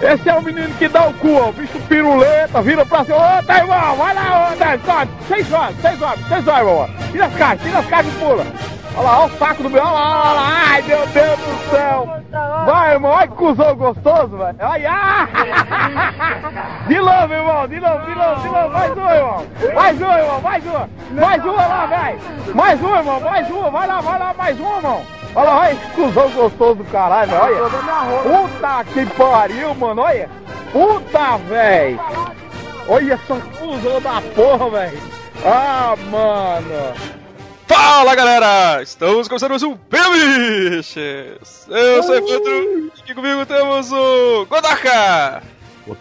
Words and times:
Esse 0.00 0.28
é 0.28 0.34
o 0.34 0.42
menino 0.42 0.72
que 0.74 0.88
dá 0.88 1.06
o 1.06 1.14
cu, 1.14 1.34
ó. 1.34 1.48
O 1.48 1.52
bicho 1.52 1.78
piruleta, 1.88 2.62
vira 2.62 2.84
pra 2.84 3.04
cima. 3.04 3.16
Ô, 3.16 3.42
tá, 3.42 3.58
irmão, 3.58 3.96
vai 3.96 4.14
lá, 4.14 4.52
ô, 4.52 4.56
tá, 4.56 4.78
sobe. 4.84 5.10
Seis 5.28 5.52
horas, 5.52 5.76
seis 5.80 6.02
horas, 6.02 6.20
seis 6.28 6.46
horas, 6.46 6.60
irmão. 6.60 6.88
Tira 7.12 7.26
as 7.26 7.34
caixas, 7.34 7.66
tira 7.66 7.78
as 7.78 7.86
caixas 7.86 8.12
e 8.12 8.16
pula. 8.18 8.46
Olha 8.98 9.04
lá, 9.04 9.18
olha 9.18 9.26
o 9.34 9.38
saco 9.38 9.62
do 9.62 9.68
meu. 9.68 9.82
Olha 9.82 9.92
lá, 9.92 10.30
olha 10.30 10.40
lá. 10.40 10.48
Ai, 10.68 10.82
meu 10.82 11.06
Deus 11.08 11.38
do 11.38 11.70
céu. 11.70 12.08
Vai, 12.64 12.92
irmão. 12.94 13.10
Olha 13.10 13.28
que 13.28 13.34
cuzão 13.34 13.76
gostoso, 13.76 14.38
velho. 14.38 14.56
Olha. 14.58 14.90
Ah. 14.90 15.28
De 16.88 16.96
novo, 16.96 17.34
irmão. 17.34 17.68
De 17.68 17.78
novo, 17.78 18.06
de 18.06 18.14
novo, 18.14 18.40
de 18.40 18.48
novo. 18.48 18.70
Mais 18.70 18.96
um, 18.96 19.10
irmão. 19.10 19.44
Mais 19.74 20.00
um, 20.00 20.12
irmão. 20.12 20.40
Mais 20.40 20.64
uma. 20.64 20.90
Mais 21.12 21.44
uma 21.44 21.66
lá, 21.66 21.86
velho. 21.86 22.54
Mais 22.54 22.82
um, 22.82 22.96
irmão. 22.96 23.20
Mais 23.20 23.50
uma. 23.50 23.70
Vai 23.70 23.86
lá, 23.86 24.00
vai 24.00 24.18
lá. 24.18 24.34
Mais 24.34 24.60
um, 24.60 24.76
irmão. 24.76 25.02
Olha 25.36 25.50
lá, 25.50 25.60
olha 25.60 25.76
que 25.76 25.90
cuzão 25.90 26.30
gostoso 26.30 26.76
do 26.76 26.84
caralho, 26.84 27.30
velho. 27.30 27.64
Olha. 27.64 28.48
Puta 28.48 28.84
que 28.84 29.04
pariu, 29.14 29.74
mano. 29.74 30.00
Olha. 30.00 30.30
Puta, 30.72 31.36
velho. 31.36 32.00
Olha 32.88 33.12
essa 33.12 33.34
cuzão 33.58 34.00
da 34.00 34.22
porra, 34.34 34.70
velho. 34.70 34.98
Ah, 35.44 35.94
mano. 36.10 36.94
Fala 37.66 38.14
galera! 38.14 38.82
Estamos 38.82 39.28
começando 39.28 39.50
mais 39.50 39.62
um 39.62 39.76
Biches! 39.90 41.66
Eu 41.68 42.02
sou 42.02 42.14
o 42.14 42.18
Evandro 42.18 42.86
e 42.86 42.92
aqui 42.98 43.14
comigo 43.14 43.44
temos 43.44 43.92
o 43.92 44.46
Godaka! 44.46 45.42
O 45.86 45.94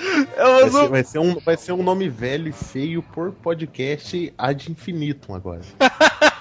Temos 0.00 0.32
Vai 0.60 0.70
ser, 0.70 0.88
vai, 0.88 1.04
ser 1.04 1.18
um, 1.18 1.34
vai 1.40 1.56
ser 1.56 1.72
um 1.72 1.82
nome 1.82 2.08
velho 2.08 2.48
e 2.48 2.52
feio 2.52 3.02
por 3.02 3.32
podcast 3.32 4.32
ad 4.38 4.70
infinitum 4.70 5.34
agora. 5.34 5.62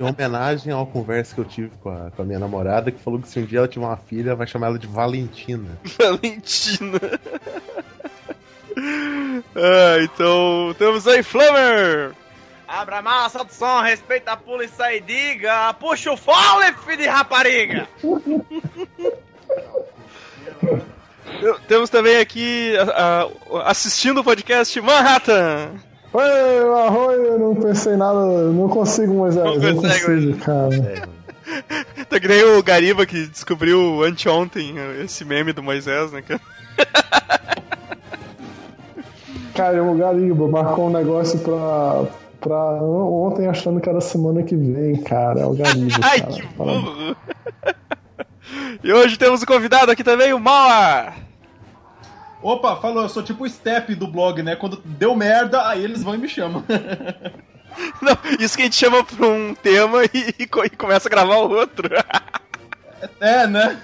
Em 0.00 0.04
homenagem 0.04 0.72
a 0.72 0.78
uma 0.78 0.86
conversa 0.86 1.34
que 1.34 1.40
eu 1.42 1.44
tive 1.44 1.70
com 1.82 1.90
a, 1.90 2.10
com 2.10 2.22
a 2.22 2.24
minha 2.24 2.38
namorada, 2.38 2.90
que 2.90 2.98
falou 2.98 3.20
que 3.20 3.28
se 3.28 3.38
um 3.38 3.44
dia 3.44 3.58
ela 3.58 3.68
tiver 3.68 3.84
uma 3.84 3.98
filha, 3.98 4.34
vai 4.34 4.46
chamar 4.46 4.68
ela 4.68 4.78
de 4.78 4.86
Valentina. 4.86 5.78
Valentina. 5.98 6.98
ah, 9.54 9.98
então 10.00 10.74
temos 10.78 11.06
aí 11.06 11.22
Flamer! 11.22 12.14
Abra 12.66 12.98
a 12.98 13.02
mala, 13.02 13.28
solta 13.28 13.52
o 13.52 13.54
som, 13.54 13.82
respeita 13.82 14.32
a 14.32 14.36
polícia 14.36 14.96
e 14.96 15.00
diga, 15.02 15.74
puxa 15.74 16.10
o 16.10 16.16
fole, 16.16 16.72
filho 16.84 16.96
de 16.96 17.06
rapariga! 17.06 17.86
Temos 21.68 21.90
também 21.90 22.16
aqui 22.18 22.74
a- 22.76 23.28
a- 23.60 23.70
assistindo 23.70 24.20
o 24.20 24.24
podcast 24.24 24.80
Manhattan! 24.80 25.70
Oi, 26.12 26.22
Arroio, 26.86 27.22
eu 27.24 27.38
não 27.38 27.54
pensei 27.56 27.96
nada, 27.96 28.24
não 28.50 28.68
consigo, 28.68 29.12
Moisés, 29.12 29.44
Não 29.44 29.56
não, 29.56 29.74
consegue, 29.82 30.04
consigo, 30.04 30.38
cara. 30.38 31.08
Tá 32.08 32.18
que 32.18 32.26
nem 32.26 32.42
o 32.42 32.60
Gariba 32.62 33.06
que 33.06 33.26
descobriu 33.28 34.02
anteontem 34.02 34.74
esse 35.04 35.24
meme 35.24 35.52
do 35.52 35.62
Moisés, 35.62 36.10
né? 36.10 36.20
cara? 36.22 36.40
Cara, 39.54 39.82
o 39.82 39.96
Gariba 39.96 40.48
marcou 40.48 40.88
um 40.88 40.90
negócio 40.92 41.38
pra, 41.38 42.04
pra 42.40 42.56
ontem 42.82 43.46
achando 43.46 43.80
que 43.80 43.88
era 43.88 44.00
semana 44.02 44.42
que 44.42 44.54
vem, 44.54 44.96
cara, 45.02 45.40
é 45.40 45.46
o 45.46 45.54
Gariba, 45.54 45.94
Ai, 46.02 46.20
cara. 46.20 46.32
que 46.32 46.42
burro! 46.56 47.16
E 48.82 48.92
hoje 48.92 49.16
temos 49.16 49.42
o 49.42 49.46
convidado 49.46 49.90
aqui 49.90 50.04
também, 50.04 50.32
o 50.32 50.38
Mauer! 50.40 51.12
Opa, 52.42 52.76
falou, 52.76 53.02
eu 53.02 53.08
sou 53.08 53.22
tipo 53.22 53.44
o 53.44 53.48
step 53.48 53.94
do 53.94 54.06
blog, 54.06 54.42
né? 54.42 54.54
Quando 54.54 54.80
deu 54.84 55.16
merda, 55.16 55.66
aí 55.68 55.82
eles 55.82 56.02
vão 56.02 56.14
e 56.14 56.18
me 56.18 56.28
chamam. 56.28 56.64
Não, 58.00 58.16
isso 58.38 58.56
que 58.56 58.62
a 58.62 58.64
gente 58.66 58.76
chama 58.76 59.02
pra 59.04 59.26
um 59.26 59.54
tema 59.54 60.04
e, 60.04 60.34
e 60.38 60.42
e 60.42 60.76
começa 60.76 61.08
a 61.08 61.10
gravar 61.10 61.36
o 61.36 61.50
outro. 61.50 61.90
é, 63.20 63.46
né? 63.46 63.78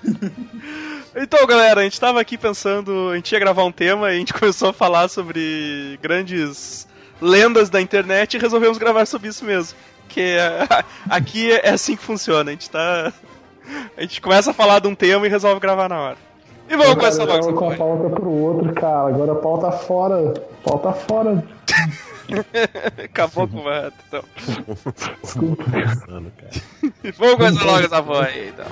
Então, 1.14 1.46
galera, 1.46 1.80
a 1.80 1.84
gente 1.84 2.00
tava 2.00 2.20
aqui 2.20 2.38
pensando, 2.38 3.10
a 3.10 3.16
gente 3.16 3.32
ia 3.32 3.38
gravar 3.38 3.64
um 3.64 3.72
tema 3.72 4.10
e 4.10 4.16
a 4.16 4.18
gente 4.18 4.32
começou 4.34 4.70
a 4.70 4.72
falar 4.72 5.08
sobre 5.08 5.98
grandes 6.00 6.86
lendas 7.20 7.68
da 7.68 7.80
internet 7.80 8.34
e 8.34 8.40
resolvemos 8.40 8.78
gravar 8.78 9.06
sobre 9.06 9.28
isso 9.28 9.44
mesmo. 9.44 9.76
Que 10.08 10.20
é- 10.20 10.84
aqui 11.08 11.50
é 11.50 11.70
assim 11.70 11.96
que 11.96 12.02
funciona, 12.02 12.50
a 12.50 12.52
gente 12.52 12.70
tá. 12.70 13.12
A 13.96 14.00
gente 14.00 14.20
começa 14.20 14.50
a 14.50 14.54
falar 14.54 14.80
de 14.80 14.88
um 14.88 14.94
tema 14.94 15.26
e 15.26 15.30
resolve 15.30 15.60
gravar 15.60 15.88
na 15.88 16.00
hora. 16.00 16.16
E 16.68 16.76
vamos 16.76 16.94
começar 16.94 17.24
logo 17.24 17.52
com 17.52 17.70
a 17.70 17.76
pauta 17.76 18.08
pro 18.08 18.30
outro, 18.30 18.72
cara. 18.72 19.08
Agora 19.08 19.32
a 19.32 19.36
pauta 19.36 19.72
fora. 19.72 20.34
Pauta 20.64 20.92
fora. 20.92 21.44
Acabou 23.04 23.46
com 23.46 23.58
o 23.58 23.64
Mato, 23.64 23.94
então. 24.08 24.24
Desculpa. 25.22 25.64
Pensando, 25.64 26.32
cara. 26.36 26.52
Vamos 27.18 27.34
começar 27.34 27.64
logo 27.64 27.84
essa 27.84 28.02
porra 28.02 28.26
aí, 28.26 28.48
então. 28.48 28.66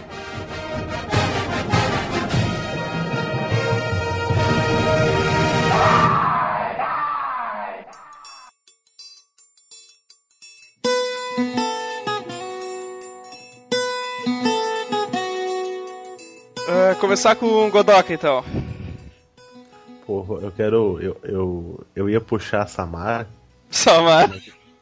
Ah, 16.73 16.95
começar 17.01 17.35
com 17.35 17.47
o 17.47 17.69
Godoka, 17.71 18.13
então. 18.15 18.45
Porra, 20.07 20.43
eu 20.43 20.53
quero. 20.53 20.99
Eu, 21.01 21.17
eu, 21.25 21.87
eu 21.97 22.09
ia 22.09 22.21
puxar 22.21 22.63
a 22.63 22.67
Samara, 22.67 23.29
Samar. 23.69 24.31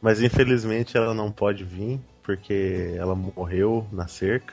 mas 0.01 0.21
infelizmente 0.23 0.99
ela 0.99 1.15
não 1.15 1.31
pode 1.33 1.65
vir, 1.65 1.99
porque 2.23 2.95
ela 2.97 3.15
morreu 3.15 3.87
na 3.91 4.07
cerca. 4.07 4.53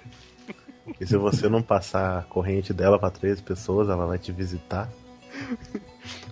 E 1.00 1.06
se 1.06 1.18
você 1.18 1.50
não 1.50 1.62
passar 1.62 2.20
a 2.20 2.22
corrente 2.22 2.72
dela 2.72 2.98
pra 2.98 3.10
três 3.10 3.42
pessoas, 3.42 3.90
ela 3.90 4.06
vai 4.06 4.18
te 4.18 4.32
visitar. 4.32 4.88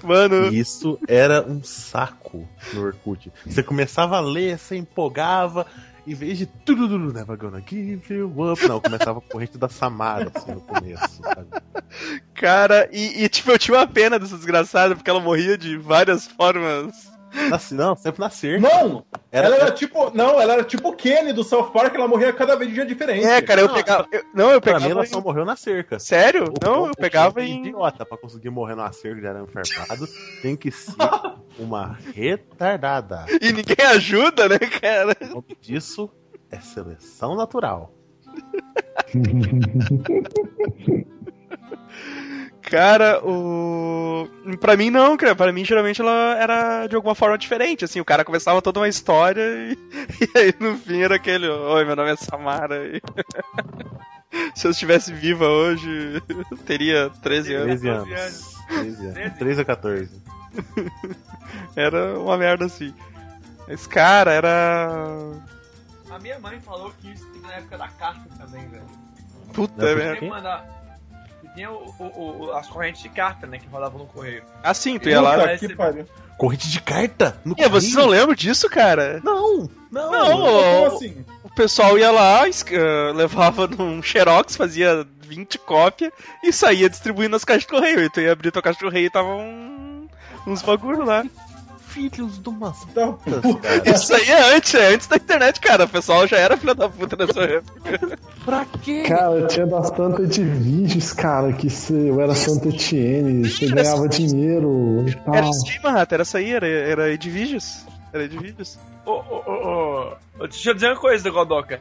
Mano, 0.02 0.46
E 0.54 0.60
isso 0.60 0.98
era 1.08 1.42
um 1.46 1.62
saco 1.64 2.48
no 2.74 2.86
Orkut. 2.86 3.30
Você 3.46 3.62
começava 3.62 4.16
a 4.18 4.22
ler, 4.22 4.58
você 4.58 4.78
empolgava, 4.78 5.66
em 6.06 6.14
vez 6.14 6.38
de 6.38 6.46
tudo, 6.46 7.00
never 7.14 7.38
gonna 7.38 7.64
give 7.66 8.14
you 8.14 8.52
up. 8.52 8.68
Não, 8.68 8.80
começava 8.80 9.20
a 9.20 9.22
corrente 9.22 9.58
da 9.58 9.70
Samara, 9.70 10.32
assim, 10.34 10.52
no 10.52 10.62
começo, 10.62 11.22
sabe? 11.22 11.48
cara, 12.34 12.90
e, 12.92 13.24
e, 13.24 13.30
tipo, 13.30 13.52
eu 13.52 13.60
tinha 13.60 13.78
uma 13.78 13.88
pena 13.88 14.20
dessa 14.20 14.36
desgraçada, 14.36 14.96
porque 14.96 15.10
ela 15.10 15.22
morria 15.22 15.58
de 15.58 15.78
várias 15.78 16.28
formas. 16.28 17.12
Assim, 17.52 17.76
não, 17.76 17.96
sempre 17.96 18.22
na 18.22 18.30
cerca. 18.30 18.68
Não! 18.68 19.04
Era- 19.32 19.48
ela 19.48 19.56
era 19.56 19.72
tipo. 19.72 20.16
Não, 20.16 20.40
ela 20.40 20.54
era 20.54 20.64
tipo 20.64 20.90
o 20.90 20.96
Kenny 20.96 21.34
do 21.34 21.44
South 21.44 21.72
Park, 21.72 21.96
ela 21.96 22.08
morria 22.08 22.32
cada 22.32 22.56
vez 22.56 22.70
de 22.70 22.76
dia 22.76 22.86
diferente. 22.86 23.26
É, 23.26 23.42
cara, 23.42 23.62
eu 23.62 23.68
Não, 23.68 23.74
pegava. 23.74 24.08
eu- 24.12 24.24
não, 24.34 24.52
eu 24.52 24.62
Pra 24.62 24.74
pegava. 24.74 24.86
mim, 24.86 24.92
ela 24.92 25.04
em- 25.04 25.08
só 25.08 25.20
morreu 25.20 25.44
na 25.44 25.56
cerca. 25.56 25.98
Sério? 25.98 26.54
O- 26.54 26.60
não, 26.64 26.84
o- 26.84 26.88
eu 26.90 26.96
pegava 26.96 27.40
o 27.40 27.44
em. 27.44 27.60
idiota 27.60 28.06
pra 28.06 28.18
conseguir 28.18 28.52
morrer 28.52 28.76
numa 28.76 28.92
cerca 28.92 29.20
de 29.20 29.28
arame 29.28 29.48
farpado 29.48 30.08
tem 30.42 30.56
que 30.56 30.70
ser 30.70 30.94
uma 31.58 31.98
retardada. 32.14 33.26
E 33.42 33.52
ninguém 33.52 33.84
ajuda, 33.88 34.48
né, 34.48 34.60
cara? 34.60 35.18
O 35.24 35.28
nome 35.36 35.58
disso 35.60 36.10
é 36.52 36.60
seleção 36.60 37.36
natural. 37.36 37.92
Cara, 42.74 43.24
o. 43.24 44.28
Pra 44.60 44.76
mim 44.76 44.90
não, 44.90 45.16
cara. 45.16 45.36
Pra 45.36 45.54
mim, 45.54 45.64
geralmente, 45.64 46.02
ela 46.02 46.36
era 46.40 46.88
de 46.88 46.96
alguma 46.96 47.14
forma 47.14 47.38
diferente. 47.38 47.86
Assim, 47.86 48.00
o 48.00 48.06
cara 48.06 48.26
começava 48.26 48.64
toda 48.64 48.80
uma 48.80 48.88
história 48.90 49.42
e, 49.44 49.78
e 50.36 50.40
aí 50.40 50.56
no 50.60 50.76
fim 50.80 51.04
era 51.04 51.14
aquele. 51.14 51.48
Oi, 51.48 51.86
meu 51.86 51.96
nome 51.96 52.12
é 52.12 52.16
Samara. 52.16 52.84
e- 52.88 53.00
Se 54.58 54.66
eu 54.66 54.72
estivesse 54.72 55.14
viva 55.14 55.46
hoje, 55.48 56.20
eu 56.28 56.58
teria 56.66 57.12
13 57.22 57.54
anos. 57.54 57.80
13 57.82 57.90
anos. 57.90 58.56
13 58.68 59.06
anos. 59.06 59.38
13 59.38 59.62
a 59.62 59.66
14. 59.66 60.22
Era 61.76 62.20
uma 62.20 62.36
merda 62.40 62.66
assim. 62.66 62.92
Esse 63.68 63.88
cara 63.88 64.32
era. 64.32 64.98
A 66.10 66.18
minha 66.18 66.40
mãe 66.40 66.60
falou 66.62 66.92
que 67.00 67.12
isso 67.12 67.24
tem 67.34 67.42
na 67.44 67.54
época 67.54 67.78
da 67.78 67.88
carta 67.90 68.28
também, 68.36 68.68
velho. 68.68 68.84
Puta 69.54 69.96
merda. 69.96 70.26
Mandar. 70.26 70.83
Tinha 71.54 71.72
o- 71.72 71.94
o- 72.00 72.46
o- 72.46 72.52
as 72.54 72.68
correntes 72.68 73.02
de 73.04 73.10
carta, 73.10 73.46
né, 73.46 73.58
que 73.60 73.68
rodavam 73.68 74.00
no 74.00 74.06
correio. 74.06 74.44
Assim, 74.64 74.98
tu 74.98 75.10
ia 75.10 75.22
lá. 75.22 75.38
Né? 75.38 75.58
que 75.58 75.76
pariu. 75.76 76.06
Corrente 76.38 76.70
de 76.70 76.82
carta? 76.82 77.40
No 77.46 77.54
E 77.58 77.70
vocês 77.70 77.94
não 77.94 78.08
lembram 78.08 78.34
disso, 78.36 78.68
cara? 78.70 79.22
Não, 79.24 79.70
não. 79.92 80.12
Não, 80.12 80.44
o- 80.44 80.86
assim? 80.96 81.24
o 81.44 81.50
pessoal 81.54 81.98
ia 81.98 82.10
lá, 82.12 82.42
ah, 82.44 83.12
levava 83.14 83.68
num 83.68 84.02
xerox, 84.02 84.56
fazia 84.56 85.06
20 85.22 85.60
cópias 85.60 86.12
e 86.44 86.52
saía 86.52 86.90
distribuindo 86.90 87.36
as 87.36 87.46
caixas 87.46 87.64
de 87.64 87.70
correio. 87.70 88.02
E 88.04 88.10
tu 88.10 88.20
ia 88.20 88.32
abrir 88.32 88.52
tua 88.52 88.62
caixa 88.64 88.80
de 88.80 88.86
correio 88.86 89.06
e 89.06 89.10
tava 89.12 89.30
um, 89.30 90.08
uns 90.48 90.62
bagulho 90.64 91.06
lá. 91.06 91.24
Filhos 91.94 92.42
de 92.42 92.50
umas 92.50 92.86
Da 92.94 93.08
putas, 93.08 93.42
puta. 93.42 93.60
cara. 93.68 93.90
Isso 93.96 94.16
aí 94.16 94.30
é 94.30 94.56
antes, 94.56 94.74
é 94.74 94.94
antes 94.94 95.08
da 95.08 95.16
internet, 95.16 95.60
cara. 95.60 95.84
O 95.86 95.90
pessoal 95.90 96.26
já 96.28 96.38
era 96.38 96.58
filho 96.58 96.74
da 96.74 96.90
puta 96.90 97.16
nessa 97.16 97.42
época. 97.46 98.18
Pra 98.44 98.66
quê? 98.82 99.04
Cara, 99.04 99.46
tinha 99.48 99.68
das 99.68 99.92
tantas 99.92 100.30
de 100.30 100.44
vídeos, 100.44 101.14
cara, 101.14 101.54
que 101.54 101.70
se 101.70 101.94
eu 101.94 102.20
era 102.20 102.34
Santa 102.34 102.70
Etienne, 102.70 103.48
você 103.50 103.68
ganhava 103.68 104.08
dinheiro 104.10 105.06
e 105.08 105.14
tal. 105.16 105.36
Era 105.36 105.50
isso 105.50 105.66
aí, 105.70 105.80
Manhattan, 105.84 106.16
era 106.16 106.24
isso 106.24 106.38
aí, 106.38 106.52
era, 106.54 106.68
era 106.68 107.12
Edviges. 107.14 107.86
Era 108.12 108.24
Edviges. 108.26 108.80
Ô, 109.06 109.12
ô, 109.12 109.44
ô, 109.46 109.52
ô, 109.52 110.14
ô, 110.40 110.48
deixa 110.48 110.70
eu 110.70 110.74
dizer 110.74 110.88
uma 110.88 110.96
coisa, 111.00 111.30
Godoka. 111.30 111.80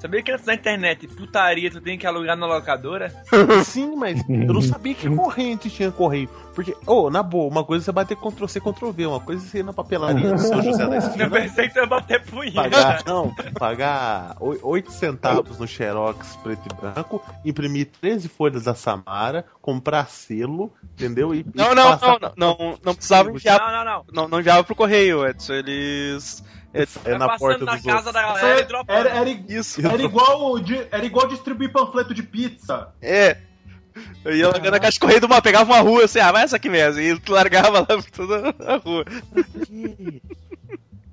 Sabia 0.00 0.22
que 0.22 0.32
antes 0.32 0.46
da 0.46 0.54
internet, 0.54 1.06
putaria, 1.08 1.70
tu 1.70 1.80
tem 1.80 1.98
que 1.98 2.06
alugar 2.06 2.36
na 2.36 2.46
locadora? 2.46 3.12
Sim, 3.64 3.96
mas 3.96 4.18
eu 4.28 4.54
não 4.54 4.62
sabia 4.62 4.94
que 4.94 5.08
corrente 5.14 5.68
tinha 5.68 5.90
correio. 5.90 6.28
Porque, 6.54 6.74
ô, 6.86 7.10
na 7.10 7.22
boa, 7.22 7.50
uma 7.50 7.62
coisa 7.62 7.82
é 7.82 7.84
você 7.84 7.92
bater 7.92 8.16
Ctrl 8.16 8.46
C, 8.46 8.60
Ctrl 8.60 8.90
V, 8.90 9.06
uma 9.06 9.20
coisa 9.20 9.44
é 9.44 9.48
você 9.48 9.58
ir 9.58 9.62
na 9.62 9.72
papelaria 9.72 10.30
do 10.32 10.38
São 10.38 10.62
José 10.62 10.86
da 10.86 10.94
Eu 10.96 10.98
Esquina. 10.98 11.30
pensei 11.30 11.68
que 11.68 11.74
tu 11.74 11.80
ia 11.80 11.86
bater 11.86 12.22
punheta. 12.24 12.62
Pagar, 12.62 13.02
não, 13.06 13.34
pagar 13.58 14.36
8 14.40 14.90
centavos 14.90 15.58
no 15.58 15.66
Xerox 15.66 16.36
preto 16.42 16.62
e 16.70 16.74
branco, 16.80 17.22
imprimir 17.44 17.90
13 18.00 18.28
folhas 18.28 18.64
da 18.64 18.74
Samara, 18.74 19.44
comprar 19.60 20.08
selo, 20.08 20.72
entendeu? 20.94 21.34
E, 21.34 21.44
Não, 21.54 21.72
e 21.72 21.74
não, 21.74 21.90
passar 21.98 22.18
não, 22.20 22.32
não, 22.36 22.56
não, 22.58 22.78
não 22.84 22.94
precisava 22.94 23.30
enviar, 23.30 23.60
Não, 23.60 23.70
não, 23.70 23.84
não. 23.84 24.04
não, 24.12 24.28
não 24.28 24.40
enviava 24.40 24.64
pro 24.64 24.74
correio, 24.74 25.26
Edson, 25.26 25.52
eles... 25.54 26.42
É 26.72 26.86
Vai 26.86 27.18
na 27.18 27.26
passando 27.26 27.38
porta 27.40 27.64
na 27.64 27.72
dos 27.74 27.82
casa 27.84 27.96
outros. 27.96 28.12
da 28.14 28.22
galera 28.22 28.60
e 28.60 28.64
dropando. 28.64 28.98
era, 28.98 29.10
era, 29.10 29.30
Isso, 29.48 29.84
era 29.86 30.02
igual 30.02 30.58
de, 30.60 30.86
era 30.92 31.04
igual 31.04 31.26
distribuir 31.28 31.72
panfleto 31.72 32.14
de 32.14 32.22
pizza. 32.22 32.88
é. 33.02 33.36
Eu 34.24 34.36
ia 34.36 34.46
largando 34.48 34.76
a 34.76 34.80
caixa 34.80 34.92
de 34.92 35.00
correio 35.00 35.18
de 35.18 35.26
uma, 35.26 35.42
pegava 35.42 35.64
uma 35.72 35.80
rua 35.80 36.04
assim, 36.04 36.20
ah, 36.20 36.30
vai 36.30 36.44
essa 36.44 36.54
aqui 36.56 36.68
mesmo, 36.70 37.00
e 37.00 37.18
tu 37.18 37.32
largava 37.34 37.80
lá 37.80 37.86
por 37.86 38.10
toda 38.10 38.54
a 38.64 38.76
rua. 38.76 39.04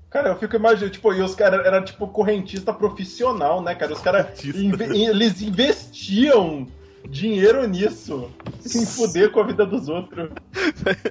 Cara, 0.09 0.29
eu 0.29 0.37
fico 0.39 0.55
imaginando, 0.55 0.91
tipo, 0.91 1.11
e 1.13 1.21
os 1.21 1.33
caras 1.35 1.65
eram 1.65 1.83
tipo 1.83 2.07
correntista 2.07 2.71
profissional, 2.73 3.61
né, 3.63 3.73
cara? 3.75 3.93
Os 3.93 3.99
caras 4.01 4.43
inve- 4.45 4.95
eles 5.05 5.41
investiam 5.41 6.67
dinheiro 7.09 7.67
nisso. 7.67 8.31
Se 8.61 8.85
fuder 8.85 9.31
com 9.31 9.39
a 9.41 9.43
vida 9.47 9.65
dos 9.65 9.89
outros. 9.89 10.29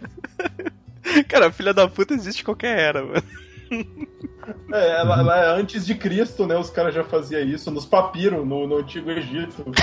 Cara, 1.28 1.52
filha 1.52 1.72
da 1.72 1.86
puta 1.88 2.14
existe 2.14 2.44
qualquer 2.44 2.78
era, 2.78 3.04
mano. 3.04 3.22
É, 4.72 5.00
ela, 5.00 5.18
ela 5.20 5.36
é 5.38 5.60
antes 5.60 5.84
de 5.84 5.94
Cristo, 5.94 6.46
né? 6.46 6.56
Os 6.56 6.70
caras 6.70 6.94
já 6.94 7.02
faziam 7.02 7.42
isso 7.42 7.70
nos 7.70 7.84
papiros, 7.84 8.46
no, 8.46 8.66
no 8.66 8.76
Antigo 8.78 9.10
Egito. 9.10 9.64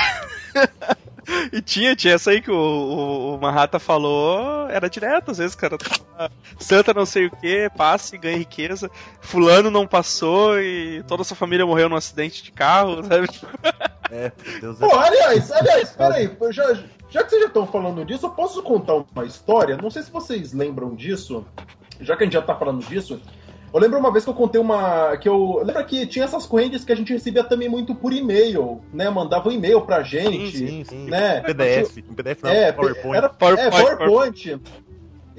E 1.51 1.61
tinha, 1.61 1.95
tinha 1.95 2.15
essa 2.15 2.31
aí 2.31 2.41
que 2.41 2.51
o, 2.51 2.55
o, 2.55 3.35
o 3.35 3.39
Mahata 3.39 3.79
falou, 3.79 4.67
era 4.69 4.89
direto, 4.89 5.31
às 5.31 5.37
vezes, 5.37 5.55
cara. 5.55 5.77
tava, 5.77 6.31
Santa 6.59 6.93
não 6.93 7.05
sei 7.05 7.27
o 7.27 7.31
que, 7.31 7.69
passa 7.77 8.15
e 8.15 8.19
ganha 8.19 8.37
riqueza. 8.37 8.89
Fulano 9.21 9.71
não 9.71 9.87
passou 9.87 10.59
e 10.59 11.01
toda 11.03 11.21
a 11.21 11.25
sua 11.25 11.37
família 11.37 11.65
morreu 11.65 11.87
num 11.87 11.95
acidente 11.95 12.43
de 12.43 12.51
carro, 12.51 13.03
sabe? 13.07 13.27
É, 14.11 14.31
Deus 14.59 14.81
é 14.81 14.87
Pô, 14.87 14.95
aliás, 14.97 15.51
aliás, 15.51 15.91
peraí, 15.95 16.29
já, 16.51 16.73
já 17.09 17.23
que 17.23 17.29
vocês 17.29 17.41
já 17.41 17.47
estão 17.47 17.65
falando 17.65 18.03
disso, 18.05 18.25
eu 18.25 18.31
posso 18.31 18.61
contar 18.61 18.95
uma 18.95 19.25
história? 19.25 19.77
Não 19.77 19.89
sei 19.89 20.03
se 20.03 20.11
vocês 20.11 20.53
lembram 20.53 20.93
disso, 20.93 21.45
já 22.01 22.17
que 22.17 22.23
a 22.23 22.25
gente 22.25 22.33
já 22.33 22.41
tá 22.41 22.55
falando 22.55 22.85
disso. 22.85 23.21
Eu 23.73 23.79
lembro 23.79 23.97
uma 23.97 24.11
vez 24.11 24.23
que 24.23 24.29
eu 24.29 24.33
contei 24.35 24.61
uma. 24.61 25.17
que 25.17 25.27
eu. 25.27 25.61
Lembra 25.65 25.83
que 25.83 26.05
tinha 26.05 26.25
essas 26.25 26.45
correntes 26.45 26.83
que 26.85 26.91
a 26.91 26.95
gente 26.95 27.11
recebia 27.11 27.43
também 27.43 27.67
muito 27.67 27.95
por 27.95 28.13
e-mail, 28.13 28.81
né? 28.93 29.09
Mandava 29.09 29.49
um 29.49 29.51
e-mail 29.51 29.81
pra 29.81 30.03
gente. 30.03 30.55
Sim, 30.57 30.83
sim. 30.83 31.09
Né? 31.09 31.41
PDF, 31.41 31.97
um 32.09 32.13
PDF 32.13 32.43
não, 32.43 32.51
É, 32.51 32.71
PowerPoint. 32.71 33.17
Era, 33.17 33.29
PowerPoint, 33.29 33.67
é, 33.75 33.95
PowerPoint. 33.95 34.61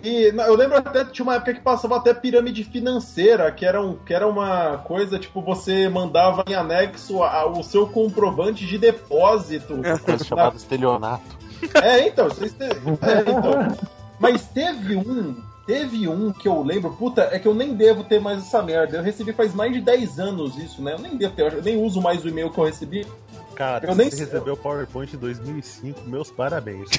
E 0.03 0.33
na- 0.33 0.47
eu 0.49 0.57
lembro 0.57 0.77
até, 0.77 1.05
tinha 1.05 1.23
uma 1.25 1.37
época 1.37 1.55
que 1.55 1.61
passava 1.61 1.97
até 1.97 2.13
pirâmide 2.13 2.65
financeira, 2.65 3.51
que 3.53 3.65
era, 3.65 3.81
um, 3.81 3.95
que 3.97 4.13
era 4.13 4.27
uma 4.27 4.79
coisa, 4.79 5.19
tipo, 5.19 5.41
você 5.41 5.89
mandava 5.89 6.45
em 6.49 6.55
anexo 6.55 7.23
a- 7.23 7.47
o 7.47 7.63
seu 7.63 7.87
comprovante 7.87 8.67
de 8.67 8.77
depósito. 8.77 9.77
Coisa 10.05 10.25
chamada 10.25 10.57
estelionato. 10.57 11.39
É, 11.83 12.07
então, 12.09 12.29
vocês 12.29 12.53
te... 12.53 12.65
é, 12.65 13.21
então. 13.21 13.77
Mas 14.19 14.45
teve 14.49 14.97
um, 14.97 15.37
teve 15.67 16.07
um 16.09 16.33
que 16.33 16.47
eu 16.49 16.63
lembro, 16.63 16.91
puta, 16.93 17.29
é 17.33 17.39
que 17.39 17.47
eu 17.49 17.55
nem 17.55 17.75
devo 17.75 18.05
ter 18.05 18.21
mais 18.21 18.39
essa 18.39 18.63
merda. 18.63 18.97
Eu 18.99 19.03
recebi 19.03 19.33
faz 19.33 19.55
mais 19.55 19.73
de 19.73 19.81
10 19.81 20.19
anos 20.19 20.57
isso, 20.59 20.83
né? 20.83 20.95
Eu 20.95 20.99
nem 20.99 21.17
devo 21.17 21.35
ter, 21.35 21.53
eu 21.53 21.63
nem 21.63 21.77
uso 21.83 22.01
mais 22.01 22.25
o 22.25 22.29
e-mail 22.29 22.51
que 22.51 22.59
eu 22.59 22.65
recebi. 22.65 23.07
Cara, 23.55 23.87
Eu 23.89 23.95
nem 23.95 24.11
você 24.11 24.25
recebeu 24.25 24.55
o 24.55 24.57
PowerPoint 24.57 25.15
em 25.15 25.19
2005, 25.19 26.01
meus 26.09 26.29
parabéns. 26.31 26.91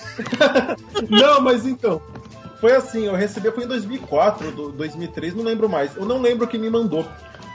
Não, 1.09 1.41
mas 1.41 1.65
então. 1.65 2.01
Foi 2.61 2.73
assim, 2.73 3.03
eu 3.05 3.13
recebi, 3.15 3.51
foi 3.51 3.65
em 3.65 3.67
2004, 3.67 4.51
do- 4.51 4.71
2003, 4.71 5.35
não 5.35 5.43
lembro 5.43 5.67
mais. 5.67 5.95
Eu 5.97 6.05
não 6.05 6.21
lembro 6.21 6.47
quem 6.47 6.59
me 6.59 6.69
mandou. 6.69 7.05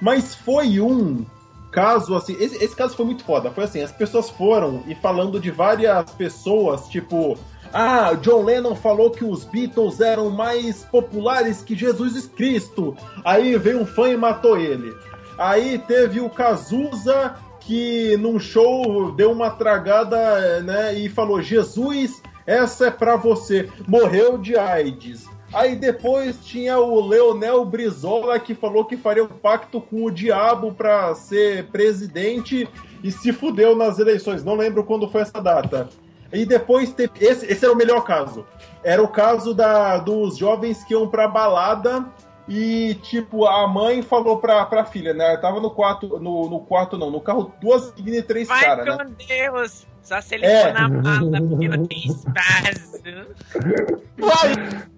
Mas 0.01 0.35
foi 0.35 0.79
um 0.81 1.25
caso 1.73 2.15
assim. 2.15 2.37
Esse, 2.39 2.63
esse 2.63 2.77
caso 2.77 2.95
foi 2.95 3.07
muito 3.07 3.25
foda. 3.25 3.51
Foi 3.51 3.65
assim: 3.65 3.81
as 3.83 3.91
pessoas 3.91 4.29
foram 4.29 4.83
e 4.87 4.95
falando 4.95 5.41
de 5.41 5.51
várias 5.51 6.11
pessoas, 6.13 6.87
tipo. 6.89 7.39
Ah, 7.73 8.15
John 8.15 8.45
Lennon 8.45 8.75
falou 8.75 9.11
que 9.11 9.25
os 9.25 9.45
Beatles 9.45 10.01
eram 10.01 10.29
mais 10.29 10.85
populares 10.85 11.63
que 11.63 11.77
Jesus 11.77 12.27
Cristo. 12.27 12.97
Aí 13.25 13.57
veio 13.57 13.81
um 13.81 13.87
fã 13.87 14.09
e 14.09 14.17
matou 14.17 14.59
ele. 14.59 14.93
Aí 15.39 15.79
teve 15.79 16.21
o 16.21 16.29
Cazuza 16.29 17.37
que 17.61 18.17
num 18.17 18.41
show 18.41 19.13
deu 19.13 19.31
uma 19.31 19.51
tragada, 19.51 20.61
né, 20.63 20.95
e 20.95 21.09
falou: 21.09 21.41
"Jesus, 21.41 22.21
essa 22.47 22.87
é 22.87 22.91
pra 22.91 23.15
você". 23.15 23.69
Morreu 23.87 24.37
de 24.37 24.57
AIDS. 24.57 25.29
Aí 25.53 25.75
depois 25.75 26.39
tinha 26.45 26.79
o 26.79 27.07
Leonel 27.07 27.65
Brizola 27.65 28.39
que 28.39 28.55
falou 28.55 28.85
que 28.85 28.97
faria 28.97 29.25
um 29.25 29.29
pacto 29.29 29.81
com 29.81 30.05
o 30.05 30.11
diabo 30.11 30.73
pra 30.73 31.15
ser 31.15 31.67
presidente 31.67 32.69
e 33.03 33.11
se 33.11 33.33
fudeu 33.33 33.75
nas 33.77 33.99
eleições. 33.99 34.45
Não 34.45 34.55
lembro 34.55 34.85
quando 34.85 35.09
foi 35.09 35.23
essa 35.23 35.41
data. 35.41 35.89
E 36.33 36.45
depois 36.47 36.93
teve. 36.93 37.13
Esse, 37.21 37.47
esse 37.47 37.65
era 37.65 37.73
o 37.73 37.77
melhor 37.77 38.03
caso. 38.05 38.47
Era 38.83 39.03
o 39.03 39.09
caso 39.09 39.53
da, 39.55 39.99
dos 39.99 40.37
jovens 40.37 40.85
que 40.85 40.95
iam 40.95 41.09
pra 41.09 41.29
balada 41.29 42.07
e, 42.49 42.95
tipo, 43.03 43.47
a 43.47 43.67
mãe 43.69 44.03
falou 44.03 44.39
pra, 44.39 44.65
pra 44.67 44.85
filha, 44.85 45.13
né? 45.13 45.29
Ela 45.29 45.39
tava 45.39 45.61
no 45.61 45.71
quarto, 45.71 46.19
no, 46.19 46.49
no 46.49 46.61
quarto 46.61 46.97
não, 46.97 47.11
no 47.11 47.21
carro, 47.21 47.53
duas 47.61 47.95
meninas 47.95 48.21
e 48.21 48.23
três 48.23 48.49
Vai 48.49 48.65
caras, 48.65 48.87
né? 48.87 49.05
com 49.05 49.13
Deus. 49.27 49.87
Só 50.03 50.21
se 50.21 50.35
ele 50.35 50.47
É. 50.47 50.63
for 50.65 50.73
na 50.73 50.89
mala, 50.89 51.41
porque 51.49 51.69
não 51.69 51.87
tem 51.87 51.99
espaço. 52.07 53.01
Vai! 54.19 54.89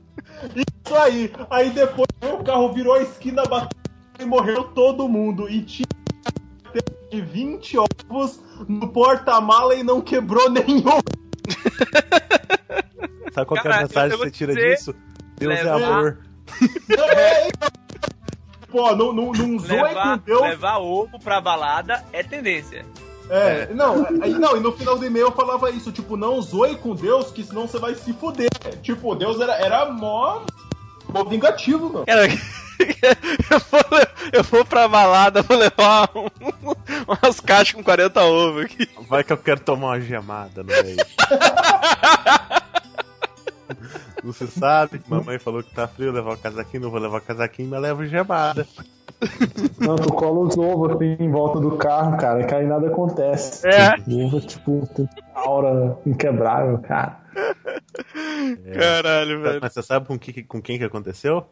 Isso 0.56 0.94
aí! 0.96 1.32
Aí 1.50 1.70
depois 1.70 2.06
o 2.22 2.42
carro 2.44 2.72
virou 2.72 2.94
a 2.94 3.02
esquina, 3.02 3.44
bateu 3.44 3.78
e 4.18 4.24
morreu 4.24 4.64
todo 4.64 5.08
mundo. 5.08 5.48
E 5.48 5.62
tinha 5.62 5.86
de 7.10 7.20
20 7.20 7.76
ovos 7.78 8.40
no 8.66 8.88
porta-mala 8.88 9.74
e 9.74 9.82
não 9.82 10.00
quebrou 10.00 10.48
nenhum. 10.48 11.00
Sabe 13.32 13.46
qual 13.46 13.60
que 13.62 13.68
é 13.68 13.72
a 13.72 13.80
mensagem 13.82 14.10
que 14.18 14.24
você 14.24 14.30
tira 14.30 14.54
dizer, 14.54 14.74
disso? 14.76 14.94
Deus 15.38 15.54
é 15.58 15.62
levar- 15.62 15.76
amor. 15.98 16.18
É, 17.16 17.48
então. 17.48 17.68
Pô, 18.70 18.94
não, 18.96 19.12
não, 19.12 19.32
não 19.32 19.58
zoe 19.58 19.68
com 19.78 19.82
Levar, 19.84 20.18
Deus. 20.18 20.40
levar 20.42 20.78
ovo 20.78 21.18
pra 21.20 21.40
balada 21.40 22.02
é 22.12 22.22
tendência. 22.22 22.84
É, 23.30 23.72
não, 23.72 24.06
aí 24.22 24.32
não, 24.32 24.56
e 24.56 24.60
no 24.60 24.72
final 24.72 24.98
do 24.98 25.06
e-mail 25.06 25.26
eu 25.26 25.32
falava 25.32 25.70
isso, 25.70 25.92
tipo, 25.92 26.16
não 26.16 26.40
zoe 26.42 26.76
com 26.76 26.94
Deus, 26.94 27.30
que 27.30 27.42
senão 27.44 27.66
você 27.68 27.78
vai 27.78 27.94
se 27.94 28.12
fuder. 28.14 28.48
Tipo, 28.82 29.14
Deus 29.14 29.40
era, 29.40 29.54
era 29.54 29.90
mó, 29.90 30.42
mó 31.08 31.24
vingativo, 31.24 31.90
mano. 31.92 32.06
Cara, 32.06 32.26
eu 33.50 33.60
vou, 33.70 33.80
eu 34.32 34.42
vou 34.44 34.64
pra 34.64 34.88
balada, 34.88 35.42
vou 35.42 35.56
levar 35.56 36.08
um- 36.14 36.74
umas 37.22 37.40
caixas 37.40 37.74
com 37.74 37.82
40 37.82 38.20
ovos 38.22 38.64
aqui. 38.64 38.88
Vai 39.08 39.22
que 39.24 39.32
eu 39.32 39.36
quero 39.36 39.60
tomar 39.60 39.88
uma 39.88 40.00
gemada 40.00 40.62
no 40.62 40.68
meio. 40.68 40.96
Você 44.22 44.46
sabe 44.46 44.98
que 45.00 45.10
mamãe 45.10 45.38
falou 45.38 45.62
que 45.64 45.74
tá 45.74 45.88
frio, 45.88 46.12
levar 46.12 46.34
o 46.34 46.38
casaquinho, 46.38 46.84
não 46.84 46.90
vou 46.90 47.00
levar 47.00 47.18
o 47.18 47.22
casaquinho, 47.22 47.70
mas 47.70 47.80
levo 47.82 48.06
gemada. 48.06 48.66
Não, 49.80 49.96
tu 49.96 50.12
cola 50.12 50.40
os 50.46 50.56
ovos 50.56 50.92
assim 50.92 51.16
em 51.18 51.30
volta 51.30 51.58
do 51.60 51.76
carro, 51.76 52.16
cara, 52.18 52.44
que 52.44 52.54
aí 52.54 52.64
nada 52.66 52.86
acontece. 52.88 53.66
É. 53.66 53.94
Ovo, 54.08 54.40
tipo, 54.40 54.88
tem 54.94 55.08
aura 55.34 55.96
inquebrável, 56.06 56.78
cara. 56.78 57.20
Caralho, 58.78 59.42
velho. 59.42 59.58
Mas 59.60 59.72
você 59.72 59.82
sabe 59.82 60.06
com, 60.06 60.18
que, 60.18 60.42
com 60.44 60.60
quem 60.62 60.78
que 60.78 60.84
aconteceu? 60.84 61.46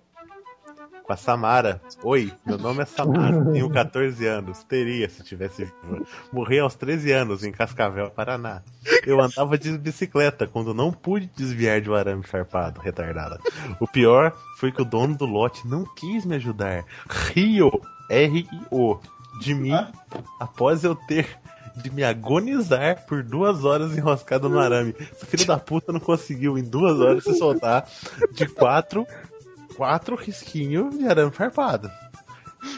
Com 1.11 1.15
a 1.15 1.17
Samara. 1.17 1.83
Oi, 2.05 2.33
meu 2.47 2.57
nome 2.57 2.85
é 2.85 2.87
Samara, 2.87 3.45
tenho 3.51 3.69
14 3.69 4.25
anos. 4.29 4.63
Teria 4.63 5.09
se 5.09 5.25
tivesse 5.25 5.65
viva. 5.65 6.05
Morri 6.33 6.61
aos 6.61 6.77
13 6.77 7.11
anos 7.11 7.43
em 7.43 7.51
Cascavel, 7.51 8.13
Paraná. 8.13 8.63
Eu 9.05 9.21
andava 9.21 9.59
de 9.59 9.77
bicicleta 9.77 10.47
quando 10.47 10.73
não 10.73 10.93
pude 10.93 11.29
desviar 11.37 11.81
de 11.81 11.91
um 11.91 11.95
arame 11.95 12.23
farpado, 12.23 12.81
retardada. 12.81 13.41
O 13.81 13.89
pior 13.89 14.33
foi 14.59 14.71
que 14.71 14.83
o 14.83 14.85
dono 14.85 15.17
do 15.17 15.27
lote 15.27 15.67
não 15.67 15.85
quis 15.97 16.25
me 16.25 16.37
ajudar. 16.37 16.85
Rio, 17.35 17.73
R-I-O, 18.09 19.01
de 19.41 19.53
mim, 19.53 19.75
após 20.39 20.85
eu 20.85 20.95
ter 20.95 21.41
de 21.77 21.91
me 21.91 22.05
agonizar 22.05 23.05
por 23.07 23.23
duas 23.23 23.65
horas 23.65 23.97
enroscado 23.97 24.49
no 24.49 24.59
arame. 24.59 24.95
Esse 24.99 25.27
filho 25.27 25.47
da 25.47 25.59
puta 25.59 25.93
não 25.93 26.01
conseguiu 26.01 26.59
em 26.59 26.63
duas 26.63 27.01
horas 27.01 27.25
se 27.25 27.35
soltar 27.35 27.89
de 28.33 28.47
quatro, 28.47 29.07
quatro 29.81 30.15
risquinhos 30.15 30.99
de 30.99 31.09
arame 31.09 31.33
farpado. 31.33 31.91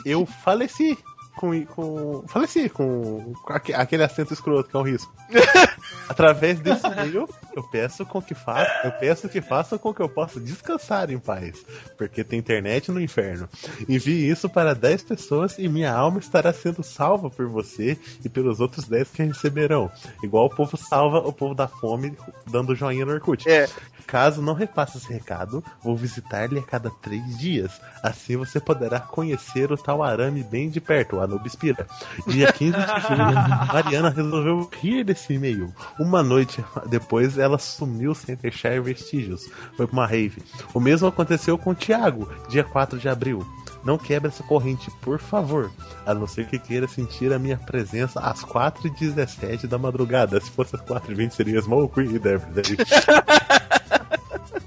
Eu 0.07 0.25
faleci 0.25 0.97
com. 1.43 1.67
com 1.67 2.25
faleci 2.29 2.69
com, 2.69 3.35
com 3.43 3.53
aque- 3.53 3.75
aquele 3.75 4.05
acento 4.05 4.33
escroto 4.33 4.71
que 4.71 4.77
é 4.77 4.79
um 4.79 4.83
risco. 4.85 5.13
Através 6.09 6.61
desse 6.61 6.87
e-mail, 6.87 7.29
eu 7.57 7.63
peço 7.65 8.05
com 8.07 8.21
que 8.21 8.35
faça, 8.35 8.71
eu 8.85 8.93
peço 8.93 9.29
que 9.29 9.41
façam 9.41 9.79
com 9.79 9.93
que 9.93 10.01
eu 10.01 10.09
possa 10.09 10.39
descansar 10.39 11.11
em 11.11 11.19
paz, 11.19 11.65
porque 11.97 12.23
tem 12.23 12.39
internet 12.39 12.91
no 12.93 13.01
inferno. 13.01 13.49
Envie 13.89 14.29
isso 14.29 14.49
para 14.49 14.75
10 14.75 15.03
pessoas 15.03 15.59
e 15.59 15.69
minha 15.69 15.93
alma 15.93 16.19
estará 16.19 16.53
sendo 16.53 16.83
salva 16.83 17.31
por 17.31 17.47
você 17.49 17.99
e 18.25 18.29
pelos 18.29 18.61
outros 18.61 18.87
10 18.87 19.11
que 19.11 19.23
receberão. 19.23 19.91
Igual 20.23 20.47
o 20.47 20.51
povo 20.55 20.77
salva 20.77 21.19
o 21.19 21.33
povo 21.33 21.55
da 21.55 21.67
fome 21.67 22.17
dando 22.47 22.75
joinha 22.75 23.05
no 23.07 23.13
Orkut. 23.13 23.49
É. 23.49 23.69
Caso 24.07 24.43
não 24.43 24.53
repasse 24.53 24.99
esse 24.99 25.11
recado, 25.13 25.65
vou 25.83 25.97
visitar-lhe 25.97 26.59
a 26.59 26.63
cada 26.63 26.91
três 26.91 27.39
dias. 27.39 27.81
Assim 28.03 28.37
você 28.37 28.61
poderá 28.61 29.01
conhecer 29.01 29.71
o 29.73 29.77
tal 29.77 30.03
arame 30.03 30.43
bem 30.43 30.69
de 30.69 30.81
perto, 30.81 31.21
o 31.33 31.37
Anubispira. 31.37 31.87
Dia 32.27 32.53
15 32.53 32.73
de 32.73 33.01
julho, 33.01 33.35
Mariana 33.73 34.11
resolveu 34.11 34.71
rir 34.81 35.05
desse 35.05 35.35
e-mail. 35.35 35.73
Uma 35.99 36.23
noite 36.23 36.65
depois, 36.89 37.39
ela 37.39 37.59
sumiu 37.59 38.15
sem 38.15 38.37
deixar 38.37 38.81
vestígios. 38.81 39.49
Foi 39.77 39.87
pra 39.87 39.95
uma 39.95 40.07
rave. 40.07 40.43
O 40.75 40.81
mesmo 40.81 41.09
aconteceu 41.09 41.59
com 41.59 41.71
o 41.71 41.75
Thiago, 41.75 42.29
dia 42.49 42.65
4 42.65 42.99
de 42.99 43.09
abril. 43.09 43.47
Não 43.85 43.99
quebre 43.99 44.29
essa 44.29 44.45
corrente, 44.45 44.91
por 45.01 45.19
favor. 45.19 45.71
A 46.07 46.15
não 46.15 46.27
ser 46.27 46.47
que 46.47 46.59
queira 46.59 46.87
sentir 46.87 47.33
a 47.33 47.39
minha 47.39 47.57
presença 47.57 48.21
às 48.21 48.45
4h17 48.45 49.67
da 49.67 49.77
madrugada. 49.77 50.41
Se 50.41 50.51
fosse 50.51 50.77
às 50.77 50.83
4h20, 50.83 51.31
seria 51.33 51.61
Smoke 51.61 52.01
Weed 52.01 52.25
Every 52.25 52.53
Day. 52.53 52.77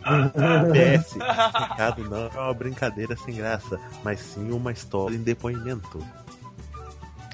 PS, 0.06 1.14
recado 1.14 2.04
não 2.10 2.28
é 2.28 2.30
uma 2.40 2.54
brincadeira 2.54 3.16
sem 3.18 3.36
graça, 3.36 3.80
mas 4.04 4.20
sim 4.20 4.52
uma 4.52 4.72
história 4.72 5.16
em 5.16 5.24
depoimento. 5.24 6.00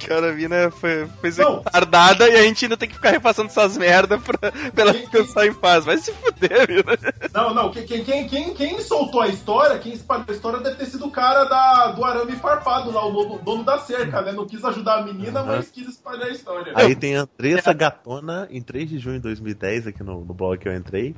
Cara, 0.07 0.31
a 0.31 0.33
mina 0.33 0.71
foi, 0.71 1.07
foi 1.19 1.31
Não. 1.43 1.57
retardada 1.57 2.29
e 2.29 2.35
a 2.35 2.43
gente 2.43 2.65
ainda 2.65 2.77
tem 2.77 2.89
que 2.89 2.95
ficar 2.95 3.11
repassando 3.11 3.49
essas 3.49 3.77
merda 3.77 4.17
pra, 4.17 4.37
pra 4.37 4.51
ela 4.77 4.93
descansar 4.93 5.45
em 5.45 5.53
paz. 5.53 5.85
Vai 5.85 5.97
se 5.97 6.11
fuder, 6.11 6.67
mina. 6.69 6.97
Não, 7.33 7.53
não, 7.53 7.71
quem, 7.71 8.03
quem, 8.03 8.27
quem, 8.27 8.53
quem, 8.53 8.81
soltou 8.81 9.21
a 9.21 9.27
história, 9.27 9.77
quem 9.79 9.93
espalhou 9.93 10.25
a 10.27 10.31
história 10.31 10.59
deve 10.59 10.75
ter 10.75 10.85
sido 10.85 11.05
o 11.05 11.11
cara 11.11 11.45
da, 11.45 11.87
do 11.91 12.03
arame 12.03 12.33
farpado 12.33 12.91
lá, 12.91 13.05
o 13.05 13.11
dono, 13.11 13.39
dono 13.39 13.63
da 13.63 13.77
cerca, 13.79 14.21
né? 14.21 14.31
Não 14.31 14.45
quis 14.45 14.63
ajudar 14.63 14.99
a 14.99 15.03
menina, 15.03 15.39
Aham. 15.39 15.57
mas 15.57 15.69
quis 15.69 15.87
espalhar 15.87 16.27
a 16.27 16.31
história. 16.31 16.73
Aí 16.75 16.95
tem 16.95 17.17
a 17.17 17.21
Andressa 17.21 17.73
Gatona, 17.73 18.47
em 18.51 18.61
3 18.61 18.89
de 18.89 18.99
junho 18.99 19.17
de 19.17 19.23
2010, 19.23 19.87
aqui 19.87 20.03
no, 20.03 20.25
no 20.25 20.33
blog 20.33 20.57
que 20.57 20.67
eu 20.67 20.75
entrei. 20.75 21.15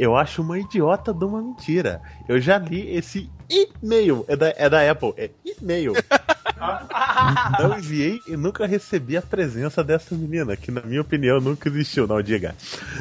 Eu 0.00 0.16
acho 0.16 0.40
uma 0.40 0.58
idiota 0.58 1.12
de 1.12 1.22
uma 1.26 1.42
mentira. 1.42 2.00
Eu 2.26 2.40
já 2.40 2.56
li 2.56 2.88
esse 2.96 3.28
e-mail. 3.50 4.24
É 4.28 4.34
da, 4.34 4.54
é 4.56 4.66
da 4.66 4.90
Apple, 4.90 5.12
é 5.14 5.28
e-mail. 5.44 5.92
Não 7.60 7.76
enviei 7.78 8.18
e 8.26 8.34
nunca 8.34 8.66
recebi 8.66 9.18
a 9.18 9.20
presença 9.22 9.84
dessa 9.84 10.14
menina, 10.14 10.56
que 10.56 10.70
na 10.70 10.80
minha 10.80 11.02
opinião 11.02 11.38
nunca 11.38 11.68
existiu, 11.68 12.06
não 12.06 12.22
diga. 12.22 12.54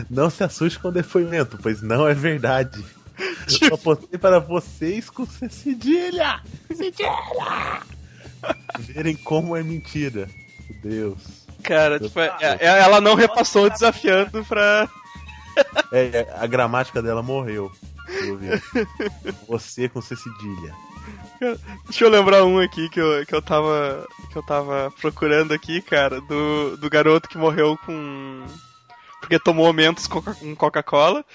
Não 0.09 0.29
se 0.29 0.43
assuste 0.43 0.77
com 0.79 0.89
o 0.89 0.91
depoimento, 0.91 1.57
pois 1.61 1.81
não 1.81 2.05
é 2.07 2.13
verdade. 2.13 2.83
Só 3.47 3.77
postei 3.77 4.17
para 4.19 4.39
vocês 4.39 5.09
com 5.09 5.25
cedilha! 5.25 6.41
Cedilha! 6.73 7.81
Verem 8.79 9.15
como 9.15 9.55
é 9.55 9.63
mentira. 9.63 10.27
Meu 10.69 10.79
Deus. 10.81 11.17
Cara, 11.63 11.99
tipo, 11.99 12.19
é- 12.19 12.31
é- 12.41 12.57
ela 12.79 12.99
não 13.01 13.15
repassou 13.15 13.69
desafiando 13.69 14.43
pra. 14.45 14.87
É, 15.91 16.01
é, 16.19 16.33
a 16.37 16.45
gramática 16.45 17.01
dela 17.01 17.23
morreu. 17.23 17.71
Você 19.47 19.89
com 19.89 20.01
C 20.01 20.15
cedilha. 20.15 20.75
Deixa 21.85 22.05
eu 22.05 22.09
lembrar 22.09 22.43
um 22.43 22.59
aqui 22.59 22.89
que 22.89 22.99
eu, 22.99 23.25
que 23.25 23.33
eu 23.33 23.41
tava. 23.41 24.05
que 24.31 24.37
eu 24.37 24.43
tava 24.43 24.91
procurando 24.99 25.51
aqui, 25.53 25.81
cara, 25.81 26.21
do, 26.21 26.77
do 26.77 26.89
garoto 26.89 27.27
que 27.29 27.37
morreu 27.37 27.77
com. 27.85 28.45
Porque 29.19 29.39
tomou 29.39 29.71
Mentos 29.73 30.05
coca- 30.07 30.35
com 30.35 30.55
Coca-Cola. 30.55 31.25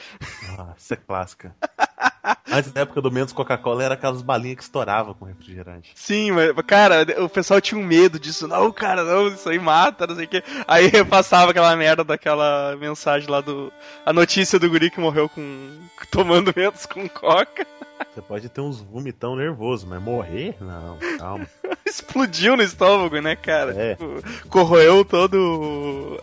Ah, 0.58 0.74
isso 0.78 0.94
é 0.94 0.96
clássica. 0.96 1.54
Antes 2.50 2.72
da 2.72 2.80
época 2.82 3.00
do 3.02 3.10
menos 3.10 3.32
Coca-Cola 3.32 3.84
era 3.84 3.94
aquelas 3.94 4.22
balinhas 4.22 4.56
que 4.58 4.62
estouravam 4.62 5.12
com 5.14 5.24
refrigerante. 5.24 5.92
Sim, 5.94 6.30
mas, 6.32 6.52
cara, 6.66 7.04
o 7.22 7.28
pessoal 7.28 7.60
tinha 7.60 7.80
um 7.80 7.84
medo 7.84 8.18
disso. 8.18 8.48
Não, 8.48 8.70
cara, 8.72 9.04
não, 9.04 9.28
isso 9.28 9.48
aí 9.48 9.58
mata, 9.58 10.06
não 10.06 10.16
sei 10.16 10.24
o 10.24 10.28
quê. 10.28 10.42
Aí 10.66 10.86
repassava 10.88 11.50
aquela 11.50 11.74
merda 11.76 12.02
daquela 12.04 12.76
mensagem 12.76 13.28
lá 13.28 13.40
do. 13.40 13.72
A 14.06 14.12
notícia 14.12 14.58
do 14.58 14.68
guri 14.70 14.90
que 14.90 15.00
morreu 15.00 15.28
com. 15.28 15.70
tomando 16.10 16.52
Mentos 16.56 16.86
com 16.86 17.08
Coca. 17.08 17.66
Você 18.14 18.20
pode 18.22 18.48
ter 18.48 18.60
uns 18.60 18.80
vomitão 18.80 19.36
nervoso, 19.36 19.86
mas 19.86 20.00
morrer? 20.02 20.56
Não, 20.60 20.98
calma. 21.18 21.46
Explodiu 21.86 22.56
no 22.56 22.62
estômago, 22.62 23.20
né, 23.20 23.36
cara? 23.36 23.72
É. 23.76 23.94
Tipo, 23.94 24.48
corroeu 24.48 25.04
todo 25.04 25.34
o- 25.34 26.20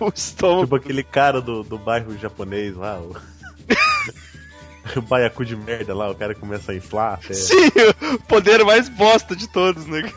o 0.06 0.12
estômago. 0.14 0.62
Tipo 0.64 0.76
aquele 0.76 1.02
cara 1.02 1.40
do, 1.40 1.62
do 1.62 1.76
bairro 1.78 2.16
japonês 2.18 2.74
lá, 2.76 2.98
o. 2.98 3.14
o 4.96 5.00
baiacu 5.02 5.44
de 5.44 5.54
merda 5.56 5.94
lá, 5.94 6.10
o 6.10 6.14
cara 6.14 6.34
começa 6.34 6.72
a 6.72 6.74
inflar 6.74 7.14
até. 7.14 7.34
Sim, 7.34 7.68
o 8.14 8.22
poder 8.24 8.64
mais 8.64 8.88
bosta 8.88 9.34
de 9.36 9.48
todos, 9.48 9.86
né? 9.86 10.02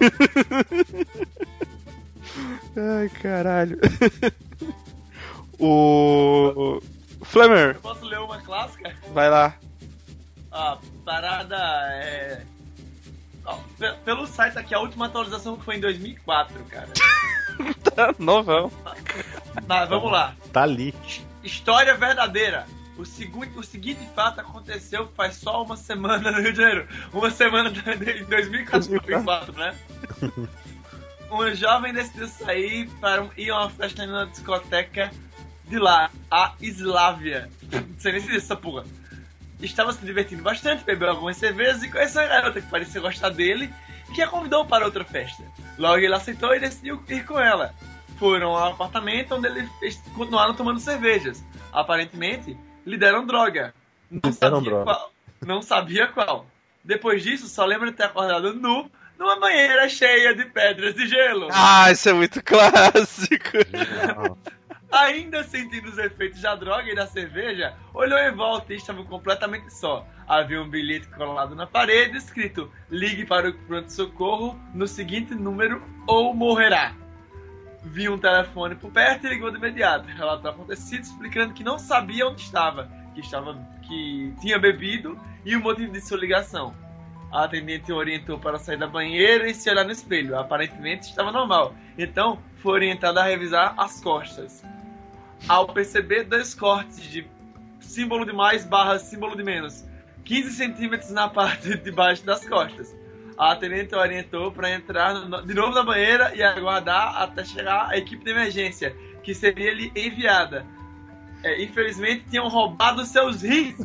Ai, 2.77 3.09
caralho. 3.09 3.79
O. 5.59 6.81
Flamer, 7.23 7.75
Eu 7.75 7.81
posso 7.81 8.05
ler 8.05 8.19
uma 8.19 8.39
clássica? 8.41 8.93
vai 9.13 9.29
lá. 9.29 9.55
A 10.51 10.77
parada 11.03 11.57
é. 11.93 12.43
Pelo 14.03 14.25
site 14.27 14.57
aqui, 14.57 14.73
a 14.73 14.79
última 14.79 15.05
atualização 15.05 15.55
que 15.57 15.63
foi 15.63 15.77
em 15.77 15.79
2004, 15.81 16.63
cara. 16.65 16.89
Tá 17.95 18.13
novão. 18.19 18.69
Tá, 19.65 19.85
vamos 19.85 20.11
lá. 20.11 20.35
Tá 20.51 20.63
ali. 20.63 20.93
História 21.41 21.95
verdadeira. 21.95 22.65
O, 22.97 23.03
segu- 23.05 23.45
o 23.55 23.63
seguinte 23.63 24.07
fato 24.15 24.39
aconteceu 24.39 25.11
faz 25.15 25.35
só 25.35 25.63
uma 25.63 25.75
semana 25.75 26.31
no 26.31 26.41
Rio 26.41 26.53
de 26.53 26.61
Janeiro. 26.61 26.87
Uma 27.11 27.29
semana 27.29 27.69
em 27.69 28.23
2004, 28.23 28.89
2004, 28.89 29.53
né? 29.53 29.75
Um 31.29 31.53
jovem 31.55 31.91
decidiu 31.93 32.27
sair 32.27 32.87
para 33.01 33.27
ir 33.37 33.49
a 33.51 33.59
uma 33.61 33.69
festa 33.69 34.05
na 34.05 34.25
discoteca 34.25 35.11
de 35.67 35.77
lá, 35.79 36.09
a 36.31 36.53
Islávia. 36.61 37.49
Não 37.71 37.99
sei 37.99 38.13
nem 38.13 38.21
se 38.21 38.35
essa 38.35 38.55
porra. 38.55 38.85
Estava 39.59 39.91
se 39.91 40.05
divertindo 40.05 40.43
bastante, 40.43 40.83
bebeu 40.83 41.09
algumas 41.09 41.37
cervejas 41.37 41.81
e 41.83 41.89
conheceu 41.89 42.21
uma 42.21 42.27
garota 42.29 42.61
que 42.61 42.69
parecia 42.69 43.01
gostar 43.01 43.29
dele 43.29 43.73
que 44.13 44.21
a 44.21 44.27
convidou 44.27 44.63
para 44.65 44.85
outra 44.85 45.03
festa. 45.03 45.43
Logo 45.77 45.97
ele 45.97 46.13
aceitou 46.13 46.53
e 46.55 46.59
decidiu 46.59 47.03
ir 47.09 47.25
com 47.25 47.39
ela. 47.39 47.73
Foram 48.19 48.51
ao 48.55 48.73
apartamento 48.73 49.33
onde 49.35 49.47
eles 49.47 49.69
continuaram 50.13 50.53
tomando 50.53 50.79
cervejas. 50.79 51.43
Aparentemente, 51.73 52.55
lhe 52.85 52.97
deram 52.97 53.25
droga. 53.25 53.73
Não 54.09 54.29
Lhe 54.29 54.33
sabia 54.33 54.61
droga. 54.61 54.83
qual. 54.83 55.11
Não 55.45 55.61
sabia 55.61 56.07
qual. 56.07 56.45
Depois 56.83 57.23
disso, 57.23 57.47
só 57.47 57.65
lembra 57.65 57.89
de 57.91 57.97
ter 57.97 58.03
acordado 58.03 58.53
nu 58.53 58.89
numa 59.17 59.39
banheira 59.39 59.87
cheia 59.89 60.35
de 60.35 60.45
pedras 60.45 60.93
de 60.93 61.07
gelo. 61.07 61.47
Ah, 61.51 61.91
isso 61.91 62.09
é 62.09 62.13
muito 62.13 62.43
clássico. 62.43 63.57
Ainda 64.91 65.43
sentindo 65.43 65.89
os 65.89 65.97
efeitos 65.97 66.41
da 66.41 66.55
droga 66.55 66.89
e 66.89 66.95
da 66.95 67.05
cerveja, 67.07 67.73
olhou 67.93 68.17
em 68.19 68.31
volta 68.31 68.73
e 68.73 68.77
estava 68.77 69.03
completamente 69.03 69.73
só. 69.73 70.05
Havia 70.27 70.61
um 70.61 70.69
bilhete 70.69 71.07
colado 71.07 71.53
na 71.55 71.67
parede 71.67 72.17
escrito: 72.17 72.71
Ligue 72.89 73.25
para 73.25 73.49
o 73.49 73.53
pronto-socorro 73.53 74.57
no 74.73 74.87
seguinte 74.87 75.33
número 75.35 75.83
ou 76.07 76.33
morrerá. 76.33 76.93
Viu 77.85 78.13
um 78.13 78.17
telefone 78.17 78.75
por 78.75 78.91
perto 78.91 79.25
e 79.25 79.29
ligou 79.29 79.51
de 79.51 79.57
imediato. 79.57 80.07
Relatou 80.07 80.51
acontecido, 80.51 81.03
explicando 81.03 81.53
que 81.53 81.63
não 81.63 81.77
sabia 81.77 82.27
onde 82.27 82.41
estava, 82.41 82.89
que 83.13 83.21
estava 83.21 83.55
que 83.83 84.33
tinha 84.41 84.59
bebido 84.59 85.17
e 85.45 85.55
o 85.55 85.61
motivo 85.61 85.91
de 85.91 86.01
sua 86.01 86.17
ligação. 86.17 86.73
A 87.31 87.43
atendente 87.43 87.91
o 87.91 87.95
orientou 87.95 88.39
para 88.39 88.57
sair 88.57 88.77
da 88.77 88.87
banheira 88.87 89.49
e 89.49 89.53
se 89.53 89.69
olhar 89.69 89.85
no 89.85 89.91
espelho. 89.91 90.37
Aparentemente 90.37 91.09
estava 91.09 91.31
normal. 91.31 91.75
Então 91.97 92.39
foi 92.57 92.73
orientada 92.73 93.21
a 93.21 93.25
revisar 93.25 93.73
as 93.77 94.01
costas. 94.01 94.63
Ao 95.47 95.67
perceber 95.67 96.23
dois 96.23 96.55
cortes 96.55 97.01
de 97.01 97.27
símbolo 97.79 98.25
de 98.25 98.33
mais 98.33 98.65
barra 98.65 98.97
símbolo 98.97 99.35
de 99.35 99.43
menos, 99.43 99.85
15 100.23 100.51
centímetros 100.51 101.11
na 101.11 101.27
parte 101.29 101.77
de 101.77 101.91
baixo 101.91 102.25
das 102.25 102.47
costas. 102.47 102.95
A 103.37 103.51
atendente 103.51 103.93
o 103.93 103.97
orientou 103.97 104.51
para 104.51 104.71
entrar 104.71 105.13
no- 105.13 105.41
de 105.45 105.53
novo 105.53 105.73
na 105.73 105.83
banheira 105.83 106.33
e 106.35 106.41
aguardar 106.41 107.21
até 107.21 107.43
chegar 107.43 107.89
a 107.89 107.97
equipe 107.97 108.23
de 108.23 108.31
emergência, 108.31 108.95
que 109.23 109.33
seria 109.33 109.73
lhe 109.73 109.91
enviada. 109.95 110.65
É, 111.43 111.61
infelizmente 111.61 112.25
tinham 112.29 112.47
roubado 112.47 113.05
seus 113.05 113.41
rins 113.41 113.75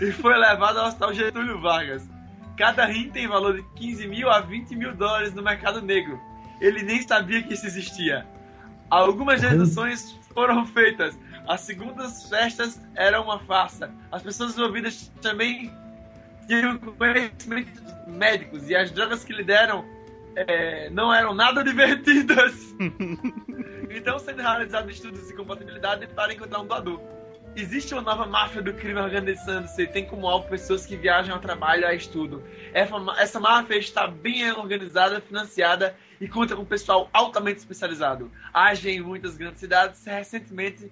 e 0.00 0.10
foi 0.12 0.36
levado 0.36 0.78
ao 0.78 0.86
hospital 0.86 1.12
Getúlio 1.12 1.60
Vargas. 1.60 2.08
Cada 2.56 2.86
rim 2.86 3.10
tem 3.10 3.28
valor 3.28 3.56
de 3.56 3.62
15 3.74 4.06
mil 4.06 4.30
a 4.30 4.40
20 4.40 4.74
mil 4.74 4.94
dólares 4.94 5.34
no 5.34 5.42
mercado 5.42 5.82
negro. 5.82 6.18
Ele 6.60 6.82
nem 6.82 7.02
sabia 7.02 7.42
que 7.42 7.54
isso 7.54 7.66
existia. 7.66 8.26
Algumas 8.88 9.42
reduções 9.42 10.18
foram 10.32 10.64
feitas. 10.64 11.18
As 11.48 11.60
segundas 11.62 12.28
festas 12.28 12.80
eram 12.94 13.24
uma 13.24 13.38
farsa. 13.40 13.90
As 14.10 14.22
pessoas 14.22 14.56
envolvidas 14.56 15.12
também 15.20 15.70
tinham 16.46 16.78
conhecimentos 16.78 17.82
médicos 18.06 18.68
e 18.68 18.76
as 18.76 18.90
drogas 18.90 19.24
que 19.24 19.32
lhe 19.32 19.44
deram 19.44 19.84
é, 20.36 20.90
não 20.90 21.12
eram 21.12 21.34
nada 21.34 21.62
divertidas. 21.62 22.74
então, 23.90 24.18
sendo 24.18 24.42
realizados 24.42 24.94
estudos 24.94 25.26
de 25.28 25.34
compatibilidade 25.34 26.06
para 26.08 26.32
encontrar 26.32 26.60
um 26.60 26.66
doador. 26.66 27.00
Existe 27.56 27.94
uma 27.94 28.02
nova 28.02 28.26
máfia 28.26 28.60
do 28.60 28.74
crime 28.74 28.98
organizando-se, 28.98 29.86
tem 29.86 30.04
como 30.04 30.26
alvo 30.26 30.48
pessoas 30.48 30.84
que 30.84 30.96
viajam 30.96 31.36
ao 31.36 31.40
trabalho 31.40 31.82
e 31.82 31.84
a 31.84 31.94
estudo. 31.94 32.42
Essa, 32.72 32.96
essa 33.18 33.38
máfia 33.38 33.76
está 33.76 34.08
bem 34.08 34.50
organizada, 34.50 35.20
financiada 35.20 35.94
e 36.20 36.26
conta 36.26 36.56
com 36.56 36.64
pessoal 36.64 37.08
altamente 37.12 37.58
especializado. 37.58 38.28
Age 38.52 38.90
em 38.90 39.00
muitas 39.00 39.36
grandes 39.36 39.60
cidades, 39.60 40.04
recentemente 40.04 40.90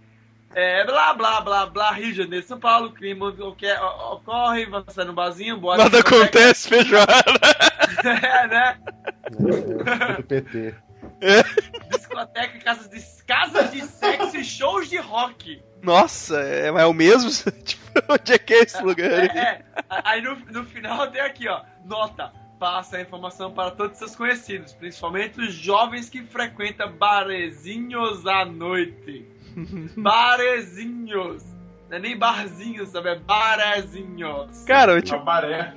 é, 0.54 0.84
blá, 0.84 1.14
blá, 1.14 1.40
blá, 1.40 1.66
blá, 1.66 1.92
Rio 1.92 2.12
de 2.12 2.14
Janeiro, 2.14 2.46
São 2.46 2.58
Paulo, 2.58 2.92
crime 2.92 3.22
ocorre, 3.22 3.72
ocorre 4.12 4.66
você 4.66 5.04
no 5.04 5.12
barzinho, 5.12 5.58
boa 5.58 5.76
Nada 5.76 6.00
acontece, 6.00 6.68
feijoada. 6.68 7.12
é, 8.04 8.46
né? 8.46 8.78
É, 9.24 10.12
do 10.16 10.22
PT. 10.22 10.74
Discoteca, 11.90 12.58
casas 12.58 12.88
de, 12.88 13.24
casas 13.24 13.70
de 13.70 13.82
sexo 13.82 14.36
e 14.36 14.44
shows 14.44 14.88
de 14.88 14.98
rock. 14.98 15.62
Nossa, 15.82 16.40
é, 16.40 16.66
é 16.68 16.86
o 16.86 16.92
mesmo? 16.92 17.30
tipo, 17.64 17.82
onde 18.08 18.32
é 18.32 18.38
que 18.38 18.54
é 18.54 18.62
esse 18.62 18.80
lugar? 18.82 19.10
É, 19.10 19.38
é. 19.38 19.64
Aí 19.88 20.20
no, 20.22 20.36
no 20.36 20.64
final 20.64 21.10
tem 21.10 21.20
aqui, 21.20 21.48
ó, 21.48 21.62
nota. 21.84 22.32
Passa 22.58 22.98
a 22.98 23.00
informação 23.00 23.50
para 23.52 23.72
todos 23.72 23.98
seus 23.98 24.14
conhecidos, 24.14 24.72
principalmente 24.72 25.40
os 25.40 25.52
jovens 25.52 26.08
que 26.08 26.22
frequentam 26.22 26.92
barezinhos 26.92 28.24
à 28.24 28.44
noite. 28.44 29.26
barezinhos. 29.96 31.42
Não 31.90 31.96
é 31.96 32.00
nem 32.00 32.16
barzinhos, 32.16 32.88
sabe? 32.88 33.10
É 33.10 33.18
barezinhos. 33.18 34.64
Cara, 34.64 34.92
eu 34.92 35.02
tipo, 35.02 35.22
baré. 35.24 35.74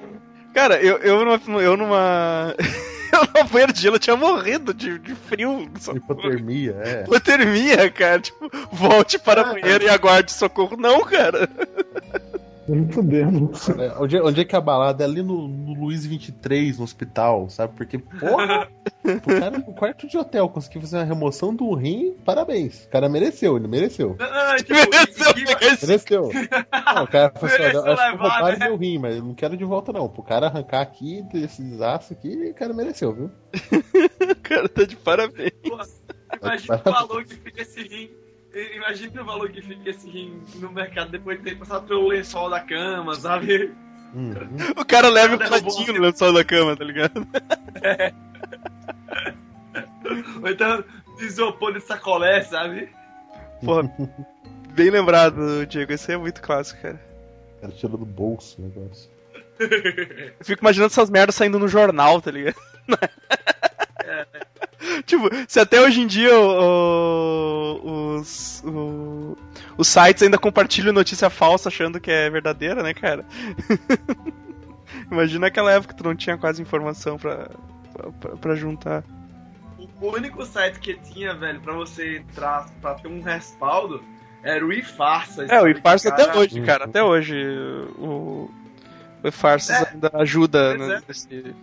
cara, 0.53 0.81
eu, 0.81 0.97
eu 0.99 1.25
numa. 1.25 1.61
Eu 1.61 1.77
numa. 1.77 2.55
eu 3.11 3.19
numa 3.33 3.43
banheira 3.45 3.73
de 3.73 3.81
gelo 3.81 3.95
eu 3.95 3.99
tinha 3.99 4.15
morrido 4.15 4.73
de, 4.73 4.97
de 4.99 5.13
frio. 5.15 5.69
Hipotermia, 5.93 6.75
é. 6.83 7.01
Hipotermia, 7.03 7.89
cara. 7.91 8.19
Tipo, 8.19 8.49
volte 8.71 9.19
para 9.19 9.41
a 9.41 9.49
É, 9.49 9.53
banheira 9.53 9.83
e 9.83 9.89
aguarde 9.89 10.31
socorro. 10.31 10.77
Não, 10.77 11.03
cara. 11.03 11.49
Nem 12.67 12.89
fudendo. 12.91 13.51
É, 13.79 13.93
Onde, 14.01 14.17
é- 14.17 14.23
onde 14.23 14.41
é 14.41 14.45
que 14.45 14.55
é 14.55 14.57
a 14.57 14.61
balada? 14.61 15.03
É 15.03 15.07
ali 15.07 15.21
no, 15.21 15.47
no 15.47 15.73
Luiz 15.73 16.05
23, 16.05 16.77
no 16.79 16.83
hospital, 16.83 17.47
sabe? 17.49 17.73
Porque, 17.75 17.97
porra, 17.99 18.67
o 19.03 19.39
cara 19.39 19.57
no 19.59 19.73
quarto 19.73 20.07
de 20.07 20.17
hotel 20.17 20.49
conseguiu 20.49 20.81
fazer 20.81 20.97
uma 20.97 21.03
remoção 21.03 21.55
do 21.55 21.73
rim, 21.75 22.15
parabéns. 22.25 22.85
O 22.85 22.89
cara 22.89 23.07
mereceu, 23.07 23.55
ele 23.57 23.67
mereceu. 23.67 24.15
Não, 24.19 24.29
não, 24.29 24.47
não, 24.49 24.55
tipo, 24.57 24.73
Mereceu 24.73 25.87
Mereceu. 25.87 26.29
Não, 26.95 27.03
o 27.03 27.07
cara 27.07 27.31
falou 27.35 27.53
assim: 27.55 27.63
olha, 27.63 27.93
acho 27.93 28.11
que 28.11 28.17
roubaram 28.17 28.57
né? 28.59 28.67
meu 28.67 28.77
rim, 28.77 28.97
mas 28.97 29.15
eu 29.15 29.23
não 29.23 29.35
quero 29.35 29.55
de 29.55 29.63
volta, 29.63 29.93
não. 29.93 30.09
Pro 30.09 30.23
cara 30.23 30.47
arrancar 30.47 30.81
aqui 30.81 31.21
desses 31.31 31.81
aços 31.81 32.13
aqui, 32.13 32.49
o 32.49 32.53
cara 32.55 32.73
mereceu, 32.73 33.13
viu? 33.13 33.31
O 34.31 34.47
cara 34.47 34.69
tá 34.69 34.83
de 34.83 34.95
parabéns. 34.95 35.51
Pô, 35.63 35.77
Imagina 36.41 36.81
o 36.85 36.91
valor 36.91 37.23
que 37.25 37.35
fica 37.35 37.61
esse 37.61 37.81
rim. 37.81 38.09
Imagina 38.75 39.21
o 39.21 39.25
valor 39.25 39.49
que 39.49 39.61
fica 39.61 39.89
esse 39.89 40.09
rim 40.09 40.41
no 40.55 40.71
mercado 40.71 41.11
depois 41.11 41.37
de 41.37 41.43
ter 41.43 41.57
passado 41.57 41.85
pelo 41.87 42.07
lençol 42.07 42.49
da 42.49 42.59
cama, 42.61 43.13
sabe? 43.15 43.73
Hum, 44.13 44.31
O 44.77 44.85
cara 44.85 45.09
leva 45.09 45.35
o 45.35 45.37
um- 45.37 45.93
no 45.93 46.01
lençol 46.01 46.31
da 46.33 46.43
cama, 46.43 46.75
tá 46.77 46.83
ligado? 46.85 47.27
Ou 50.41 50.49
então 50.49 50.83
de 51.17 51.25
isopor 51.25 51.73
de 51.73 51.81
sacolé, 51.81 52.41
sabe? 52.43 52.89
Porra, 53.63 53.89
bem 54.71 54.89
lembrado, 54.89 55.65
Diego. 55.65 55.91
Esse 55.93 56.11
é 56.13 56.17
muito 56.17 56.41
clássico, 56.41 56.81
cara. 56.81 56.99
o 57.57 57.61
cara 57.61 57.73
tirou 57.73 57.97
do 57.97 58.05
bolso 58.05 58.61
o 58.61 58.65
negócio. 58.65 59.09
Eu 59.59 60.45
fico 60.45 60.61
imaginando 60.63 60.91
essas 60.91 61.09
merdas 61.09 61.35
saindo 61.35 61.57
no 61.59 61.67
jornal, 61.67 62.21
tá 62.21 62.31
ligado? 62.31 62.55
Tipo, 65.05 65.29
se 65.47 65.59
até 65.59 65.81
hoje 65.81 66.01
em 66.01 66.07
dia 66.07 66.37
o- 66.37 67.79
o- 67.83 68.15
os, 68.19 68.63
o- 68.65 69.37
os 69.77 69.87
sites 69.87 70.23
ainda 70.23 70.37
compartilham 70.37 70.93
notícia 70.93 71.29
falsa 71.29 71.69
achando 71.69 71.99
que 71.99 72.11
é 72.11 72.29
verdadeira, 72.29 72.81
né, 72.83 72.93
cara? 72.93 73.25
Imagina 75.11 75.47
aquela 75.47 75.71
época 75.71 75.93
que 75.93 76.01
tu 76.01 76.07
não 76.07 76.15
tinha 76.15 76.37
quase 76.37 76.61
informação 76.61 77.17
pra, 77.17 77.49
pra, 78.19 78.31
pra 78.37 78.55
juntar. 78.55 79.03
O 80.01 80.07
único 80.11 80.45
site 80.45 80.79
que 80.79 80.95
tinha, 80.95 81.33
velho, 81.35 81.59
pra 81.61 81.73
você 81.73 82.17
entrar, 82.17 82.67
pra 82.81 82.95
ter 82.95 83.07
um 83.07 83.21
respaldo, 83.21 84.03
era 84.43 84.65
o 84.65 84.71
iFarsa. 84.73 85.45
É, 85.45 85.61
o 85.61 85.67
iFarsa 85.67 86.11
Cara, 86.11 86.23
até 86.23 86.37
hoje, 86.39 86.61
cara, 86.61 86.85
até 86.85 87.03
hoje. 87.03 87.35
O, 87.97 88.49
o 89.23 89.27
iFarsa 89.27 89.73
É. 89.73 89.89
ainda 89.93 90.11
ajuda 90.13 90.77
né, 90.77 90.95
é. 90.95 91.01
nesse. 91.07 91.55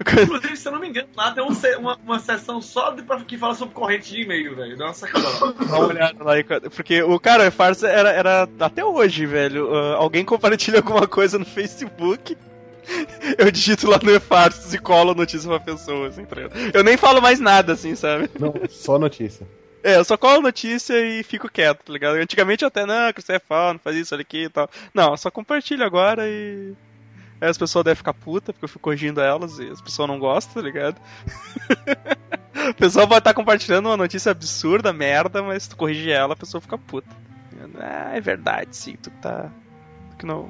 Inclusive, 0.00 0.56
se 0.56 0.68
eu 0.68 0.72
não 0.72 0.80
me 0.80 0.88
engano, 0.88 1.08
lá 1.16 1.32
tem 1.32 1.42
um 1.42 1.52
uma, 1.78 1.98
uma 2.04 2.18
seção 2.18 2.60
só 2.60 2.90
de, 2.90 3.02
pra, 3.02 3.20
que 3.20 3.36
fala 3.36 3.54
sobre 3.54 3.74
corrente 3.74 4.10
de 4.10 4.22
e-mail, 4.22 4.54
velho. 4.54 4.76
Dá 4.76 4.86
uma 4.86 4.94
sacada. 4.94 5.26
Dá 5.66 5.78
uma 5.78 5.86
olhada 5.86 6.24
lá, 6.24 6.34
porque 6.74 7.02
o 7.02 7.18
cara, 7.18 7.44
o 7.44 7.46
iFarsa 7.48 7.88
era, 7.88 8.10
era 8.10 8.48
até 8.60 8.84
hoje, 8.84 9.26
velho. 9.26 9.74
ah, 9.74 9.96
alguém 9.96 10.24
compartilha 10.24 10.78
alguma 10.78 11.06
coisa 11.06 11.38
no 11.38 11.44
Facebook. 11.44 12.36
Eu 13.38 13.50
digito 13.50 13.88
lá 13.88 13.98
no 14.02 14.10
e-Farsas 14.10 14.72
e 14.74 14.78
colo 14.78 15.10
a 15.10 15.14
notícia 15.14 15.48
pra 15.48 15.60
pessoa, 15.60 16.08
assim, 16.08 16.24
tá? 16.24 16.36
Eu 16.72 16.82
nem 16.82 16.96
falo 16.96 17.20
mais 17.20 17.38
nada, 17.40 17.74
assim, 17.74 17.94
sabe? 17.94 18.30
Não, 18.38 18.54
só 18.68 18.98
notícia. 18.98 19.46
É, 19.82 19.96
eu 19.96 20.04
só 20.04 20.16
colo 20.16 20.42
notícia 20.42 20.94
e 20.98 21.22
fico 21.22 21.48
quieto, 21.50 21.84
tá 21.84 21.92
ligado? 21.92 22.16
Antigamente 22.16 22.62
eu 22.62 22.68
até, 22.68 22.84
não, 22.84 23.12
que 23.12 23.22
você 23.22 23.34
é 23.34 23.38
fã, 23.38 23.72
não 23.72 23.78
faz 23.78 23.96
isso, 23.96 24.14
olha 24.14 24.22
aqui 24.22 24.44
e 24.44 24.48
tal. 24.48 24.68
Não, 24.92 25.12
eu 25.12 25.16
só 25.16 25.30
compartilho 25.30 25.84
agora 25.84 26.26
e. 26.26 26.74
Aí 27.40 27.48
as 27.48 27.58
pessoas 27.58 27.84
devem 27.84 27.96
ficar 27.96 28.14
puta, 28.14 28.52
porque 28.52 28.64
eu 28.64 28.68
fico 28.68 28.80
corrigindo 28.80 29.20
elas 29.20 29.58
e 29.58 29.68
as 29.68 29.80
pessoas 29.80 30.08
não 30.08 30.18
gostam, 30.18 30.54
tá 30.54 30.60
ligado? 30.60 30.96
o 32.70 32.74
pessoal 32.74 33.06
vai 33.06 33.18
estar 33.18 33.34
compartilhando 33.34 33.86
uma 33.86 33.96
notícia 33.96 34.32
absurda, 34.32 34.92
merda, 34.92 35.42
mas 35.42 35.64
se 35.64 35.70
tu 35.70 35.76
corrigir 35.76 36.12
ela, 36.12 36.34
a 36.34 36.36
pessoa 36.36 36.60
fica 36.60 36.76
puta. 36.76 37.08
Ah, 37.78 38.12
é 38.14 38.20
verdade, 38.20 38.76
sim, 38.76 38.96
tu 38.96 39.10
tá. 39.22 39.50
Tu 40.10 40.16
que 40.18 40.26
não. 40.26 40.48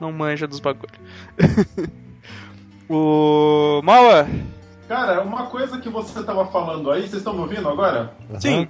Não 0.00 0.10
manja 0.10 0.48
dos 0.48 0.58
bagulho. 0.58 0.92
o. 2.90 3.80
Maua! 3.84 4.26
Cara, 4.88 5.22
uma 5.22 5.46
coisa 5.46 5.78
que 5.78 5.88
você 5.88 6.22
tava 6.24 6.46
falando 6.46 6.90
aí, 6.90 7.02
vocês 7.02 7.14
estão 7.14 7.34
me 7.34 7.40
ouvindo 7.40 7.68
agora? 7.68 8.12
Sim. 8.40 8.68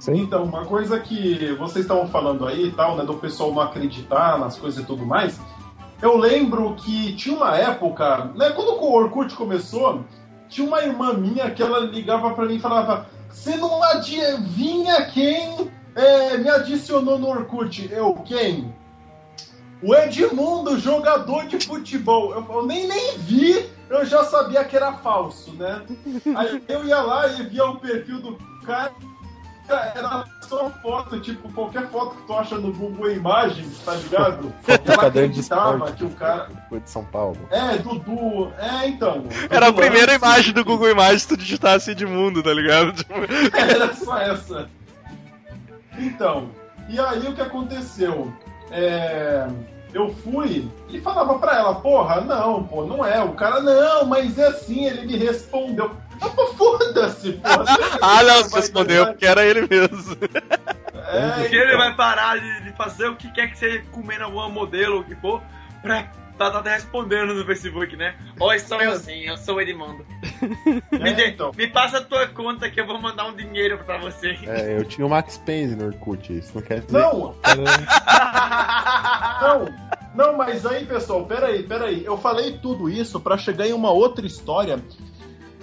Sim. 0.00 0.20
Então, 0.20 0.44
uma 0.44 0.64
coisa 0.64 0.98
que 0.98 1.52
vocês 1.54 1.84
estavam 1.84 2.08
falando 2.08 2.46
aí 2.46 2.68
e 2.68 2.72
tal, 2.72 2.96
né, 2.96 3.04
do 3.04 3.14
pessoal 3.14 3.52
não 3.52 3.60
acreditar 3.60 4.38
nas 4.38 4.58
coisas 4.58 4.82
e 4.82 4.86
tudo 4.86 5.04
mais. 5.04 5.38
Eu 6.00 6.16
lembro 6.16 6.74
que 6.74 7.14
tinha 7.16 7.34
uma 7.34 7.56
época, 7.56 8.30
né, 8.34 8.50
quando 8.50 8.72
o 8.72 8.92
Orkut 8.92 9.34
começou, 9.34 10.04
tinha 10.48 10.66
uma 10.66 10.82
irmã 10.82 11.14
minha 11.14 11.50
que 11.50 11.62
ela 11.62 11.80
ligava 11.80 12.34
pra 12.34 12.44
mim 12.44 12.56
e 12.56 12.60
falava: 12.60 13.08
Você 13.30 13.56
não 13.56 13.82
adivinha 13.82 15.06
quem 15.06 15.70
é, 15.94 16.36
me 16.36 16.48
adicionou 16.50 17.18
no 17.18 17.28
Orkut? 17.28 17.88
Eu, 17.90 18.14
quem? 18.24 18.74
O 19.82 19.94
Edmundo, 19.94 20.78
jogador 20.78 21.46
de 21.46 21.64
futebol. 21.64 22.32
Eu, 22.32 22.46
eu 22.48 22.66
nem, 22.66 22.86
nem 22.86 23.18
vi, 23.18 23.68
eu 23.88 24.04
já 24.04 24.24
sabia 24.24 24.64
que 24.64 24.76
era 24.76 24.94
falso, 24.94 25.52
né? 25.54 25.82
Aí 26.36 26.62
eu 26.68 26.84
ia 26.84 27.00
lá 27.00 27.26
e 27.28 27.42
via 27.44 27.64
o 27.64 27.78
perfil 27.78 28.20
do 28.20 28.38
cara. 28.64 28.94
Era 29.68 30.24
só 30.48 30.70
foto, 30.82 31.20
tipo, 31.20 31.52
qualquer 31.52 31.88
foto 31.88 32.16
que 32.16 32.26
tu 32.26 32.32
acha 32.34 32.56
no 32.56 32.72
Google 32.72 33.10
Imagens, 33.12 33.78
tá 33.84 33.94
ligado? 33.94 34.52
De 34.66 34.92
acreditava 34.92 35.74
esporte. 35.74 35.96
que 35.96 36.04
o 36.04 36.10
cara. 36.10 36.48
Foi 36.68 36.80
de 36.80 36.90
São 36.90 37.04
Paulo. 37.04 37.38
É, 37.50 37.78
Dudu. 37.78 38.52
É, 38.58 38.88
então. 38.88 39.24
Era 39.50 39.68
a 39.68 39.72
primeira 39.72 40.12
Lance. 40.12 40.24
imagem 40.24 40.52
do 40.54 40.64
Google 40.64 40.90
Imagens 40.90 41.22
se 41.22 41.28
tu 41.28 41.36
digitasse 41.36 41.90
Edmundo, 41.90 42.42
tá 42.42 42.52
ligado? 42.52 42.92
Tipo, 42.92 43.12
Era 43.56 43.94
só 43.94 44.18
essa. 44.18 44.68
Então, 45.98 46.48
e 46.88 46.98
aí 46.98 47.26
o 47.26 47.34
que 47.34 47.40
aconteceu? 47.40 48.32
É, 48.70 49.46
eu 49.94 50.14
fui 50.14 50.68
e 50.88 51.00
falava 51.00 51.38
pra 51.38 51.56
ela, 51.56 51.74
porra, 51.76 52.20
não, 52.20 52.62
pô, 52.64 52.84
não 52.84 53.04
é. 53.04 53.22
O 53.22 53.32
cara, 53.32 53.60
não, 53.60 54.04
mas 54.06 54.38
é 54.38 54.48
assim, 54.48 54.84
ele 54.84 55.06
me 55.06 55.16
respondeu. 55.16 55.90
Ah, 56.20 56.28
pô, 56.30 56.46
foda-se, 56.54 57.32
porra. 57.32 57.64
ah, 58.02 58.22
não, 58.22 58.42
você 58.44 58.56
respondeu 58.56 59.06
porque 59.06 59.26
era 59.26 59.44
ele 59.44 59.62
mesmo. 59.68 60.16
É, 61.08 61.30
Porque 61.40 61.56
ele 61.56 61.76
vai 61.76 61.94
parar 61.94 62.38
de, 62.38 62.62
de 62.64 62.72
fazer 62.76 63.08
o 63.08 63.16
que 63.16 63.30
quer 63.32 63.50
que 63.50 63.58
seja 63.58 63.82
comendo 63.92 64.24
alguma 64.24 64.48
modelo 64.48 64.96
ou 64.96 65.00
o 65.02 65.04
que 65.04 65.14
for, 65.16 65.40
pra 65.82 66.10
tá, 66.36 66.50
tá 66.62 66.70
respondendo 66.70 67.32
no 67.34 67.44
Facebook, 67.46 67.96
né? 67.96 68.14
Oi, 68.38 68.58
sou 68.58 68.80
eu 68.80 68.98
sim, 68.98 69.22
eu 69.24 69.36
sou 69.36 69.56
o 69.56 69.60
Edmundo. 69.60 70.04
Me, 70.92 71.10
é, 71.10 71.14
dê- 71.14 71.28
então. 71.28 71.52
me 71.56 71.66
passa 71.68 71.98
a 71.98 72.00
tua 72.02 72.26
conta 72.28 72.68
que 72.70 72.80
eu 72.80 72.86
vou 72.86 73.00
mandar 73.00 73.26
um 73.26 73.36
dinheiro 73.36 73.78
pra 73.84 73.98
você. 73.98 74.36
É, 74.46 74.76
eu 74.76 74.84
tinha 74.84 75.06
o 75.06 75.10
Max 75.10 75.38
Payne 75.38 75.76
no 75.76 75.86
Orkut. 75.86 76.36
Isso 76.36 76.52
não 76.54 76.62
quer 76.62 76.80
dizer 76.80 76.92
Não, 76.98 77.34
Não, 79.40 79.66
não, 80.14 80.36
mas 80.36 80.64
aí, 80.66 80.84
pessoal, 80.84 81.24
peraí, 81.26 81.62
peraí. 81.62 82.04
Eu 82.04 82.16
falei 82.18 82.58
tudo 82.58 82.88
isso 82.88 83.20
pra 83.20 83.38
chegar 83.38 83.66
em 83.66 83.72
uma 83.72 83.90
outra 83.90 84.26
história. 84.26 84.78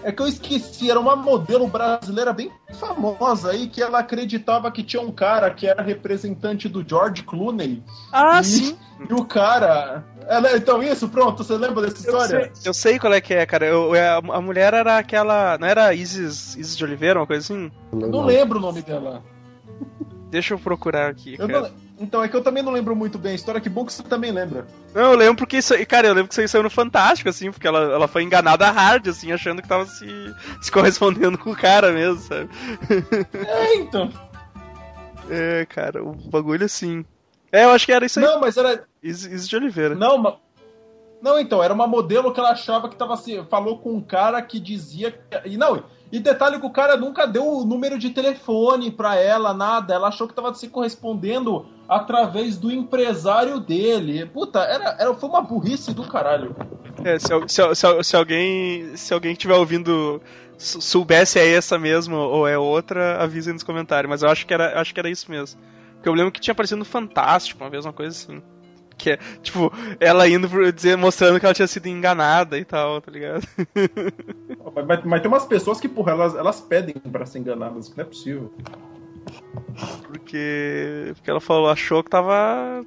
É 0.04 0.12
que 0.12 0.22
eu 0.22 0.28
esqueci, 0.28 0.89
era 0.92 1.00
uma 1.00 1.16
modelo 1.16 1.68
brasileira 1.68 2.34
bem 2.34 2.52
famosa 2.74 3.52
aí, 3.52 3.68
que 3.68 3.82
ela 3.82 4.00
acreditava 4.00 4.70
que 4.72 4.84
tinha 4.84 5.02
um 5.02 5.12
cara 5.12 5.50
que 5.50 5.66
era 5.66 5.82
representante 5.82 6.68
do 6.68 6.84
George 6.88 7.24
Clooney. 7.24 7.82
Ah, 8.12 8.39
E- 8.42 8.44
sim. 8.44 8.78
E 9.10 9.13
o 9.13 9.26
cara. 9.26 10.04
Né, 10.42 10.56
então 10.56 10.82
isso, 10.82 11.10
pronto, 11.10 11.44
você 11.44 11.58
lembra 11.58 11.82
dessa 11.82 11.98
Eu 12.08 12.16
história? 12.16 12.52
sei, 12.54 12.70
eu 12.70 12.74
sei 12.74 13.00
qual 13.00 13.12
é 13.13 13.20
que 13.20 13.34
é, 13.34 13.46
cara. 13.46 13.66
Eu, 13.66 13.92
a, 13.94 14.38
a 14.38 14.42
mulher 14.42 14.74
era 14.74 14.98
aquela. 14.98 15.58
Não 15.58 15.68
era 15.68 15.94
Isis, 15.94 16.56
Isis 16.56 16.78
de 16.78 16.84
Oliveira, 16.86 17.20
uma 17.20 17.28
coisa 17.28 17.42
assim? 17.42 17.70
Não 17.92 18.24
lembro 18.24 18.60
o 18.60 18.62
nome 18.62 18.82
dela. 18.82 19.22
Deixa 20.30 20.54
eu 20.54 20.60
procurar 20.60 21.10
aqui, 21.10 21.36
Eu 21.38 21.48
cara. 21.48 21.62
não- 21.62 21.72
Então, 21.99 22.23
é 22.23 22.27
que 22.27 22.36
eu 22.36 22.41
também 22.43 22.63
não 22.63 22.71
lembro 22.71 22.95
muito 22.95 23.17
bem 23.19 23.34
a 23.34 23.36
história, 23.36 23.62
que 23.62 23.69
bom 23.69 23.86
que 23.86 23.93
você 23.93 24.03
também 24.03 24.32
lembra. 24.32 24.65
Não, 24.93 25.12
eu 25.12 25.17
lembro 25.17 25.36
porque 25.38 25.58
isso 25.58 25.73
aí, 25.73 25.86
cara, 25.86 26.08
eu 26.08 26.13
lembro 26.13 26.27
que 26.27 26.34
isso 26.34 26.41
aí 26.41 26.47
saiu 26.47 26.63
no 26.63 26.69
Fantástico, 26.69 27.29
assim, 27.29 27.51
porque 27.51 27.67
ela, 27.67 27.79
ela 27.79 28.08
foi 28.08 28.23
enganada 28.23 28.69
hard, 28.71 29.08
assim, 29.08 29.32
achando 29.32 29.62
que 29.62 29.67
tava 29.67 29.86
se, 29.86 30.06
se 30.62 30.71
correspondendo 30.71 31.38
com 31.38 31.51
o 31.51 31.56
cara 31.56 31.91
mesmo, 31.91 32.19
sabe? 32.19 32.49
É, 33.47 33.75
então. 33.75 34.10
É, 35.29 35.65
cara, 35.67 36.03
o 36.03 36.12
bagulho 36.12 36.65
assim. 36.65 37.06
É, 37.49 37.63
eu 37.63 37.69
acho 37.69 37.86
que 37.86 37.93
era 37.93 38.06
isso 38.06 38.19
aí. 38.19 38.25
Não, 38.25 38.41
mas 38.41 38.58
era. 38.58 38.84
Isis 39.01 39.47
de 39.47 39.56
Oliveira. 39.56 39.95
Não, 39.95 40.17
ma- 40.17 40.36
não, 41.21 41.39
então, 41.39 41.63
era 41.63 41.73
uma 41.73 41.88
modelo 41.88 42.34
que 42.34 42.41
ela 42.41 42.51
achava 42.51 42.89
que 42.89 42.97
tava 42.97 43.13
assim, 43.13 43.41
falou 43.49 43.79
com 43.79 43.93
um 43.93 44.01
cara 44.01 44.41
que 44.41 44.60
dizia 44.60 45.12
que, 45.12 45.19
e 45.49 45.56
não, 45.56 45.86
e 46.13 46.19
detalhe 46.19 46.60
que 46.60 46.65
o 46.67 46.69
cara 46.69 46.95
nunca 46.95 47.26
deu 47.26 47.43
o 47.43 47.65
número 47.65 47.97
de 47.97 48.12
telefone 48.12 48.91
pra 48.91 49.15
ela, 49.15 49.52
nada, 49.52 49.95
ela 49.95 50.10
achou 50.10 50.28
que 50.28 50.34
tava 50.36 50.54
se 50.54 50.67
correspondendo 50.67 51.65
através 51.89 52.56
do 52.56 52.71
empresário 52.71 53.60
dele. 53.60 54.28
Puta, 54.28 54.60
era, 54.60 54.95
era 54.99 55.13
foi 55.15 55.28
uma 55.28 55.41
burrice 55.41 55.91
do 55.91 56.04
caralho. 56.04 56.56
É, 57.04 57.17
se, 57.17 57.28
se, 57.47 57.76
se, 57.76 58.04
se 58.04 58.15
alguém 58.15 58.95
se 58.95 59.12
alguém 59.12 59.32
estiver 59.32 59.56
ouvindo 59.56 60.21
sou- 60.56 60.80
soubesse 60.80 61.39
é 61.39 61.52
essa 61.52 61.80
mesmo 61.80 62.15
ou 62.15 62.47
é 62.47 62.60
outra, 62.60 63.17
avisa 63.19 63.52
nos 63.52 63.63
comentários. 63.63 64.08
Mas 64.08 64.21
eu 64.21 64.30
acho 64.30 64.45
que 64.45 64.54
era, 64.54 64.80
acho 64.80 64.93
que 64.93 64.99
era 64.99 65.10
isso 65.10 65.32
mesmo. 65.32 65.60
Porque 65.95 66.08
eu 66.08 66.13
lembro 66.13 66.32
que 66.32 66.39
tinha 66.39 66.52
aparecido 66.52 66.78
no 66.78 66.86
Fantástico 66.86 67.63
uma 67.63 67.71
vez, 67.71 67.86
uma 67.88 67.91
coisa 67.91 68.15
assim. 68.15 68.39
Que 68.97 69.12
é, 69.12 69.17
tipo, 69.41 69.71
ela 69.99 70.27
indo 70.29 70.47
dizer, 70.71 70.95
mostrando 70.95 71.39
que 71.39 71.45
ela 71.45 71.53
tinha 71.53 71.67
sido 71.67 71.88
enganada 71.88 72.58
e 72.58 72.63
tal, 72.65 73.01
tá 73.01 73.12
ligado? 73.12 73.45
Mas, 74.75 74.86
mas- 74.86 75.03
mas 75.03 75.21
tem 75.21 75.29
umas 75.32 75.45
pessoas 75.45 75.79
que, 75.79 75.89
porra, 75.89 76.12
elas, 76.12 76.36
elas 76.36 76.62
pedem 76.62 76.93
pra 76.95 77.25
ser 77.25 77.39
enganadas, 77.39 77.93
não 77.95 78.01
é 78.03 78.06
possível. 78.08 78.51
Porque, 80.08 81.12
porque 81.15 81.29
ela 81.29 81.41
falou, 81.41 81.69
achou 81.69 82.03
que 82.03 82.10
tava. 82.10 82.86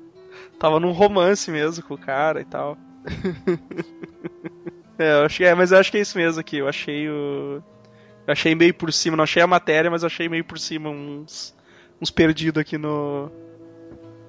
Tava 0.58 0.80
num 0.80 0.92
romance 0.92 1.50
mesmo 1.50 1.84
com 1.84 1.94
o 1.94 1.98
cara 1.98 2.40
e 2.40 2.44
tal. 2.44 2.78
é, 4.98 5.12
eu 5.20 5.24
achei, 5.24 5.46
é, 5.46 5.54
mas 5.54 5.72
eu 5.72 5.78
acho 5.78 5.90
que 5.90 5.98
é 5.98 6.00
isso 6.00 6.16
mesmo 6.16 6.40
aqui. 6.40 6.58
Eu 6.58 6.68
achei 6.68 7.08
o. 7.08 7.62
Eu 8.26 8.32
achei 8.32 8.54
meio 8.54 8.74
por 8.74 8.92
cima, 8.92 9.16
não 9.16 9.24
achei 9.24 9.42
a 9.42 9.46
matéria, 9.46 9.90
mas 9.90 10.02
achei 10.04 10.28
meio 10.28 10.44
por 10.44 10.58
cima 10.58 10.88
uns. 10.88 11.54
uns 12.00 12.10
perdidos 12.10 12.60
aqui 12.60 12.78
no, 12.78 13.30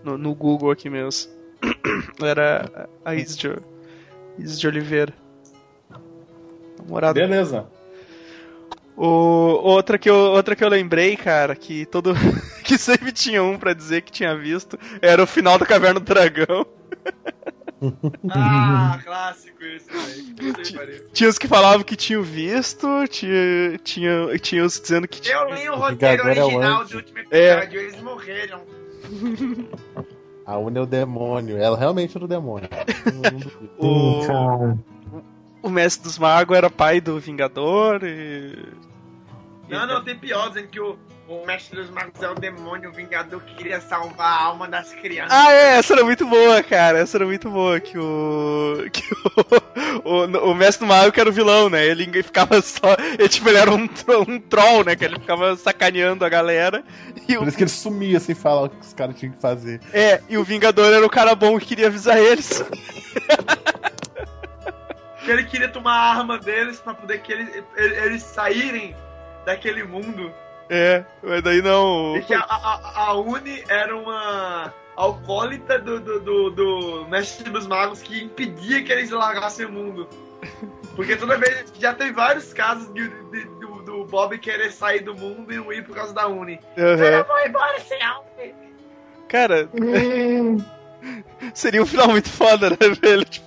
no. 0.03 0.17
no 0.17 0.35
Google 0.35 0.71
aqui 0.71 0.89
mesmo. 0.89 1.31
Era 2.23 2.89
a 3.03 3.15
Isis 3.15 3.37
de, 3.37 3.49
de 4.37 4.67
Oliveira. 4.67 5.13
Namorada 6.79 7.19
Beleza. 7.19 7.65
o, 8.95 9.05
outra, 9.05 9.97
que 9.97 10.09
eu, 10.09 10.15
outra 10.15 10.55
que 10.55 10.63
eu 10.63 10.69
lembrei, 10.69 11.15
cara, 11.17 11.55
que 11.55 11.85
todo. 11.85 12.13
que 12.63 12.77
sempre 12.77 13.11
tinha 13.11 13.43
um 13.43 13.57
pra 13.57 13.73
dizer 13.73 14.01
que 14.01 14.11
tinha 14.11 14.35
visto, 14.37 14.77
era 15.01 15.21
o 15.23 15.27
final 15.27 15.57
da 15.57 15.65
Caverna 15.65 15.99
do 15.99 16.05
Dragão. 16.05 16.65
Ah, 18.31 18.99
clássico 19.03 19.63
isso, 19.63 19.85
velho. 19.91 21.07
Tinha 21.13 21.29
os 21.29 21.37
que 21.37 21.47
falavam 21.47 21.83
que 21.83 21.95
tinham 21.95 22.23
visto, 22.23 22.87
tinha, 23.07 23.77
tinha, 23.83 24.35
tinha 24.39 24.63
os 24.65 24.81
dizendo 24.81 25.07
que 25.07 25.21
tinha. 25.21 25.35
Eu 25.35 25.53
li 25.53 25.69
o 25.69 25.75
roteiro 25.75 26.23
é 26.23 26.25
o 26.25 26.45
original 26.45 26.81
antes. 26.81 26.91
do 26.93 26.97
último 26.97 27.19
É. 27.29 27.51
episódio, 27.53 27.79
eles 27.79 28.01
morreram. 28.01 28.61
A 30.47 30.57
Una 30.57 30.79
é 30.79 30.81
o 30.81 30.85
demônio. 30.85 31.57
Ela 31.57 31.77
realmente 31.77 32.17
era 32.17 32.23
o 32.23 32.27
demônio. 32.27 32.69
O, 33.77 35.67
o 35.67 35.69
Mestre 35.69 36.03
dos 36.03 36.17
Magos 36.17 36.57
era 36.57 36.69
pai 36.69 37.01
do 37.01 37.19
Vingador 37.19 37.99
e. 38.03 38.73
Não, 39.69 39.85
não, 39.85 40.03
tem 40.03 40.17
pior, 40.17 40.47
dizendo 40.47 40.69
que 40.69 40.79
o, 40.79 40.97
o 41.27 41.45
mestre 41.45 41.75
dos 41.81 41.89
magos 41.89 42.21
é 42.21 42.29
o 42.29 42.35
demônio, 42.35 42.89
o 42.89 42.93
vingador 42.93 43.41
que 43.41 43.53
queria 43.55 43.81
salvar 43.81 44.31
a 44.31 44.43
alma 44.45 44.67
das 44.67 44.93
crianças. 44.93 45.31
Ah, 45.33 45.51
é, 45.51 45.77
essa 45.77 45.93
era 45.93 46.03
muito 46.03 46.25
boa, 46.25 46.63
cara. 46.63 46.99
Essa 46.99 47.17
era 47.17 47.25
muito 47.25 47.49
boa. 47.49 47.79
Que 47.79 47.97
o. 47.97 48.77
Que 48.91 49.03
o, 50.05 50.09
o, 50.09 50.51
o 50.51 50.55
Mestre 50.55 50.85
do 50.85 50.89
Mago 50.89 51.11
que 51.11 51.19
era 51.19 51.29
o 51.29 51.33
vilão, 51.33 51.69
né? 51.69 51.85
Ele 51.85 52.23
ficava 52.23 52.61
só. 52.61 52.95
Ele, 53.17 53.27
tipo, 53.29 53.49
ele 53.49 53.57
era 53.57 53.71
um, 53.71 53.89
um 54.27 54.39
troll, 54.39 54.83
né? 54.85 54.95
Que 54.95 55.05
ele 55.05 55.19
ficava 55.19 55.55
sacaneando 55.55 56.23
a 56.23 56.29
galera. 56.29 56.83
E 57.27 57.35
o, 57.35 57.39
Por 57.39 57.47
isso 57.47 57.57
que 57.57 57.63
ele 57.63 57.69
sumia 57.69 58.19
sem 58.19 58.33
falar 58.33 58.63
o 58.63 58.69
que 58.69 58.79
os 58.79 58.93
caras 58.93 59.15
tinham 59.17 59.33
que 59.33 59.41
fazer. 59.41 59.81
é, 59.93 60.21
e 60.29 60.37
o 60.37 60.43
Vingador 60.43 60.93
era 60.93 61.05
o 61.05 61.09
cara 61.09 61.35
bom 61.35 61.59
que 61.59 61.65
queria 61.67 61.87
avisar 61.87 62.17
eles. 62.17 62.63
Que 65.23 65.31
ele 65.31 65.43
queria 65.43 65.67
tomar 65.67 65.91
a 65.93 66.13
arma 66.19 66.37
deles 66.37 66.79
pra 66.79 66.93
poder 66.93 67.19
que 67.21 67.33
eles, 67.33 67.63
eles 67.75 68.23
saírem 68.23 68.95
daquele 69.45 69.83
mundo. 69.83 70.31
É, 70.69 71.03
mas 71.23 71.41
daí 71.41 71.61
não. 71.61 72.17
E 72.17 72.21
que 72.23 72.33
a, 72.33 72.39
a, 72.41 73.03
a 73.07 73.13
Uni 73.13 73.63
era 73.69 73.95
uma 73.95 74.73
alcoólita 74.95 75.79
do, 75.79 75.99
do, 75.99 76.19
do, 76.19 76.49
do 76.51 77.07
mestre 77.09 77.49
dos 77.49 77.65
magos 77.67 78.01
que 78.01 78.23
impedia 78.23 78.83
que 78.83 78.91
eles 78.91 79.09
largassem 79.11 79.65
o 79.65 79.71
mundo. 79.71 80.07
Porque 80.95 81.15
toda 81.15 81.37
vez 81.37 81.71
já 81.79 81.93
tem 81.93 82.11
vários 82.11 82.51
casos 82.53 82.91
de, 82.93 83.07
de- 83.07 83.45
do, 83.59 83.81
do 83.83 84.05
Bob 84.05 84.37
querer 84.39 84.71
sair 84.71 85.01
do 85.01 85.15
mundo 85.15 85.53
e 85.53 85.57
não 85.57 85.71
ir 85.71 85.83
por 85.85 85.95
causa 85.95 86.13
da 86.13 86.27
Uni. 86.27 86.59
Aham. 86.77 87.03
Eu 87.05 87.23
vou 87.25 87.39
embora 87.45 87.79
sem 87.79 88.01
a 88.01 88.19
Uni. 88.19 88.53
Cara, 89.29 89.69
hum, 89.73 90.57
seria 91.53 91.81
um 91.81 91.85
final 91.85 92.07
muito 92.07 92.29
foda, 92.29 92.69
né, 92.71 92.77
velho? 93.01 93.23
Tipo, 93.25 93.46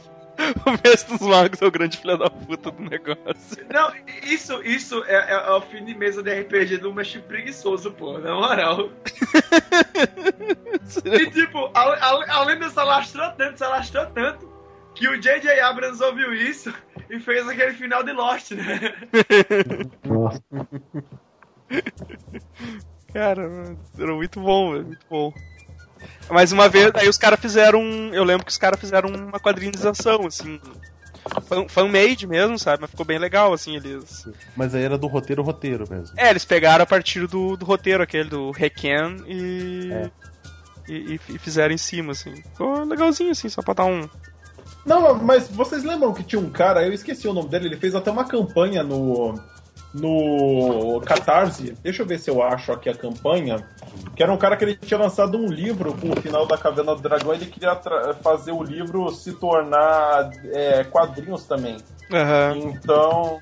o 0.66 0.70
Mestre 0.88 1.18
dos 1.18 1.26
Magos 1.26 1.62
é 1.62 1.66
o 1.66 1.70
grande 1.70 1.98
filho 1.98 2.16
da 2.16 2.28
puta 2.30 2.70
do 2.70 2.82
negócio. 2.82 3.66
Não, 3.72 3.92
isso, 4.24 4.62
isso 4.62 5.02
é, 5.04 5.14
é- 5.14 5.46
é 5.46 5.50
o 5.50 5.60
fim 5.60 5.84
de 5.84 5.94
mesa 5.94 6.22
de 6.22 6.30
RPG 6.32 6.78
do 6.78 6.92
mestre 6.92 7.20
preguiçoso, 7.22 7.90
pô, 7.92 8.18
na 8.18 8.34
moral. 8.34 8.90
E 11.04 11.30
tipo, 11.30 11.70
ale- 11.74 12.00
ale- 12.00 12.24
além 12.30 12.58
de 12.58 12.70
se 12.70 12.78
alastrou 12.78 13.30
tanto, 13.32 13.58
se 13.58 13.64
alastrou 13.64 14.06
tanto, 14.06 14.48
que 14.94 15.08
o 15.08 15.20
J.J. 15.20 15.60
Abrams 15.60 16.02
ouviu 16.02 16.32
isso 16.34 16.72
e 17.08 17.18
fez 17.20 17.48
aquele 17.48 17.74
final 17.74 18.02
de 18.02 18.12
Lost, 18.12 18.50
né? 18.52 18.94
nossa. 20.04 20.42
Cara, 23.12 23.76
era 23.98 24.14
muito 24.14 24.40
bom, 24.40 24.72
velho, 24.72 24.86
muito 24.86 25.06
bom. 25.08 25.32
Mas 26.30 26.52
uma 26.52 26.68
vez, 26.68 26.90
aí 26.94 27.08
os 27.08 27.18
caras 27.18 27.40
fizeram. 27.40 27.80
um- 27.80 28.14
Eu 28.14 28.24
lembro 28.24 28.44
que 28.44 28.52
os 28.52 28.58
caras 28.58 28.78
fizeram 28.78 29.10
uma 29.10 29.38
quadrinização, 29.40 30.26
assim. 30.26 30.60
Fan- 31.46 31.68
Fan-made 31.68 32.26
mesmo, 32.26 32.58
sabe? 32.58 32.80
Mas 32.82 32.90
ficou 32.90 33.04
bem 33.04 33.18
legal, 33.18 33.52
assim, 33.52 33.76
eles. 33.76 34.26
Mas 34.56 34.74
aí 34.74 34.82
era 34.84 34.96
do 34.96 35.06
roteiro 35.06 35.42
roteiro 35.42 35.84
mesmo. 35.90 36.14
É, 36.18 36.30
eles 36.30 36.44
pegaram 36.44 36.82
a 36.82 36.86
partir 36.86 37.26
do, 37.26 37.56
do 37.56 37.64
roteiro 37.64 38.02
aquele 38.02 38.28
do 38.28 38.50
Requiem 38.52 39.16
e, 39.26 39.90
É. 39.92 40.10
e. 40.88 40.94
e- 41.14 41.20
e 41.34 41.38
fizeram 41.38 41.74
em 41.74 41.78
cima, 41.78 42.12
assim. 42.12 42.34
Ficou 42.36 42.84
legalzinho, 42.84 43.30
assim, 43.32 43.48
só 43.48 43.60
pra 43.62 43.74
dar 43.74 43.84
um. 43.84 44.08
Não, 44.86 45.14
mas 45.14 45.48
vocês 45.48 45.84
lembram 45.84 46.12
que 46.14 46.22
tinha 46.22 46.40
um 46.40 46.48
cara, 46.50 46.86
eu 46.86 46.92
esqueci 46.92 47.28
o 47.28 47.34
nome 47.34 47.48
dele, 47.50 47.66
ele 47.66 47.76
fez 47.76 47.94
até 47.94 48.10
uma 48.10 48.24
campanha 48.24 48.82
no. 48.82 49.34
No 49.92 51.00
Catarse, 51.00 51.74
deixa 51.82 52.02
eu 52.02 52.06
ver 52.06 52.20
se 52.20 52.30
eu 52.30 52.42
acho 52.42 52.72
aqui 52.72 52.88
a 52.88 52.94
campanha. 52.94 53.66
Que 54.14 54.22
era 54.22 54.32
um 54.32 54.36
cara 54.36 54.56
que 54.56 54.64
ele 54.64 54.76
tinha 54.76 54.98
lançado 54.98 55.36
um 55.36 55.46
livro 55.46 55.94
com 55.94 56.10
o 56.10 56.20
final 56.20 56.46
da 56.46 56.56
Caverna 56.56 56.94
do 56.94 57.02
Dragão. 57.02 57.34
Ele 57.34 57.46
queria 57.46 57.74
fazer 58.22 58.52
o 58.52 58.62
livro 58.62 59.10
se 59.10 59.32
tornar 59.32 60.30
é, 60.52 60.84
quadrinhos 60.84 61.44
também. 61.44 61.78
Aham. 62.12 62.56
Então, 62.56 63.40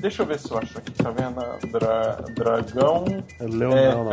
deixa 0.00 0.22
eu 0.22 0.26
ver 0.26 0.38
se 0.38 0.50
eu 0.50 0.58
acho 0.58 0.78
aqui. 0.78 0.92
Caverna 0.92 1.58
Dra 1.70 2.24
Dragão 2.34 3.04
É 3.38 3.44
é, 3.44 3.46
Leonel, 3.46 4.10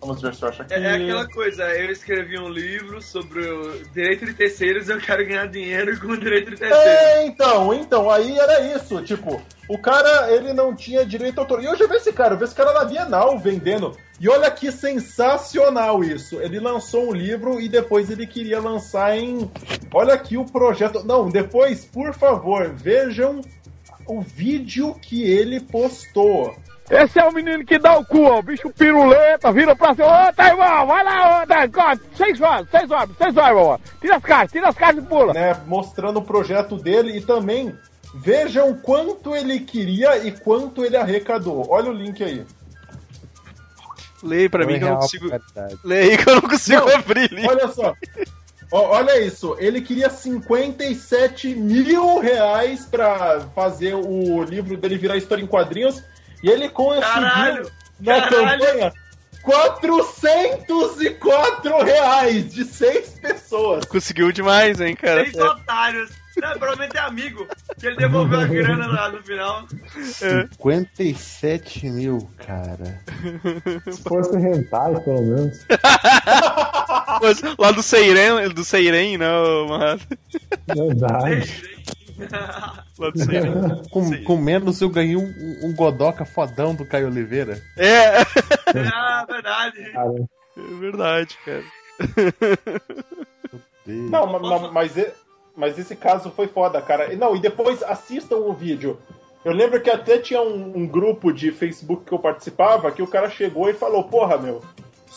Vamos 0.00 0.22
ver 0.22 0.34
se 0.34 0.42
eu 0.42 0.48
acho 0.48 0.62
aqui. 0.62 0.74
É, 0.74 0.82
é 0.82 0.94
aquela 0.94 1.28
coisa, 1.28 1.64
eu 1.74 1.90
escrevi 1.90 2.38
um 2.38 2.48
livro 2.48 3.00
sobre 3.02 3.40
o 3.40 3.84
direito 3.92 4.26
de 4.26 4.34
terceiros 4.34 4.88
eu 4.88 4.98
quero 4.98 5.26
ganhar 5.26 5.46
dinheiro 5.46 5.98
com 6.00 6.08
o 6.08 6.16
direito 6.16 6.50
de 6.50 6.56
terceiros. 6.56 6.84
É, 6.84 7.26
então, 7.26 7.74
então, 7.74 8.10
aí 8.10 8.38
era 8.38 8.60
isso, 8.76 9.02
tipo, 9.02 9.40
o 9.68 9.78
cara, 9.78 10.32
ele 10.32 10.52
não 10.52 10.74
tinha 10.74 11.06
direito 11.06 11.38
autoral. 11.38 11.62
E 11.62 11.66
eu 11.66 11.76
já 11.76 11.86
vi 11.86 11.96
esse 11.96 12.12
cara, 12.12 12.34
eu 12.34 12.38
vi 12.38 12.44
esse 12.44 12.54
cara 12.54 12.72
na 12.72 12.84
Bienal 12.84 13.38
vendendo. 13.38 13.96
E 14.18 14.28
olha 14.28 14.50
que 14.50 14.72
sensacional 14.72 16.02
isso. 16.02 16.40
Ele 16.40 16.58
lançou 16.58 17.08
um 17.08 17.12
livro 17.12 17.60
e 17.60 17.68
depois 17.68 18.10
ele 18.10 18.26
queria 18.26 18.60
lançar 18.60 19.16
em. 19.16 19.50
Olha 19.94 20.14
aqui 20.14 20.36
o 20.36 20.44
projeto. 20.44 21.04
Não, 21.04 21.30
depois, 21.30 21.84
por 21.84 22.12
favor, 22.12 22.68
vejam 22.74 23.40
o 24.06 24.20
vídeo 24.20 24.94
que 24.94 25.22
ele 25.22 25.60
postou. 25.60 26.56
Esse 26.90 27.20
é 27.20 27.24
o 27.24 27.32
menino 27.32 27.64
que 27.64 27.78
dá 27.78 27.96
o 27.96 28.04
cu, 28.04 28.22
ó. 28.24 28.40
O 28.40 28.42
bicho 28.42 28.68
piruleta, 28.70 29.52
vira 29.52 29.76
pra 29.76 29.94
cima. 29.94 30.28
Ô, 30.28 30.32
tá, 30.32 30.48
irmão, 30.48 30.86
vai 30.86 31.04
lá, 31.04 31.42
ô, 31.42 31.46
tá. 31.46 31.96
Seis 32.16 32.40
horas, 32.40 32.66
seis 32.68 32.90
horas, 32.90 33.10
seis 33.16 33.36
horas, 33.36 33.56
irmão. 33.56 33.80
Tira 34.00 34.16
as 34.16 34.22
caixas, 34.22 34.52
tira 34.52 34.68
as 34.68 34.76
caixas 34.76 35.04
e 35.04 35.06
pula. 35.06 35.32
né, 35.32 35.56
mostrando 35.66 36.18
o 36.18 36.22
projeto 36.22 36.76
dele 36.76 37.16
e 37.16 37.20
também 37.20 37.72
vejam 38.14 38.74
quanto 38.74 39.36
ele 39.36 39.60
queria 39.60 40.18
e 40.26 40.32
quanto 40.32 40.84
ele 40.84 40.96
arrecadou. 40.96 41.64
Olha 41.70 41.90
o 41.90 41.94
link 41.94 42.22
aí. 42.24 42.44
Leia 44.22 44.50
pra 44.50 44.66
mim 44.66 44.78
que 44.78 44.84
eu 44.84 44.90
não 44.90 44.96
consigo. 44.98 45.30
Leia 45.84 46.10
aí 46.10 46.18
que 46.18 46.28
eu 46.28 46.34
não 46.34 46.42
consigo 46.42 46.86
Não, 46.86 46.96
abrir 46.96 47.30
ali. 47.32 47.46
Olha 47.48 47.68
só. 47.68 47.94
Ó, 48.72 48.96
olha 48.96 49.20
isso, 49.20 49.56
ele 49.58 49.80
queria 49.80 50.08
57 50.10 51.54
mil 51.56 52.20
reais 52.20 52.84
pra 52.84 53.40
fazer 53.54 53.94
o 53.94 54.42
livro 54.44 54.76
dele 54.76 54.96
virar 54.98 55.16
história 55.16 55.42
em 55.42 55.46
quadrinhos 55.46 56.02
e 56.42 56.50
ele 56.50 56.68
conseguiu 56.68 57.08
Caralho! 57.08 57.70
na 58.00 58.20
caralho. 58.20 58.60
campanha 58.60 58.92
404 59.42 61.82
reais 61.82 62.52
de 62.52 62.64
seis 62.64 63.10
pessoas. 63.20 63.84
Conseguiu 63.86 64.30
demais, 64.32 64.80
hein, 64.80 64.94
cara. 64.94 65.24
Seis 65.24 65.34
otários. 65.36 66.10
Não, 66.36 66.50
provavelmente 66.52 66.96
é 66.96 67.00
amigo. 67.00 67.44
Que 67.78 67.88
ele 67.88 67.96
devolveu 67.96 68.40
a 68.40 68.46
grana 68.46 68.86
lá 68.86 69.08
no 69.10 69.20
final. 69.22 69.66
57 69.96 71.86
mil, 71.90 72.30
cara. 72.38 73.00
Se 73.90 74.00
fosse 74.02 74.36
hentai, 74.36 74.94
pelo 75.00 75.20
menos. 75.22 75.66
Mas 77.20 77.42
Lá 77.58 77.72
do 77.72 77.82
Seiren, 77.82 78.48
do 78.50 78.64
Seiren, 78.64 79.18
não, 79.18 79.66
mano. 79.68 80.00
Verdade. 80.66 81.80
Lá 83.00 83.10
do 83.10 83.18
Seiren. 83.18 83.82
Com, 83.90 84.04
Sim. 84.04 84.22
com 84.24 84.36
menos 84.36 84.80
eu 84.80 84.90
ganhei 84.90 85.16
um, 85.16 85.32
um 85.62 85.74
Godoka 85.74 86.24
fodão 86.26 86.74
do 86.74 86.84
Caio 86.86 87.06
Oliveira. 87.08 87.60
É, 87.76 88.18
ah, 88.94 89.24
verdade. 89.26 89.90
Cara, 89.92 90.14
é 90.56 90.78
verdade, 90.78 91.38
cara. 91.44 91.64
Não, 93.86 94.26
ma- 94.26 94.38
ma- 94.38 94.70
mas, 94.72 94.96
e- 94.96 95.12
mas 95.56 95.78
esse 95.78 95.96
caso 95.96 96.30
foi 96.30 96.46
foda, 96.46 96.80
cara. 96.80 97.12
E 97.12 97.16
Não, 97.16 97.34
e 97.34 97.40
depois 97.40 97.82
assistam 97.82 98.36
o 98.36 98.52
vídeo. 98.52 98.98
Eu 99.44 99.52
lembro 99.52 99.80
que 99.80 99.88
até 99.90 100.18
tinha 100.18 100.42
um, 100.42 100.76
um 100.76 100.86
grupo 100.86 101.32
de 101.32 101.50
Facebook 101.50 102.04
que 102.04 102.12
eu 102.12 102.18
participava 102.18 102.92
que 102.92 103.00
o 103.02 103.06
cara 103.06 103.30
chegou 103.30 103.68
e 103.70 103.74
falou: 103.74 104.04
Porra, 104.04 104.36
meu, 104.36 104.62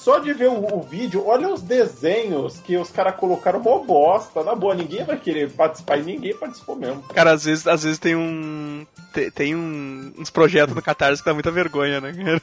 só 0.04 0.20
de 0.20 0.34
ver 0.34 0.50
o, 0.50 0.76
o 0.76 0.82
vídeo, 0.82 1.26
olha 1.26 1.50
os 1.50 1.62
desenhos 1.62 2.60
que 2.60 2.78
os 2.78 2.92
caras 2.92 3.16
colocaram 3.16 3.60
mó 3.60 3.80
bosta. 3.80 4.44
Na 4.44 4.54
boa, 4.54 4.76
ninguém 4.76 5.04
vai 5.06 5.18
querer 5.18 5.50
participar 5.52 5.98
e 5.98 6.04
ninguém 6.04 6.36
participou 6.36 6.76
mesmo. 6.76 7.02
Cara, 7.04 7.32
às 7.32 7.46
vezes, 7.46 7.66
às 7.68 7.84
vezes 7.84 8.00
tem 8.00 8.16
um. 8.16 8.86
te- 9.14 9.32
Tem 9.32 9.56
um- 9.56 10.14
uns 10.18 10.30
projetos 10.30 10.76
no 10.76 10.82
Catarse 10.82 11.22
que 11.22 11.30
dá 11.30 11.34
muita 11.34 11.52
vergonha, 11.52 12.02
né, 12.02 12.12
cara? 12.14 12.42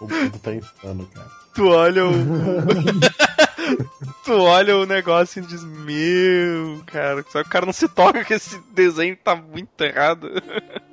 O 0.00 0.06
mundo 0.06 0.38
tá 0.40 0.54
insano, 0.54 1.06
cara. 1.12 1.28
Tu 1.54 1.66
olha 1.66 2.06
o. 2.06 2.12
tu 4.24 4.32
olha 4.32 4.76
o 4.76 4.86
negócio 4.86 5.42
e 5.42 5.46
diz, 5.46 5.64
meu, 5.64 6.82
cara, 6.86 7.24
só 7.30 7.42
que 7.42 7.48
o 7.48 7.52
cara 7.52 7.66
não 7.66 7.72
se 7.72 7.88
toca 7.88 8.24
que 8.24 8.34
esse 8.34 8.60
desenho 8.72 9.16
tá 9.16 9.34
muito 9.34 9.80
errado. 9.82 10.30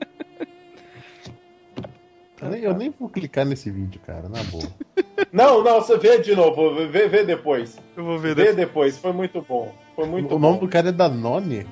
Eu 2.42 2.50
nem, 2.50 2.62
eu 2.64 2.74
nem 2.74 2.90
vou 2.98 3.08
clicar 3.10 3.46
nesse 3.46 3.72
vídeo, 3.72 4.00
cara, 4.06 4.28
na 4.30 4.44
boa. 4.44 4.64
Não, 5.32 5.62
não, 5.64 5.82
você 5.82 5.98
vê 5.98 6.20
de 6.20 6.34
novo, 6.36 6.88
vê, 6.90 7.08
vê 7.08 7.24
depois. 7.26 7.78
Eu 7.96 8.04
vou 8.06 8.18
ver 8.18 8.36
Vê 8.36 8.44
depois. 8.54 8.56
depois, 8.56 8.98
foi 8.98 9.12
muito 9.12 9.42
bom. 9.42 9.74
Foi 9.96 10.06
muito 10.06 10.34
o 10.36 10.40
nome 10.40 10.60
bom. 10.60 10.66
do 10.66 10.70
cara 10.72 10.90
é 10.90 10.92
Danone? 10.94 11.66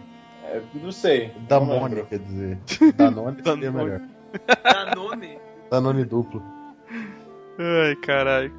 É, 0.46 0.62
não 0.74 0.92
sei. 0.92 1.32
Da 1.48 1.60
não 1.60 1.68
Mone, 1.68 1.96
lembro. 1.96 2.10
quer 2.10 2.20
dizer. 2.20 2.58
Danone 2.96 3.38
seria 3.44 3.72
Danone. 3.72 3.84
melhor. 3.84 4.02
Danone. 4.64 5.38
Danone 5.70 6.06
duplo. 6.06 6.44
Ai, 7.58 7.96
caralho. 7.98 8.52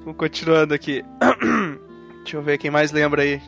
Vamos 0.00 0.16
continuando 0.16 0.74
aqui. 0.74 1.04
Deixa 2.22 2.36
eu 2.36 2.42
ver 2.42 2.58
quem 2.58 2.70
mais 2.70 2.92
lembra 2.92 3.22
aí. 3.22 3.40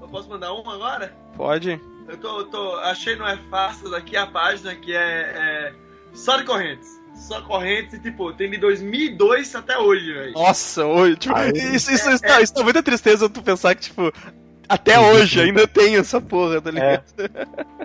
Eu 0.00 0.08
posso 0.08 0.28
mandar 0.30 0.52
um 0.54 0.68
agora? 0.68 1.14
Pode? 1.36 1.80
Eu 2.08 2.16
tô, 2.18 2.38
eu 2.40 2.44
tô. 2.46 2.74
Achei 2.76 3.16
no 3.16 3.26
é 3.26 3.36
fácil 3.50 3.90
daqui 3.90 4.16
a 4.16 4.26
página 4.26 4.74
que 4.74 4.94
é, 4.94 4.98
é. 5.00 5.74
Só 6.14 6.36
de 6.38 6.44
correntes. 6.44 6.97
Só 7.18 7.42
correntes 7.42 7.94
e, 7.94 7.98
tipo, 8.00 8.32
tem 8.32 8.50
de 8.50 8.56
2002 8.58 9.54
até 9.54 9.76
hoje, 9.78 10.12
velho. 10.12 10.32
Nossa, 10.32 10.86
hoje, 10.86 11.16
tipo, 11.16 11.34
Aí- 11.36 11.52
isso, 11.52 11.92
isso, 11.92 12.10
isso, 12.10 12.22
dá- 12.22 12.40
isso 12.40 12.54
dá 12.54 12.62
muita 12.62 12.82
tristeza 12.82 13.28
tu 13.28 13.42
pensar 13.42 13.74
que, 13.74 13.82
tipo, 13.82 14.12
até 14.68 14.98
hoje 14.98 15.40
ainda 15.40 15.66
tem 15.66 15.96
essa 15.96 16.20
porra, 16.20 16.60
tá 16.60 16.70
ligado? 16.70 17.04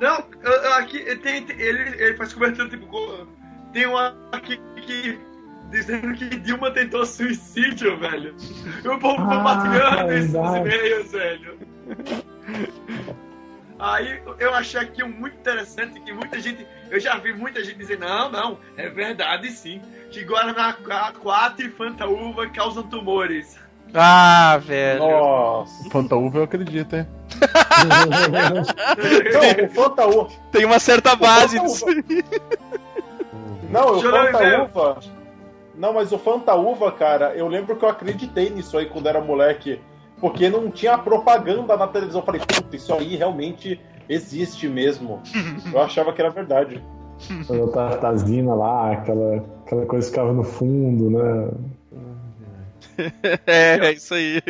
Não, 0.02 0.24
eu- 0.44 0.52
eu 0.62 0.74
aqui 0.76 1.00
tem, 1.18 1.44
tem- 1.44 1.60
ele, 1.60 2.04
ele 2.04 2.16
faz 2.16 2.32
cobertura, 2.34 2.70
tipo, 2.70 3.28
tem 3.74 3.86
uma 3.88 4.16
aqui 4.32 4.60
que. 4.86 5.18
Dizendo 5.72 6.14
que 6.14 6.26
Dilma 6.42 6.70
tentou 6.70 7.04
suicídio, 7.04 7.98
velho. 7.98 8.36
E 8.84 8.88
o 8.88 9.00
povo 9.00 9.20
Ah, 9.24 9.38
compartilhando 9.38 10.14
isso 10.14 10.38
nos 10.38 10.52
verdade. 10.52 10.60
e-mails, 10.70 11.12
velho. 11.12 11.58
Aí 13.84 14.22
eu 14.40 14.54
achei 14.54 14.80
aqui 14.80 15.04
um 15.04 15.10
muito 15.10 15.36
interessante 15.36 16.00
que 16.00 16.14
muita 16.14 16.40
gente. 16.40 16.66
Eu 16.90 17.02
já 17.02 17.18
vi 17.18 17.34
muita 17.34 17.62
gente 17.62 17.78
dizer, 17.78 18.00
não, 18.00 18.32
não, 18.32 18.58
é 18.78 18.88
verdade 18.88 19.52
sim. 19.52 19.82
Que 20.10 20.24
Guaraná 20.24 20.74
4 21.22 21.66
e 21.66 21.70
Fanta 21.70 22.08
Uva 22.08 22.48
causam 22.48 22.84
tumores. 22.84 23.60
Ah, 23.94 24.58
velho. 24.64 25.00
Nossa. 25.00 25.90
Fanta 25.90 26.16
Uva 26.16 26.38
eu 26.38 26.44
acredito, 26.44 26.96
hein? 26.96 27.06
Não, 29.34 29.66
o 29.66 29.70
Fanta 29.70 30.08
Uva. 30.08 30.30
Tem 30.50 30.64
uma 30.64 30.80
certa 30.80 31.14
base 31.18 31.60
disso 31.60 31.86
aí. 31.90 32.24
Não, 33.70 33.98
o. 33.98 34.02
Fanta 34.02 34.64
Uva. 34.64 35.00
Não, 35.76 35.92
mas 35.92 36.14
o 36.14 36.18
Fanta 36.18 36.56
Uva, 36.56 36.90
cara, 36.94 37.36
eu 37.36 37.50
lembro 37.50 37.76
que 37.76 37.84
eu 37.84 37.90
acreditei 37.90 38.50
nisso 38.50 38.78
aí 38.78 38.86
quando 38.86 39.10
era 39.10 39.20
moleque. 39.20 39.82
Porque 40.24 40.50
não 40.50 40.72
tinha 40.72 40.98
propaganda 40.98 41.76
na 41.76 41.86
televisão. 41.86 42.22
Eu 42.22 42.26
falei, 42.26 42.40
puta, 42.40 42.74
isso 42.74 42.94
aí 42.94 43.18
realmente 43.18 43.78
existe 44.08 44.70
mesmo. 44.70 45.22
Eu 45.74 45.82
achava 45.82 46.14
que 46.14 46.22
era 46.22 46.30
verdade. 46.30 46.82
a 47.30 47.68
Tartazina 47.74 48.56
lá, 48.56 48.94
aquela, 48.94 49.46
aquela 49.66 49.86
coisa 49.86 50.06
que 50.06 50.12
ficava 50.12 50.32
no 50.32 50.46
fundo, 50.46 51.10
né? 51.10 51.52
É, 53.46 53.88
é 53.88 53.92
isso 53.92 54.14
aí. 54.14 54.42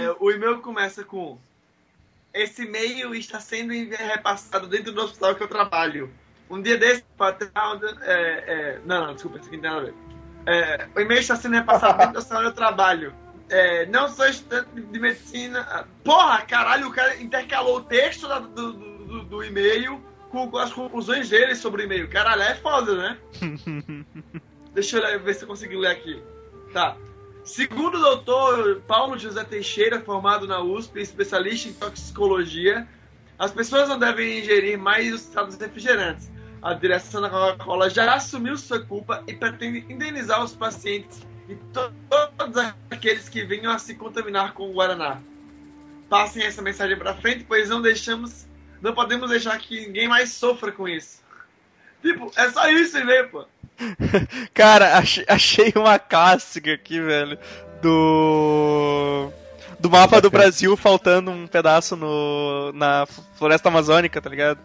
É, 0.00 0.16
o 0.18 0.28
e-mail 0.32 0.60
começa 0.60 1.04
com: 1.04 1.38
Esse 2.34 2.64
e-mail 2.64 3.14
está 3.14 3.38
sendo 3.38 3.72
repassado 3.72 4.66
dentro 4.66 4.92
do 4.92 5.02
hospital 5.02 5.36
que 5.36 5.42
eu 5.44 5.48
trabalho. 5.48 6.10
Um 6.50 6.60
dia 6.60 6.76
desse, 6.76 7.02
o 7.02 7.16
patrão. 7.16 7.80
É, 8.02 8.12
é, 8.12 8.80
não, 8.84 9.06
não, 9.06 9.14
desculpa, 9.14 9.38
isso 9.38 9.46
aqui 9.46 9.56
não 9.56 9.62
tem 9.62 9.70
nada 9.70 9.82
a 9.82 9.84
ver. 9.84 9.94
É, 10.46 10.88
o 10.96 11.00
e-mail 11.00 11.20
está 11.20 11.36
sendo 11.36 11.54
repassado 11.54 11.96
dentro 11.96 12.14
do 12.14 12.18
hospital 12.18 12.40
que 12.40 12.48
eu 12.48 12.54
trabalho. 12.54 13.14
É, 13.50 13.86
não 13.86 14.08
sou 14.08 14.26
estudante 14.26 14.68
de 14.80 14.98
medicina. 15.00 15.86
Porra, 16.04 16.42
caralho, 16.42 16.88
o 16.88 16.92
cara 16.92 17.20
intercalou 17.20 17.78
o 17.78 17.82
texto 17.82 18.28
da- 18.28 18.40
do, 18.40 18.72
do, 18.72 19.22
do- 19.24 19.44
e-mail 19.44 20.02
com, 20.30 20.50
com 20.50 20.58
as 20.58 20.72
conclusões 20.72 21.30
dele 21.30 21.54
sobre 21.54 21.82
o 21.82 21.84
e-mail. 21.86 22.08
Caralho, 22.08 22.42
é 22.42 22.54
foda, 22.56 22.94
né? 22.94 23.18
Deixa 24.74 24.98
eu 24.98 25.20
ver 25.20 25.34
se 25.34 25.42
eu 25.44 25.48
consigo 25.48 25.78
ler 25.78 25.88
aqui. 25.92 26.22
Tá. 26.72 26.96
Segundo 27.42 27.96
o 27.96 28.00
doutor 28.00 28.82
Paulo 28.86 29.18
José 29.18 29.42
Teixeira, 29.44 30.00
formado 30.00 30.46
na 30.46 30.60
USP, 30.60 31.00
especialista 31.00 31.68
em 31.68 31.72
toxicologia, 31.72 32.86
as 33.38 33.50
pessoas 33.50 33.88
não 33.88 33.98
devem 33.98 34.40
ingerir 34.40 34.78
mais 34.78 35.12
os 35.14 35.22
estados 35.22 35.56
refrigerantes. 35.56 36.30
A 36.60 36.74
direção 36.74 37.22
da 37.22 37.30
Coca-Cola 37.30 37.88
já 37.88 38.12
assumiu 38.12 38.56
sua 38.58 38.80
culpa 38.84 39.22
e 39.26 39.32
pretende 39.32 39.86
indenizar 39.88 40.44
os 40.44 40.54
pacientes 40.54 41.26
e 41.48 41.54
to- 41.72 41.92
todos 42.36 42.56
aqueles 42.90 43.28
que 43.28 43.44
venham 43.44 43.72
a 43.72 43.78
se 43.78 43.94
contaminar 43.94 44.52
com 44.52 44.68
o 44.68 44.72
Guaraná. 44.72 45.18
Passem 46.08 46.42
essa 46.44 46.62
mensagem 46.62 46.96
pra 46.96 47.14
frente, 47.14 47.44
pois 47.46 47.68
não 47.68 47.82
deixamos, 47.82 48.46
não 48.80 48.94
podemos 48.94 49.28
deixar 49.30 49.58
que 49.58 49.86
ninguém 49.86 50.08
mais 50.08 50.30
sofra 50.32 50.72
com 50.72 50.88
isso. 50.88 51.22
Tipo, 52.02 52.30
é 52.36 52.48
só 52.50 52.68
isso, 52.70 53.02
né, 53.04 53.22
pô? 53.24 53.44
Cara, 54.54 54.96
achei, 54.98 55.24
achei 55.28 55.72
uma 55.76 55.98
clássica 55.98 56.72
aqui, 56.72 57.00
velho. 57.00 57.38
Do. 57.82 59.30
Do 59.80 59.88
mapa 59.88 60.20
do 60.20 60.28
Brasil 60.30 60.76
faltando 60.76 61.30
um 61.30 61.46
pedaço 61.46 61.94
no, 61.94 62.72
na 62.72 63.06
floresta 63.36 63.68
amazônica, 63.68 64.20
tá 64.20 64.28
ligado? 64.28 64.58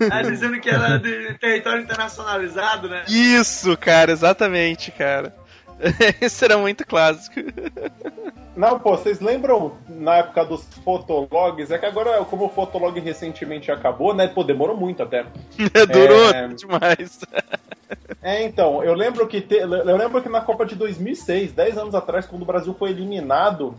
É, 0.00 0.22
dizendo 0.22 0.60
que 0.60 0.68
era 0.68 0.98
de 0.98 1.32
território 1.38 1.82
internacionalizado, 1.82 2.86
né? 2.88 3.04
Isso, 3.08 3.74
cara, 3.78 4.12
exatamente, 4.12 4.90
cara. 4.90 5.34
Isso 6.20 6.44
era 6.44 6.56
muito 6.58 6.86
clássico. 6.86 7.40
Não, 8.56 8.78
pô, 8.78 8.96
vocês 8.96 9.20
lembram 9.20 9.76
na 9.88 10.16
época 10.16 10.44
dos 10.44 10.64
fotologs? 10.82 11.70
É 11.70 11.78
que 11.78 11.84
agora, 11.86 12.24
como 12.24 12.46
o 12.46 12.48
fotolog 12.48 12.98
recentemente 12.98 13.70
acabou, 13.70 14.14
né? 14.14 14.26
Pô, 14.26 14.42
demorou 14.42 14.76
muito 14.76 15.02
até. 15.02 15.24
Durou 15.92 16.30
É. 16.30 16.48
demais. 16.48 17.20
É, 18.22 18.42
então, 18.42 18.82
eu 18.82 18.94
lembro 18.94 19.26
que 19.28 19.40
te- 19.40 19.56
eu 19.56 19.96
lembro 19.96 20.22
que 20.22 20.28
na 20.28 20.40
Copa 20.40 20.64
de 20.64 20.74
2006, 20.74 21.52
10 21.52 21.76
anos 21.76 21.94
atrás, 21.94 22.26
quando 22.26 22.42
o 22.42 22.46
Brasil 22.46 22.74
foi 22.74 22.90
eliminado, 22.90 23.74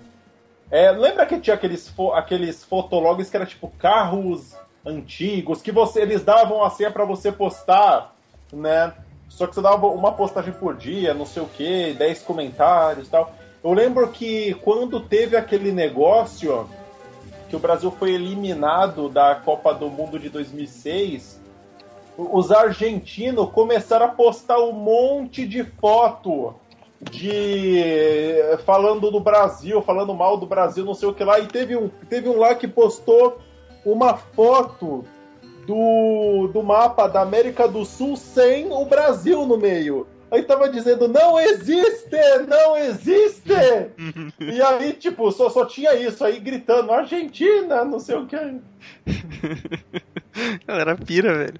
é, 0.70 0.92
lembra 0.92 1.26
que 1.26 1.40
tinha 1.40 1.56
aqueles, 1.56 1.90
fo- 1.90 2.14
aqueles 2.14 2.64
fotologs 2.64 3.30
que 3.30 3.36
era 3.36 3.46
tipo 3.46 3.68
carros 3.80 4.56
antigos, 4.86 5.62
que 5.62 5.72
você 5.72 6.02
eles 6.02 6.24
davam 6.24 6.64
a 6.64 6.70
senha 6.70 6.92
pra 6.92 7.04
você 7.04 7.32
postar, 7.32 8.14
né? 8.54 8.94
Só 9.30 9.46
que 9.46 9.56
você 9.56 9.62
dava 9.62 9.88
uma 9.88 10.12
postagem 10.12 10.54
por 10.54 10.76
dia, 10.76 11.14
não 11.14 11.26
sei 11.26 11.44
o 11.44 11.48
que, 11.48 11.94
10 11.94 12.24
comentários 12.24 13.08
e 13.08 13.12
tal. 13.12 13.34
Eu 13.64 13.74
lembro 13.74 14.08
que 14.10 14.54
quando 14.56 15.00
teve 15.00 15.36
aquele 15.36 15.72
negócio 15.72 16.68
que 17.50 17.56
o 17.56 17.60
Brasil 17.60 17.92
foi 17.92 18.14
eliminado 18.14 19.10
da 19.10 19.36
Copa 19.36 19.74
do 19.74 19.90
Mundo 19.90 20.20
de 20.20 20.30
2006, 20.30 21.40
os 22.18 22.52
argentinos 22.52 23.52
começaram 23.52 24.08
a 24.08 24.10
postar 24.10 24.60
um 24.60 24.72
monte 24.72 25.46
de 25.46 25.64
foto 25.64 26.56
de 27.00 28.42
falando 28.66 29.12
do 29.12 29.20
Brasil, 29.20 29.82
falando 29.82 30.14
mal 30.16 30.36
do 30.38 30.48
Brasil, 30.48 30.84
não 30.84 30.96
sei 30.96 31.08
o 31.08 31.14
que 31.14 31.24
lá, 31.24 31.40
e 31.40 31.46
teve 31.46 31.76
um, 31.76 31.90
teve 32.10 32.28
um 32.28 32.40
lá 32.40 32.56
que 32.56 32.68
postou 32.68 33.38
uma 33.86 34.18
foto 34.18 35.06
do, 35.68 36.48
do 36.54 36.64
mapa 36.64 37.08
da 37.08 37.22
América 37.22 37.68
do 37.68 37.84
Sul 37.86 38.16
sem 38.16 38.72
o 38.72 38.86
Brasil 38.86 39.46
no 39.46 39.58
meio. 39.58 40.08
Aí 40.32 40.44
tava 40.44 40.68
dizendo, 40.70 41.08
não 41.08 41.40
existe, 41.40 42.18
não 42.50 42.76
existe! 42.78 43.54
e 44.42 44.62
aí, 44.62 44.94
tipo, 44.94 45.32
só, 45.32 45.50
só 45.50 45.66
tinha 45.66 45.94
isso, 45.96 46.24
aí 46.24 46.40
gritando, 46.40 46.92
Argentina, 46.92 47.86
não 47.86 48.00
sei 48.00 48.16
o 48.16 48.26
que. 48.26 48.38
Galera 50.68 50.96
pira, 50.96 51.34
velho. 51.34 51.60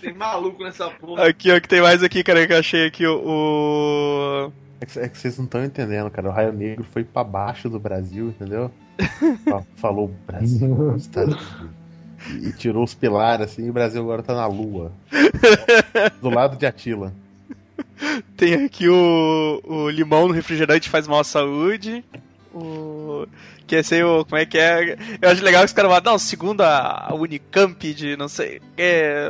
Tem 0.00 0.12
maluco 0.14 0.62
nessa 0.62 0.88
porra. 0.90 1.26
Aqui, 1.28 1.50
ó, 1.50 1.60
que 1.60 1.68
tem 1.68 1.80
mais 1.80 2.02
aqui, 2.02 2.22
cara, 2.22 2.46
que 2.46 2.52
eu 2.52 2.58
achei 2.58 2.86
aqui 2.86 3.06
o. 3.06 3.20
o- 3.24 4.52
É 4.80 4.86
que, 4.86 4.98
é 5.00 5.08
que 5.08 5.18
vocês 5.18 5.36
não 5.38 5.44
estão 5.46 5.64
entendendo, 5.64 6.10
cara. 6.10 6.28
O 6.28 6.32
Raio 6.32 6.52
Negro 6.52 6.84
foi 6.84 7.04
pra 7.04 7.24
baixo 7.24 7.68
do 7.68 7.80
Brasil, 7.80 8.28
entendeu? 8.28 8.70
Fa- 9.48 9.64
Falou 9.76 10.10
Brasil, 10.26 10.94
Estados 10.96 11.34
Unidos. 11.34 11.81
E, 12.30 12.52
tirou 12.52 12.84
os 12.84 12.94
pilares 12.94 13.46
assim, 13.52 13.66
e 13.66 13.70
o 13.70 13.72
Brasil 13.72 14.00
agora 14.02 14.22
tá 14.22 14.34
na 14.34 14.46
lua. 14.46 14.92
Do 16.20 16.30
lado 16.30 16.56
de 16.56 16.66
Atila. 16.66 17.12
Tem 18.36 18.54
aqui 18.64 18.88
o, 18.88 19.60
o 19.64 19.88
limão 19.90 20.28
no 20.28 20.34
refrigerante 20.34 20.88
faz 20.88 21.06
mal 21.06 21.20
à 21.20 21.24
saúde. 21.24 22.04
O. 22.54 23.26
Que 23.66 23.76
é 23.76 23.82
sei 23.82 24.02
o. 24.02 24.24
Como 24.24 24.36
é 24.36 24.44
que 24.46 24.58
é? 24.58 24.96
Eu 25.20 25.30
acho 25.30 25.42
legal 25.42 25.62
que 25.62 25.66
os 25.66 25.72
caras 25.72 25.90
falam, 25.90 26.12
não, 26.12 26.18
segundo 26.18 26.60
a 26.62 27.06
a 27.08 27.14
Unicamp 27.14 27.94
de 27.94 28.16
não 28.16 28.28
sei. 28.28 28.60
É, 28.76 29.26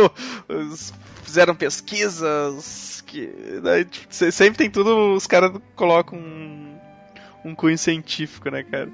os- 0.48 0.92
fizeram 1.22 1.54
pesquisas. 1.54 3.02
Que, 3.06 3.60
daí, 3.62 3.84
tipo, 3.84 4.06
se- 4.12 4.32
sempre 4.32 4.58
tem 4.58 4.70
tudo, 4.70 5.14
os 5.14 5.26
caras 5.26 5.52
colocam 5.76 6.18
um, 6.18 6.74
um 7.44 7.54
cunho 7.54 7.78
científico, 7.78 8.50
né, 8.50 8.62
cara? 8.64 8.88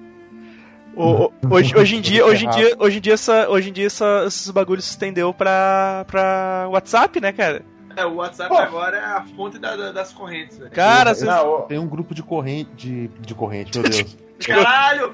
O- 0.95 1.33
hoje, 1.51 1.75
hoje 1.77 1.97
em 1.97 2.01
dia, 2.01 2.25
hoje 2.27 2.47
em 2.47 2.51
dia, 2.51 2.77
hoje 2.79 2.99
em 2.99 3.01
dia, 3.01 3.15
essa, 3.15 3.49
hoje 3.49 3.71
em 3.71 3.73
dia 3.73 3.87
essa, 3.87 4.25
esses 4.27 4.51
bagulhos 4.51 4.85
se 4.85 4.91
estendeu 4.91 5.33
pra, 5.33 6.05
pra 6.07 6.67
WhatsApp, 6.71 7.21
né, 7.21 7.33
cara? 7.33 7.63
É, 7.97 8.05
o 8.07 8.17
WhatsApp 8.17 8.49
Pô. 8.49 8.57
agora 8.59 8.97
é 8.97 9.05
a 9.05 9.23
fonte 9.37 9.59
da- 9.59 9.77
da- 9.77 9.93
das 9.93 10.13
correntes, 10.13 10.59
velho. 10.59 10.71
Cara, 10.71 11.15
vocês- 11.15 11.29
Não, 11.29 11.63
Tem 11.63 11.79
um 11.79 11.87
grupo 11.87 12.15
de 12.15 12.23
corrente. 12.23 12.71
De, 12.75 13.09
de 13.21 13.35
corrente, 13.35 13.79
meu 13.79 13.89
Deus. 13.89 14.17
Caralho! 14.45 15.13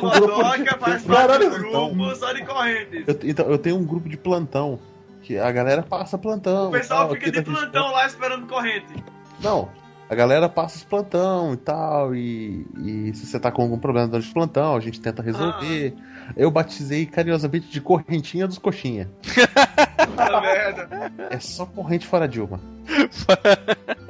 O 0.00 0.06
Modoca 0.06 0.78
faz 0.78 1.02
parte 1.04 1.38
do 1.48 1.50
grupo 1.58 2.14
só 2.14 2.32
de 2.32 2.44
correntes. 2.46 3.04
Eu, 3.06 3.18
então, 3.30 3.46
eu 3.50 3.58
tenho 3.58 3.76
um 3.76 3.84
grupo 3.84 4.08
de 4.08 4.16
plantão. 4.16 4.78
Que 5.22 5.36
a 5.38 5.50
galera 5.52 5.82
passa 5.82 6.16
plantão. 6.16 6.68
O 6.68 6.70
pessoal 6.70 7.08
tal, 7.08 7.10
fica 7.16 7.30
de 7.30 7.42
plantão 7.42 7.90
lá 7.92 8.06
esperando 8.06 8.46
corrente. 8.46 8.86
Não. 9.42 9.68
A 10.10 10.14
galera 10.14 10.48
passa 10.48 10.76
os 10.76 10.84
plantão 10.84 11.52
e 11.52 11.56
tal, 11.58 12.14
e, 12.14 12.66
e 12.78 13.12
se 13.14 13.26
você 13.26 13.38
tá 13.38 13.52
com 13.52 13.60
algum 13.60 13.78
problema 13.78 14.08
durante 14.08 14.30
o 14.30 14.32
plantão, 14.32 14.74
a 14.74 14.80
gente 14.80 15.00
tenta 15.00 15.22
resolver. 15.22 15.94
Eu 16.34 16.50
batizei 16.50 17.04
carinhosamente 17.04 17.68
de 17.68 17.80
correntinha 17.80 18.46
dos 18.46 18.58
coxinha. 18.58 19.10
Puta 19.22 20.40
merda. 20.40 21.12
É 21.30 21.38
só 21.38 21.66
corrente 21.66 22.06
fora 22.06 22.26
Dilma. 22.26 22.58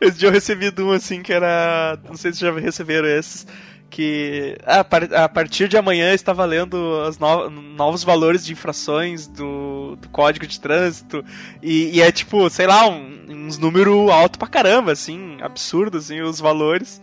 Esse 0.00 0.18
dia 0.18 0.28
eu 0.28 0.32
recebi 0.32 0.72
de 0.72 0.82
um 0.82 0.90
assim 0.90 1.22
que 1.22 1.32
era. 1.32 1.96
Não 2.04 2.16
sei 2.16 2.32
se 2.32 2.40
já 2.40 2.52
receberam 2.52 3.06
esses. 3.06 3.46
Que 3.94 4.56
ah, 4.64 4.80
a, 4.80 4.84
par- 4.84 5.12
a 5.14 5.28
partir 5.28 5.68
de 5.68 5.76
amanhã 5.76 6.14
está 6.14 6.32
valendo 6.32 6.74
os 7.06 7.18
no- 7.18 7.50
novos 7.50 8.02
valores 8.02 8.42
de 8.42 8.52
infrações 8.52 9.26
do, 9.26 9.96
do 9.96 10.08
código 10.08 10.46
de 10.46 10.58
trânsito. 10.58 11.22
E, 11.62 11.90
e 11.96 12.00
é 12.00 12.10
tipo, 12.10 12.48
sei 12.48 12.66
lá, 12.66 12.88
um- 12.88 13.26
uns 13.28 13.58
números 13.58 14.10
alto 14.10 14.38
pra 14.38 14.48
caramba, 14.48 14.92
assim, 14.92 15.36
absurdo, 15.42 15.98
assim, 15.98 16.22
os 16.22 16.40
valores. 16.40 17.02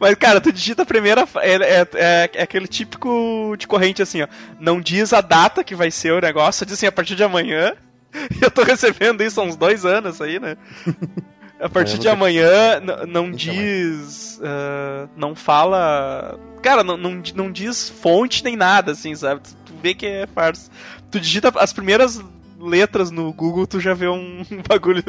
Mas, 0.00 0.16
cara, 0.16 0.40
tu 0.40 0.50
digita 0.52 0.82
a 0.82 0.86
primeira. 0.86 1.28
É, 1.36 1.52
é, 1.54 1.88
é- 1.94 2.30
é 2.34 2.42
aquele 2.42 2.66
típico 2.66 3.54
de 3.56 3.68
corrente 3.68 4.02
assim, 4.02 4.22
ó. 4.22 4.26
Não 4.58 4.80
diz 4.80 5.12
a 5.12 5.20
data 5.20 5.62
que 5.62 5.76
vai 5.76 5.92
ser 5.92 6.12
o 6.12 6.20
negócio, 6.20 6.66
diz 6.66 6.74
assim, 6.74 6.86
a 6.86 6.92
partir 6.92 7.14
de 7.14 7.22
amanhã. 7.22 7.72
Eu 8.42 8.50
tô 8.50 8.64
recebendo 8.64 9.22
isso 9.22 9.40
há 9.40 9.44
uns 9.44 9.54
dois 9.54 9.84
anos 9.84 10.20
aí, 10.20 10.40
né? 10.40 10.56
A 11.60 11.68
partir 11.68 11.98
de 11.98 12.08
amanhã, 12.08 12.80
não 13.06 13.26
Nunca 13.26 13.36
diz. 13.36 14.40
ah, 14.42 15.08
não 15.16 15.34
fala. 15.34 16.38
Cara, 16.62 16.82
não, 16.82 16.96
não, 16.96 17.22
não 17.34 17.52
diz 17.52 17.88
fonte 17.88 18.42
nem 18.44 18.56
nada, 18.56 18.92
assim, 18.92 19.14
sabe? 19.14 19.40
Tu, 19.42 19.50
tu 19.66 19.72
vê 19.82 19.94
que 19.94 20.06
é 20.06 20.26
farsa. 20.26 20.70
Tu 21.10 21.20
digita 21.20 21.52
as 21.56 21.72
primeiras 21.72 22.20
letras 22.58 23.10
no 23.10 23.32
Google, 23.32 23.66
tu 23.66 23.80
já 23.80 23.94
vê 23.94 24.08
um 24.08 24.44
bagulho 24.68 25.02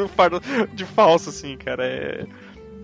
de 0.74 0.86
falso, 0.86 1.30
assim, 1.30 1.58
cara. 1.58 1.86
É. 1.86 2.26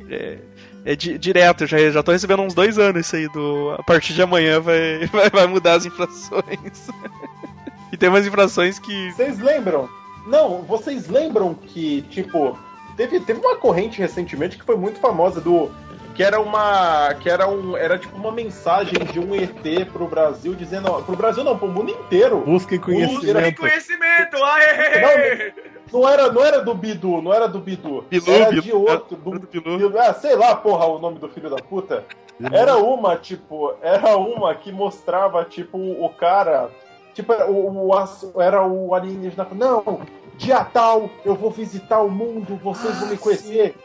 É, 0.09 0.37
é 0.85 0.95
di- 0.95 1.17
direto, 1.17 1.65
eu 1.65 1.67
já, 1.67 1.77
já 1.91 2.01
tô 2.01 2.13
recebendo 2.13 2.41
uns 2.41 2.53
dois 2.53 2.79
anos 2.79 3.05
isso 3.05 3.17
aí 3.17 3.27
do. 3.27 3.75
A 3.77 3.83
partir 3.83 4.13
de 4.13 4.21
amanhã 4.21 4.61
vai, 4.61 5.05
vai, 5.11 5.29
vai 5.29 5.45
mudar 5.47 5.73
as 5.73 5.85
infrações. 5.85 6.87
e 7.91 7.97
tem 7.97 8.07
umas 8.07 8.25
infrações 8.25 8.79
que. 8.79 9.11
Vocês 9.11 9.37
lembram? 9.39 9.89
Não, 10.25 10.61
vocês 10.61 11.09
lembram 11.09 11.53
que, 11.53 12.03
tipo, 12.03 12.57
teve, 12.97 13.19
teve 13.21 13.39
uma 13.39 13.55
corrente 13.55 13.99
recentemente 13.99 14.57
que 14.57 14.65
foi 14.65 14.75
muito 14.75 14.99
famosa 14.99 15.39
do. 15.39 15.69
Que 16.15 16.23
era 16.23 16.41
uma. 16.41 17.13
Que 17.19 17.29
era 17.29 17.47
um. 17.47 17.77
Era 17.77 17.97
tipo 17.99 18.17
uma 18.17 18.31
mensagem 18.31 18.93
de 19.13 19.19
um 19.19 19.35
ET 19.35 19.85
pro 19.93 20.07
Brasil 20.07 20.55
dizendo. 20.55 20.91
Pro 21.03 21.15
Brasil 21.15 21.43
não, 21.43 21.57
pro 21.57 21.67
mundo 21.67 21.91
inteiro. 21.91 22.39
Busquem 22.39 22.79
Busquem 22.79 23.07
conhecimento. 23.07 23.61
conhecimento! 23.61 24.43
Aê! 24.43 25.53
Não 25.93 26.09
era, 26.09 26.31
não 26.31 26.43
era 26.43 26.61
do 26.61 26.73
Bidu, 26.73 27.21
não 27.21 27.31
era 27.33 27.47
do 27.47 27.59
Bidu. 27.59 28.03
Bilu, 28.09 28.31
era 28.33 28.49
Bilu, 28.49 28.61
de 28.61 28.73
outro. 28.73 29.07
era 29.11 29.21
Do, 29.23 29.39
do 29.39 29.47
Bilu. 29.47 29.77
Bilu- 29.77 29.99
ah, 29.99 30.13
sei 30.13 30.35
lá, 30.35 30.55
porra, 30.55 30.85
o 30.87 30.99
nome 30.99 31.19
do 31.19 31.29
filho 31.29 31.49
da 31.49 31.57
puta. 31.57 32.03
Era 32.51 32.77
uma, 32.77 33.15
tipo, 33.15 33.73
era 33.81 34.17
uma 34.17 34.53
que 34.53 34.71
mostrava, 34.71 35.45
tipo, 35.45 35.77
o 35.77 36.09
cara. 36.09 36.69
Tipo, 37.13 37.31
era 37.33 37.49
o, 37.49 37.87
o, 37.89 38.41
era 38.41 38.65
o 38.65 38.93
alienígena. 38.93 39.47
Não, 39.55 40.01
dia 40.37 40.63
tal, 40.65 41.09
eu 41.25 41.35
vou 41.35 41.51
visitar 41.51 42.01
o 42.01 42.09
mundo, 42.09 42.55
vocês 42.57 42.95
vão 42.99 43.09
me 43.09 43.17
conhecer. 43.17 43.75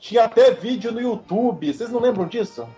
Tinha 0.00 0.24
até 0.24 0.50
vídeo 0.52 0.90
no 0.92 1.00
YouTube, 1.00 1.72
vocês 1.72 1.90
não 1.90 2.00
lembram 2.00 2.26
disso? 2.26 2.68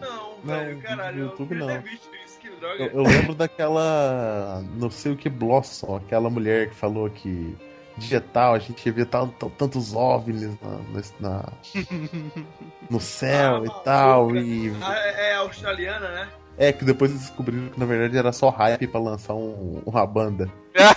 Não, 0.00 0.34
Não, 0.44 0.58
velho, 0.58 0.80
caralho. 0.82 1.16
no 1.16 1.22
YouTube 1.30 1.58
eu 1.58 1.66
não. 1.66 1.80
visto 1.80 2.08
isso, 2.24 2.38
que 2.38 2.50
droga. 2.50 2.84
Eu, 2.84 2.90
eu 2.90 3.02
lembro 3.02 3.34
daquela. 3.34 4.62
Não 4.76 4.90
sei 4.90 5.12
o 5.12 5.16
que 5.16 5.28
Blossom, 5.28 5.96
aquela 5.96 6.28
mulher 6.28 6.68
que 6.68 6.74
falou 6.74 7.08
que 7.08 7.56
digital, 7.96 8.54
a 8.54 8.58
gente 8.58 8.90
vê 8.90 9.04
tal- 9.06 9.28
tal- 9.38 9.50
tantos 9.50 9.94
OVNIs 9.94 10.50
na, 10.60 10.80
na- 11.20 11.52
no 12.90 13.00
céu 13.00 13.62
Ah, 13.62 13.66
e 13.66 13.84
tal. 13.84 14.36
E 14.36 14.72
Ah, 14.82 14.94
é, 14.98 15.30
é 15.30 15.34
australiana, 15.36 16.08
né? 16.08 16.28
É 16.58 16.72
que 16.72 16.84
depois 16.84 17.10
eles 17.10 17.22
descobriram 17.24 17.68
que 17.68 17.80
na 17.80 17.86
verdade 17.86 18.16
era 18.16 18.32
só 18.32 18.48
hype 18.50 18.86
pra 18.86 19.00
lançar 19.00 19.34
um- 19.34 19.82
uma 19.84 20.06
banda. 20.06 20.48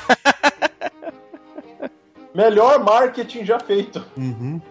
Melhor 2.33 2.83
marketing 2.83 3.45
já 3.45 3.59
feito. 3.59 4.03
Uhum. 4.15 4.61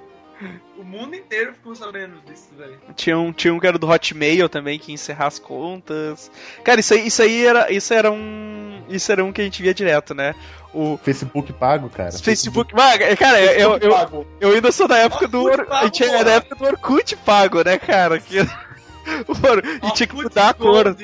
O 0.78 0.84
mundo 0.84 1.16
inteiro 1.16 1.54
ficou 1.54 1.74
sabendo 1.74 2.20
disso, 2.26 2.50
velho. 2.56 2.78
Tinha 2.94 3.18
um, 3.18 3.32
tinha 3.32 3.52
um 3.52 3.58
que 3.58 3.66
era 3.66 3.78
do 3.78 3.88
Hotmail 3.88 4.48
também, 4.48 4.78
que 4.78 4.92
ia 4.92 4.94
encerrar 4.94 5.26
as 5.28 5.38
contas. 5.38 6.30
Cara, 6.62 6.78
isso 6.78 6.92
aí, 6.94 7.06
isso 7.06 7.22
aí 7.22 7.46
era. 7.46 7.72
Isso 7.72 7.92
era 7.94 8.12
um. 8.12 8.82
Isso 8.88 9.10
era 9.10 9.24
um 9.24 9.32
que 9.32 9.40
a 9.40 9.44
gente 9.44 9.62
via 9.62 9.72
direto, 9.74 10.14
né? 10.14 10.34
O 10.74 10.98
Facebook 11.02 11.52
pago, 11.54 11.88
cara. 11.88 12.12
Facebook. 12.12 12.72
Ah, 12.76 13.16
cara, 13.16 13.40
eu, 13.54 13.78
eu, 13.78 13.90
Pago. 13.90 14.26
eu 14.38 14.50
ainda 14.52 14.70
sou 14.70 14.86
da 14.86 14.98
época 14.98 15.26
do. 15.26 15.42
Or- 15.42 15.64
pago, 15.64 15.72
a 15.74 15.84
gente 15.86 16.04
é 16.04 16.22
da 16.22 16.32
época 16.32 16.54
do 16.54 16.64
Orkut 16.66 17.16
pago, 17.16 17.64
né, 17.64 17.78
cara? 17.78 18.20
Que... 18.20 18.46
Mano, 19.42 19.62
e 19.82 19.92
tinha 19.92 20.06
que 20.06 20.14
mudar 20.14 20.50
a 20.50 20.54
cor. 20.54 20.96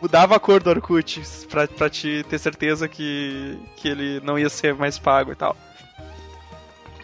Mudava 0.00 0.36
a 0.36 0.40
cor 0.40 0.62
do 0.62 0.70
Orkut 0.70 1.20
pra, 1.50 1.66
pra 1.66 1.90
te 1.90 2.24
ter 2.28 2.38
certeza 2.38 2.86
que, 2.86 3.58
que 3.76 3.88
ele 3.88 4.20
não 4.20 4.38
ia 4.38 4.48
ser 4.48 4.74
mais 4.74 4.96
pago 4.98 5.32
e 5.32 5.34
tal. 5.34 5.56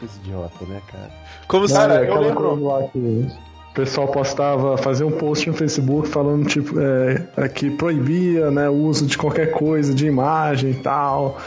Esse 0.03 0.17
idiota, 0.19 0.65
né, 0.67 0.81
cara? 0.91 1.11
Como 1.49 1.67
se. 1.67 1.75
Cara, 1.75 2.05
é 2.05 2.09
eu 2.09 2.21
lembro. 2.21 2.91
que 2.93 2.99
o 2.99 3.75
pessoal 3.75 4.07
postava, 4.09 4.77
fazia 4.77 5.07
um 5.07 5.11
post 5.11 5.49
no 5.49 5.57
Facebook 5.57 6.09
falando 6.09 6.47
tipo 6.47 6.79
é, 6.79 7.27
é 7.37 7.49
que 7.49 7.71
proibia 7.71 8.51
né, 8.51 8.69
o 8.69 8.75
uso 8.75 9.07
de 9.07 9.19
qualquer 9.19 9.51
coisa, 9.51 9.93
de 9.93 10.07
imagem 10.07 10.71
e 10.71 10.75
tal. 10.75 11.41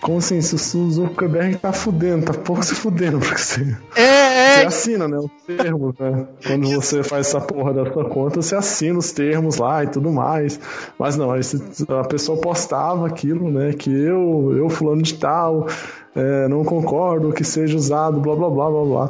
Como 0.00 0.18
assim, 0.18 0.40
se 0.40 0.54
o 0.76 0.90
Zuckerberg 0.90 1.56
tá 1.56 1.72
fudendo, 1.72 2.26
tá 2.26 2.32
pouco 2.32 2.62
se 2.62 2.72
fudendo, 2.74 3.18
porque 3.18 3.38
você, 3.38 3.76
É, 3.96 4.54
você 4.54 4.60
é. 4.60 4.66
assina, 4.66 5.08
né, 5.08 5.18
os 5.18 5.30
termos, 5.44 5.94
né? 5.98 6.26
Quando 6.46 6.70
você 6.70 7.02
faz 7.02 7.26
essa 7.26 7.40
porra 7.40 7.74
da 7.74 7.92
sua 7.92 8.08
conta, 8.08 8.40
você 8.40 8.54
assina 8.54 8.96
os 8.98 9.10
termos 9.10 9.56
lá 9.56 9.82
e 9.82 9.88
tudo 9.88 10.12
mais. 10.12 10.60
Mas 10.98 11.16
não, 11.16 11.32
aí 11.32 11.42
se- 11.42 11.60
a 11.88 12.04
pessoa 12.04 12.40
postava 12.40 13.08
aquilo, 13.08 13.50
né, 13.50 13.72
que 13.72 13.90
eu, 13.90 14.54
eu 14.56 14.68
fulano 14.70 15.02
de 15.02 15.14
tal, 15.14 15.66
é, 16.14 16.46
não 16.46 16.64
concordo 16.64 17.32
que 17.32 17.42
seja 17.42 17.76
usado, 17.76 18.20
blá 18.20 18.36
blá 18.36 18.48
blá 18.48 18.70
blá 18.70 18.84
blá. 18.84 19.08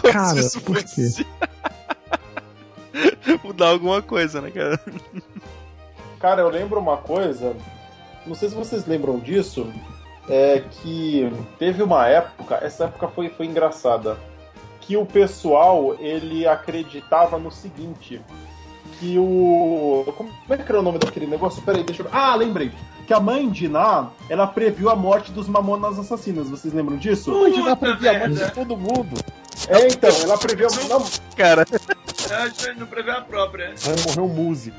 Como 0.00 0.12
Cara, 0.12 0.42
se 0.42 0.46
isso 0.48 0.60
por 0.62 0.82
quê? 0.82 1.08
Mudar 3.44 3.68
alguma 3.68 4.02
coisa, 4.02 4.40
né, 4.40 4.50
cara? 4.50 4.80
Cara, 6.18 6.42
eu 6.42 6.48
lembro 6.48 6.80
uma 6.80 6.96
coisa. 6.96 7.54
Não 8.26 8.34
sei 8.34 8.48
se 8.48 8.54
vocês 8.56 8.84
lembram 8.86 9.20
disso. 9.20 9.68
É 10.28 10.62
que 10.70 11.30
teve 11.58 11.82
uma 11.82 12.06
época, 12.06 12.58
essa 12.62 12.84
época 12.84 13.08
foi, 13.08 13.28
foi 13.30 13.46
engraçada, 13.46 14.18
que 14.80 14.96
o 14.96 15.04
pessoal 15.04 15.96
ele 15.98 16.46
acreditava 16.46 17.38
no 17.38 17.50
seguinte, 17.50 18.20
que 18.98 19.18
o 19.18 20.04
como 20.16 20.30
é 20.50 20.56
que 20.56 20.70
era 20.70 20.80
o 20.80 20.82
nome 20.82 20.98
daquele 20.98 21.26
negócio? 21.26 21.62
Peraí, 21.62 21.82
deixa 21.82 22.02
eu 22.02 22.08
Ah, 22.12 22.34
lembrei. 22.34 22.72
Que 23.06 23.14
a 23.14 23.20
mãe 23.20 23.48
de 23.48 23.68
Ná, 23.68 24.10
ela 24.28 24.46
previu 24.46 24.90
a 24.90 24.96
morte 24.96 25.32
dos 25.32 25.48
Mamonas 25.48 25.98
Assassinas. 25.98 26.50
Vocês 26.50 26.74
lembram 26.74 26.98
disso? 26.98 27.30
Mãe 27.30 27.52
de 27.52 27.62
Ná 27.62 27.74
Puta 27.74 27.92
previa 27.96 28.10
a 28.10 28.18
morte 28.18 28.44
de 28.44 28.52
todo 28.52 28.76
mundo. 28.76 29.16
É, 29.66 29.88
então, 29.88 30.10
ela 30.22 30.36
previu. 30.36 30.68
Não, 30.88 31.04
Cara, 31.34 31.64
Eu 32.30 32.36
acho 32.36 32.54
que 32.54 32.72
não 32.78 32.86
prevê 32.86 33.10
a 33.10 33.20
própria. 33.22 33.72
Vai 33.78 33.96
morrer 34.06 34.20
um 34.20 34.28
músico. 34.28 34.76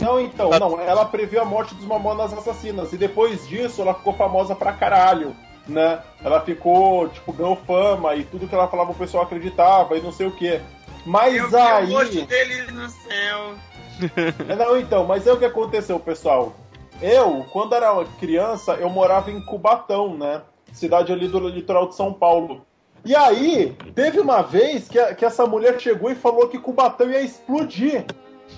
Não, 0.00 0.20
então, 0.20 0.50
não. 0.50 0.80
Ela 0.80 1.04
previu 1.04 1.40
a 1.40 1.44
morte 1.44 1.74
dos 1.74 1.84
Mamonas 1.84 2.32
Assassinas. 2.32 2.92
E 2.92 2.96
depois 2.96 3.46
disso, 3.48 3.82
ela 3.82 3.94
ficou 3.94 4.12
famosa 4.14 4.54
pra 4.54 4.72
caralho. 4.72 5.34
Né? 5.68 6.00
Ela 6.24 6.40
ficou, 6.40 7.08
tipo, 7.08 7.32
ganhou 7.32 7.54
fama 7.54 8.16
e 8.16 8.24
tudo 8.24 8.48
que 8.48 8.54
ela 8.54 8.66
falava 8.66 8.90
o 8.90 8.94
pessoal 8.96 9.22
acreditava 9.24 9.96
e 9.96 10.00
não 10.00 10.10
sei 10.10 10.26
o 10.26 10.32
quê. 10.32 10.60
Mas 11.06 11.36
Eu 11.36 11.48
vi 11.48 11.56
aí. 11.56 11.88
o 11.88 11.92
rosto 11.98 12.26
dele 12.26 12.62
no 12.72 12.88
céu. 12.88 13.54
Não, 14.58 14.76
então, 14.76 15.04
mas 15.04 15.24
é 15.26 15.32
o 15.32 15.36
que 15.38 15.44
aconteceu, 15.44 16.00
pessoal. 16.00 16.52
Eu, 17.00 17.46
quando 17.52 17.74
era 17.74 18.04
criança, 18.18 18.72
eu 18.74 18.88
morava 18.90 19.30
em 19.30 19.40
Cubatão, 19.44 20.16
né? 20.16 20.42
Cidade 20.72 21.12
ali 21.12 21.28
do 21.28 21.38
litoral 21.48 21.88
de 21.88 21.94
São 21.94 22.12
Paulo. 22.12 22.64
E 23.04 23.14
aí, 23.14 23.76
teve 23.94 24.18
uma 24.18 24.42
vez 24.42 24.88
que, 24.88 24.98
a- 24.98 25.14
que 25.14 25.24
essa 25.24 25.46
mulher 25.46 25.78
chegou 25.80 26.10
e 26.10 26.14
falou 26.16 26.48
que 26.48 26.58
Cubatão 26.58 27.08
ia 27.10 27.20
explodir. 27.20 28.04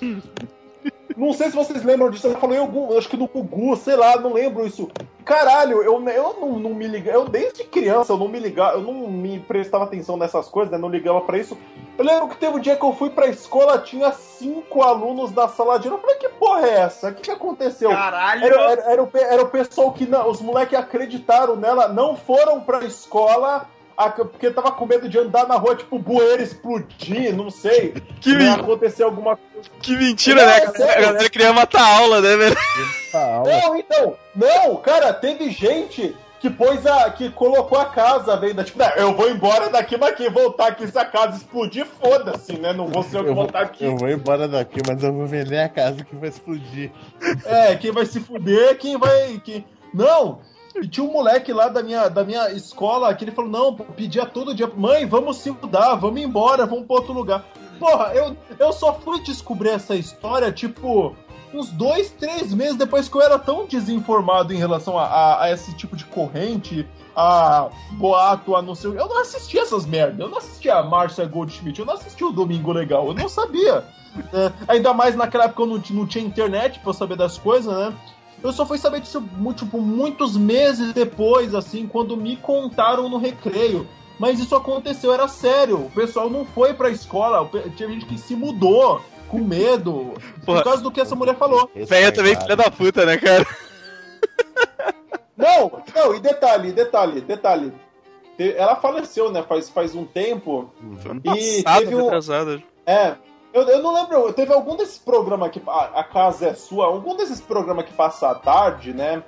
Não 1.16 1.32
sei 1.32 1.48
se 1.48 1.56
vocês 1.56 1.84
lembram 1.84 2.10
disso. 2.10 2.26
Ela 2.26 2.38
falou 2.38 2.56
em 2.56 2.58
algum, 2.58 2.96
acho 2.98 3.08
que 3.08 3.16
no 3.16 3.28
Gugu, 3.28 3.76
sei 3.76 3.94
lá, 3.94 4.16
não 4.16 4.32
lembro 4.32 4.66
isso. 4.66 4.90
Caralho, 5.24 5.82
eu, 5.82 6.08
eu 6.08 6.36
não, 6.40 6.58
não 6.58 6.74
me 6.74 6.86
ligava. 6.86 7.18
Eu 7.18 7.28
desde 7.28 7.64
criança 7.64 8.12
eu 8.12 8.18
não 8.18 8.28
me 8.28 8.38
ligava, 8.38 8.76
eu 8.76 8.82
não 8.82 9.08
me 9.08 9.38
prestava 9.38 9.84
atenção 9.84 10.16
nessas 10.16 10.48
coisas, 10.48 10.72
né? 10.72 10.78
Não 10.78 10.88
ligava 10.88 11.20
pra 11.20 11.38
isso. 11.38 11.56
Eu 11.96 12.04
lembro 12.04 12.28
que 12.28 12.36
teve 12.36 12.56
um 12.56 12.60
dia 12.60 12.76
que 12.76 12.84
eu 12.84 12.92
fui 12.92 13.10
pra 13.10 13.28
escola, 13.28 13.78
tinha 13.78 14.10
cinco 14.12 14.82
alunos 14.82 15.30
da 15.30 15.46
sala 15.46 15.78
de 15.78 15.88
aula. 15.88 15.98
Eu 15.98 16.02
falei, 16.02 16.16
que 16.16 16.28
porra 16.30 16.66
é 16.66 16.80
essa? 16.80 17.08
O 17.10 17.14
que, 17.14 17.22
que 17.22 17.30
aconteceu? 17.30 17.90
Caralho. 17.90 18.44
Era, 18.44 18.70
era, 18.72 18.92
era 18.92 19.02
o, 19.02 19.10
era 19.14 19.42
o 19.42 19.48
pessoal 19.48 19.92
que 19.92 20.06
não, 20.06 20.28
os 20.28 20.40
moleques 20.40 20.76
acreditaram 20.76 21.54
nela, 21.54 21.88
não 21.88 22.16
foram 22.16 22.60
pra 22.60 22.84
escola 22.84 23.68
a- 23.96 24.10
porque 24.10 24.50
tava 24.50 24.72
com 24.72 24.86
medo 24.86 25.08
de 25.08 25.18
andar 25.18 25.46
na 25.46 25.54
rua, 25.56 25.76
tipo, 25.76 25.98
bueiro 25.98 26.42
explodir, 26.42 27.34
não 27.34 27.50
sei. 27.50 27.94
que, 28.20 28.32
né, 28.32 28.38
men- 28.38 28.50
acontecer 28.54 29.02
alguma 29.02 29.36
coisa. 29.36 29.68
que 29.80 29.96
mentira, 29.96 30.40
Não, 30.42 30.46
né? 30.46 30.56
é 30.58 30.66
A 30.66 30.72
galera, 30.72 30.98
a 30.98 31.02
galera 31.02 31.30
queria 31.30 31.52
matar 31.52 31.80
a 31.82 31.96
aula, 31.98 32.20
né, 32.20 32.36
velho? 32.36 32.56
Tá. 33.12 33.42
Não, 33.44 33.76
então, 33.76 34.16
não, 34.34 34.76
cara, 34.76 35.12
teve 35.12 35.50
gente 35.50 36.14
que 36.40 36.50
pôs 36.50 36.84
a. 36.86 37.08
que 37.10 37.30
colocou 37.30 37.78
a 37.78 37.86
casa, 37.86 38.36
velho, 38.36 38.62
tipo, 38.64 38.78
"Não, 38.78 38.88
eu 38.96 39.14
vou 39.14 39.30
embora 39.30 39.70
daqui, 39.70 39.96
mas 39.96 40.14
quem 40.14 40.28
voltar 40.28 40.66
aqui 40.68 40.86
se 40.86 40.98
a 40.98 41.04
casa 41.04 41.36
explodir, 41.38 41.86
foda-se, 41.86 42.52
né? 42.58 42.72
Não 42.74 42.86
vou 42.86 43.02
ser 43.02 43.16
eu 43.18 43.24
que 43.24 43.32
voltar 43.32 43.60
aqui. 43.62 43.84
eu 43.84 43.96
vou 43.96 44.10
embora 44.10 44.46
daqui, 44.46 44.80
mas 44.86 45.02
eu 45.02 45.10
vou 45.12 45.26
vender 45.26 45.58
a 45.60 45.68
casa 45.70 46.04
que 46.04 46.14
vai 46.16 46.28
explodir. 46.28 46.90
É, 47.46 47.74
quem 47.76 47.92
vai 47.92 48.04
se 48.04 48.20
fuder, 48.20 48.76
quem 48.76 48.98
vai. 48.98 49.40
Quem... 49.42 49.64
Não! 49.94 50.40
E 50.76 50.88
tinha 50.88 51.04
um 51.06 51.12
moleque 51.12 51.52
lá 51.52 51.68
da 51.68 51.82
minha, 51.82 52.08
da 52.08 52.24
minha 52.24 52.50
escola 52.50 53.14
que 53.14 53.24
ele 53.24 53.30
falou: 53.32 53.50
não, 53.50 53.74
pedia 53.74 54.26
todo 54.26 54.54
dia, 54.54 54.66
mãe, 54.76 55.06
vamos 55.06 55.36
se 55.38 55.50
mudar, 55.50 55.94
vamos 55.94 56.20
embora, 56.20 56.66
vamos 56.66 56.86
pra 56.86 56.96
outro 56.96 57.12
lugar. 57.12 57.44
Porra, 57.78 58.12
eu, 58.14 58.36
eu 58.58 58.72
só 58.72 58.94
fui 58.94 59.20
descobrir 59.22 59.70
essa 59.70 59.94
história, 59.94 60.50
tipo, 60.52 61.14
uns 61.52 61.70
dois, 61.70 62.10
três 62.10 62.52
meses 62.52 62.76
depois 62.76 63.08
que 63.08 63.16
eu 63.16 63.22
era 63.22 63.38
tão 63.38 63.66
desinformado 63.66 64.52
em 64.52 64.56
relação 64.56 64.98
a, 64.98 65.04
a- 65.04 65.42
a 65.44 65.50
esse 65.52 65.74
tipo 65.76 65.96
de 65.96 66.04
corrente, 66.04 66.86
a 67.16 67.68
boato, 67.92 68.56
a 68.56 68.62
não 68.62 68.74
sei 68.74 68.90
Eu 68.90 69.06
não 69.08 69.20
assistia 69.20 69.62
essas 69.62 69.86
merdas, 69.86 70.18
eu 70.18 70.28
não 70.28 70.38
assistia 70.38 70.74
a 70.76 70.82
Márcia 70.82 71.24
Goldschmidt, 71.26 71.78
eu 71.78 71.86
não 71.86 71.94
assistia 71.94 72.26
o 72.26 72.32
Domingo 72.32 72.72
Legal, 72.72 73.06
eu 73.08 73.14
não 73.14 73.28
sabia. 73.28 73.84
né? 74.32 74.52
Ainda 74.68 74.92
mais 74.92 75.14
naquela 75.14 75.44
época 75.44 75.62
eu 75.62 75.66
não, 75.66 75.82
não 75.90 76.06
tinha 76.06 76.24
internet 76.24 76.78
pra 76.80 76.90
eu 76.90 76.94
saber 76.94 77.16
das 77.16 77.38
coisas, 77.38 77.72
né? 77.72 77.92
Eu 78.44 78.52
só 78.52 78.66
fui 78.66 78.76
saber 78.76 79.00
disso 79.00 79.26
tipo, 79.56 79.80
muitos 79.80 80.36
meses 80.36 80.92
depois, 80.92 81.54
assim, 81.54 81.86
quando 81.86 82.14
me 82.14 82.36
contaram 82.36 83.08
no 83.08 83.16
recreio. 83.16 83.88
Mas 84.18 84.38
isso 84.38 84.54
aconteceu, 84.54 85.14
era 85.14 85.26
sério. 85.26 85.86
O 85.86 85.90
pessoal 85.90 86.28
não 86.28 86.44
foi 86.44 86.74
pra 86.74 86.90
escola, 86.90 87.50
tinha 87.74 87.88
gente 87.88 88.04
que 88.04 88.18
se 88.18 88.36
mudou 88.36 89.00
com 89.28 89.38
medo 89.38 90.12
Porra. 90.44 90.58
por 90.58 90.64
causa 90.64 90.82
do 90.82 90.90
que 90.90 91.00
essa 91.00 91.14
mulher 91.14 91.36
falou. 91.36 91.70
Velho 91.74 92.12
também, 92.12 92.38
filha 92.38 92.54
da 92.54 92.70
puta, 92.70 93.06
né, 93.06 93.16
cara? 93.16 93.46
Não, 95.36 95.82
não, 95.96 96.14
e 96.14 96.20
detalhe, 96.20 96.70
detalhe, 96.70 97.20
detalhe. 97.20 97.72
Ela 98.38 98.76
faleceu, 98.76 99.32
né, 99.32 99.42
faz, 99.42 99.68
faz 99.68 99.92
um 99.92 100.04
tempo. 100.04 100.72
Ano 101.04 101.20
E 101.24 101.62
passado, 101.64 101.80
teve 101.80 101.94
um-. 101.96 102.62
É. 102.86 103.16
Eu, 103.54 103.62
eu 103.68 103.80
não 103.80 103.94
lembro, 103.94 104.32
teve 104.32 104.52
algum 104.52 104.76
desses 104.76 104.98
programas 104.98 105.50
que. 105.52 105.62
A, 105.66 106.00
a 106.00 106.04
casa 106.04 106.48
é 106.48 106.54
sua, 106.54 106.86
algum 106.86 107.16
desses 107.16 107.40
programas 107.40 107.86
que 107.86 107.92
passa 107.92 108.28
à 108.30 108.34
tarde, 108.34 108.92
né? 108.92 109.22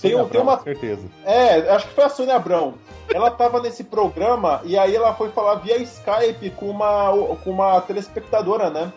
Tem, 0.00 0.14
um- 0.14 0.28
tem 0.28 0.40
uma 0.42 0.58
certeza. 0.60 1.08
É, 1.24 1.70
acho 1.70 1.88
que 1.88 1.94
foi 1.94 2.04
a 2.04 2.08
Sônia 2.10 2.36
Abrão. 2.36 2.74
Ela 3.12 3.30
tava 3.30 3.60
nesse 3.60 3.84
programa 3.84 4.60
e 4.64 4.78
aí 4.78 4.94
ela 4.94 5.14
foi 5.14 5.30
falar 5.30 5.56
via 5.56 5.76
Skype 5.78 6.50
com 6.50 6.66
uma, 6.70 7.10
com 7.42 7.50
uma 7.50 7.80
telespectadora, 7.80 8.70
né? 8.70 8.92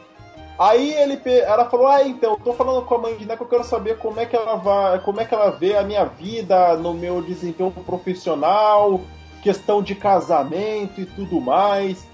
Aí 0.60 0.94
ele, 0.94 1.20
ela 1.42 1.70
falou: 1.70 1.88
Ah, 1.88 2.04
então, 2.04 2.32
eu 2.32 2.38
tô 2.40 2.54
falando 2.54 2.82
com 2.86 2.96
a 2.96 2.98
mãe 2.98 3.16
de 3.16 3.26
Neco, 3.26 3.44
eu 3.44 3.48
quero 3.48 3.64
saber 3.64 3.98
como 3.98 4.20
é 4.20 4.26
que 4.26 4.36
ela 4.36 4.56
vai, 4.56 5.00
como 5.00 5.20
é 5.22 5.26
que 5.26 5.34
ela 5.34 5.52
vê 5.52 5.76
a 5.76 5.84
minha 5.84 6.06
vida 6.06 6.76
no 6.78 6.94
meu 6.94 7.22
desempenho 7.22 7.72
profissional, 7.72 9.02
questão 9.44 9.82
de 9.82 9.96
casamento 9.96 11.00
e 11.02 11.06
tudo 11.06 11.42
mais. 11.42 12.08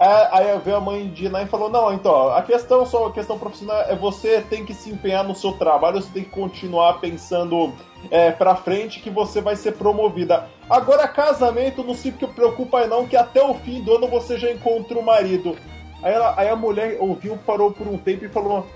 Aí 0.00 0.56
veio 0.60 0.76
a 0.76 0.80
mãe 0.80 1.08
de 1.08 1.28
Ná 1.28 1.42
e 1.42 1.46
falou: 1.46 1.68
Não, 1.68 1.92
então, 1.92 2.28
a 2.28 2.40
questão 2.42 2.86
só 2.86 3.06
a 3.06 3.12
questão 3.12 3.38
profissional 3.38 3.80
é 3.88 3.96
você 3.96 4.40
tem 4.42 4.64
que 4.64 4.72
se 4.72 4.90
empenhar 4.90 5.24
no 5.24 5.34
seu 5.34 5.52
trabalho, 5.54 6.00
você 6.00 6.08
tem 6.12 6.22
que 6.24 6.30
continuar 6.30 7.00
pensando 7.00 7.72
é, 8.10 8.30
pra 8.30 8.54
frente 8.54 9.00
que 9.00 9.10
você 9.10 9.40
vai 9.40 9.56
ser 9.56 9.72
promovida. 9.72 10.48
Agora, 10.70 11.08
casamento, 11.08 11.82
não 11.82 11.94
se 11.94 12.12
preocupa 12.12 12.86
não, 12.86 13.06
que 13.08 13.16
até 13.16 13.42
o 13.42 13.54
fim 13.54 13.82
do 13.82 13.96
ano 13.96 14.06
você 14.06 14.38
já 14.38 14.50
encontra 14.52 14.96
o 14.96 15.02
marido. 15.02 15.56
Aí, 16.00 16.12
ela- 16.14 16.34
aí 16.36 16.48
a 16.48 16.54
mulher 16.54 16.96
ouviu, 17.00 17.36
parou 17.44 17.72
por 17.72 17.88
um 17.88 17.98
tempo 17.98 18.24
e 18.24 18.28
falou: 18.28 18.66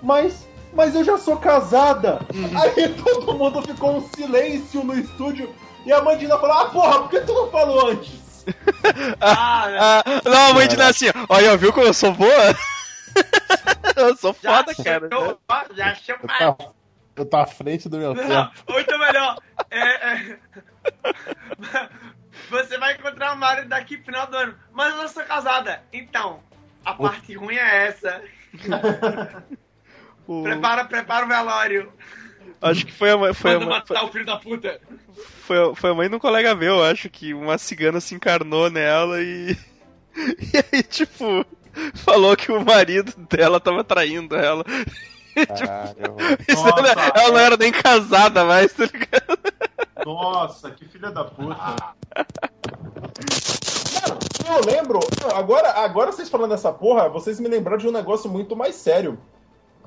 Mas, 0.00 0.48
mas 0.72 0.94
eu 0.94 1.04
já 1.04 1.18
sou 1.18 1.36
casada. 1.36 2.20
Aí 2.58 2.88
todo 2.94 3.36
mundo 3.36 3.60
ficou 3.60 3.96
um 3.96 4.00
silêncio 4.00 4.82
no 4.82 4.94
estúdio. 4.94 5.50
E 5.84 5.92
a 5.92 6.00
mãe 6.00 6.16
de 6.16 6.26
Ná 6.26 6.38
falou: 6.38 6.56
Ah, 6.56 6.64
porra, 6.70 7.00
por 7.00 7.10
que 7.10 7.20
tu 7.20 7.34
não 7.34 7.50
falou 7.50 7.88
antes? 7.90 8.29
Ah, 9.20 9.68
né? 9.68 9.78
Ah, 9.80 10.02
não, 10.24 10.50
a 10.50 10.54
mãe 10.54 10.68
de 10.68 10.80
assim, 10.80 11.06
olha, 11.28 11.56
viu 11.56 11.72
como 11.72 11.86
eu 11.86 11.94
sou 11.94 12.12
boa? 12.12 12.30
eu 13.96 14.16
sou 14.16 14.34
já 14.42 14.56
foda, 14.58 14.74
cara. 14.74 15.08
chegou, 15.08 15.40
ó, 15.48 15.64
já 15.74 15.94
chegou. 15.94 16.30
Eu 16.40 16.54
tô, 16.54 16.74
eu 17.16 17.26
tô 17.26 17.36
à 17.36 17.46
frente 17.46 17.88
do 17.88 17.98
meu 17.98 18.14
Não, 18.14 18.50
tempo. 18.50 18.80
então 18.80 18.98
melhor, 18.98 19.38
é, 19.70 19.80
é, 19.80 20.38
você 22.50 22.78
vai 22.78 22.94
encontrar 22.94 23.32
o 23.34 23.36
marido 23.36 23.68
daqui 23.68 23.96
pro 23.96 24.06
final 24.06 24.26
do 24.26 24.36
ano, 24.36 24.58
mas 24.72 24.94
eu 24.96 25.08
sou 25.08 25.24
casada. 25.24 25.82
Então, 25.92 26.42
a 26.84 26.94
parte 26.94 27.34
ruim 27.34 27.56
é 27.56 27.86
essa. 27.86 28.22
O- 30.26 30.42
Prepara, 30.42 30.84
prepara 30.84 31.24
o 31.26 31.28
velório. 31.28 31.92
Acho 32.62 32.84
que 32.84 32.92
foi 32.92 33.10
a 33.10 33.16
mãe, 33.16 33.32
foi, 33.32 33.54
a 33.54 33.58
mãe, 33.58 33.66
foi, 33.66 33.74
matar 33.74 34.04
o 34.04 34.12
filho 34.12 34.26
da 34.26 34.36
puta. 34.36 34.78
foi, 35.42 35.74
foi 35.74 35.90
a 35.90 35.94
mãe 35.94 36.10
de 36.10 36.16
um 36.16 36.18
colega 36.18 36.54
meu, 36.54 36.84
acho 36.84 37.08
que 37.08 37.32
uma 37.32 37.56
cigana 37.56 38.00
se 38.00 38.14
encarnou 38.14 38.70
nela 38.70 39.22
e. 39.22 39.56
E 40.12 40.76
aí, 40.76 40.82
tipo, 40.82 41.46
falou 41.94 42.36
que 42.36 42.50
o 42.50 42.64
marido 42.64 43.12
dela 43.30 43.60
tava 43.60 43.84
traindo 43.84 44.34
ela. 44.34 44.64
Caralho. 45.46 46.16
Isso 46.48 46.64
Nossa, 46.64 46.80
ela, 46.80 47.12
ela 47.14 47.30
não 47.30 47.38
era 47.38 47.56
nem 47.56 47.70
casada 47.70 48.44
mais, 48.44 48.72
tá 48.72 48.84
ligado? 48.84 49.38
Nossa, 50.04 50.72
que 50.72 50.84
filha 50.86 51.10
da 51.10 51.24
puta. 51.24 51.54
Cara, 51.54 51.94
eu 54.48 54.64
lembro. 54.64 55.00
Agora, 55.34 55.70
agora 55.84 56.12
vocês 56.12 56.28
falando 56.28 56.50
dessa 56.50 56.72
porra, 56.72 57.08
vocês 57.08 57.38
me 57.38 57.48
lembraram 57.48 57.78
de 57.78 57.88
um 57.88 57.92
negócio 57.92 58.28
muito 58.28 58.56
mais 58.56 58.74
sério. 58.74 59.18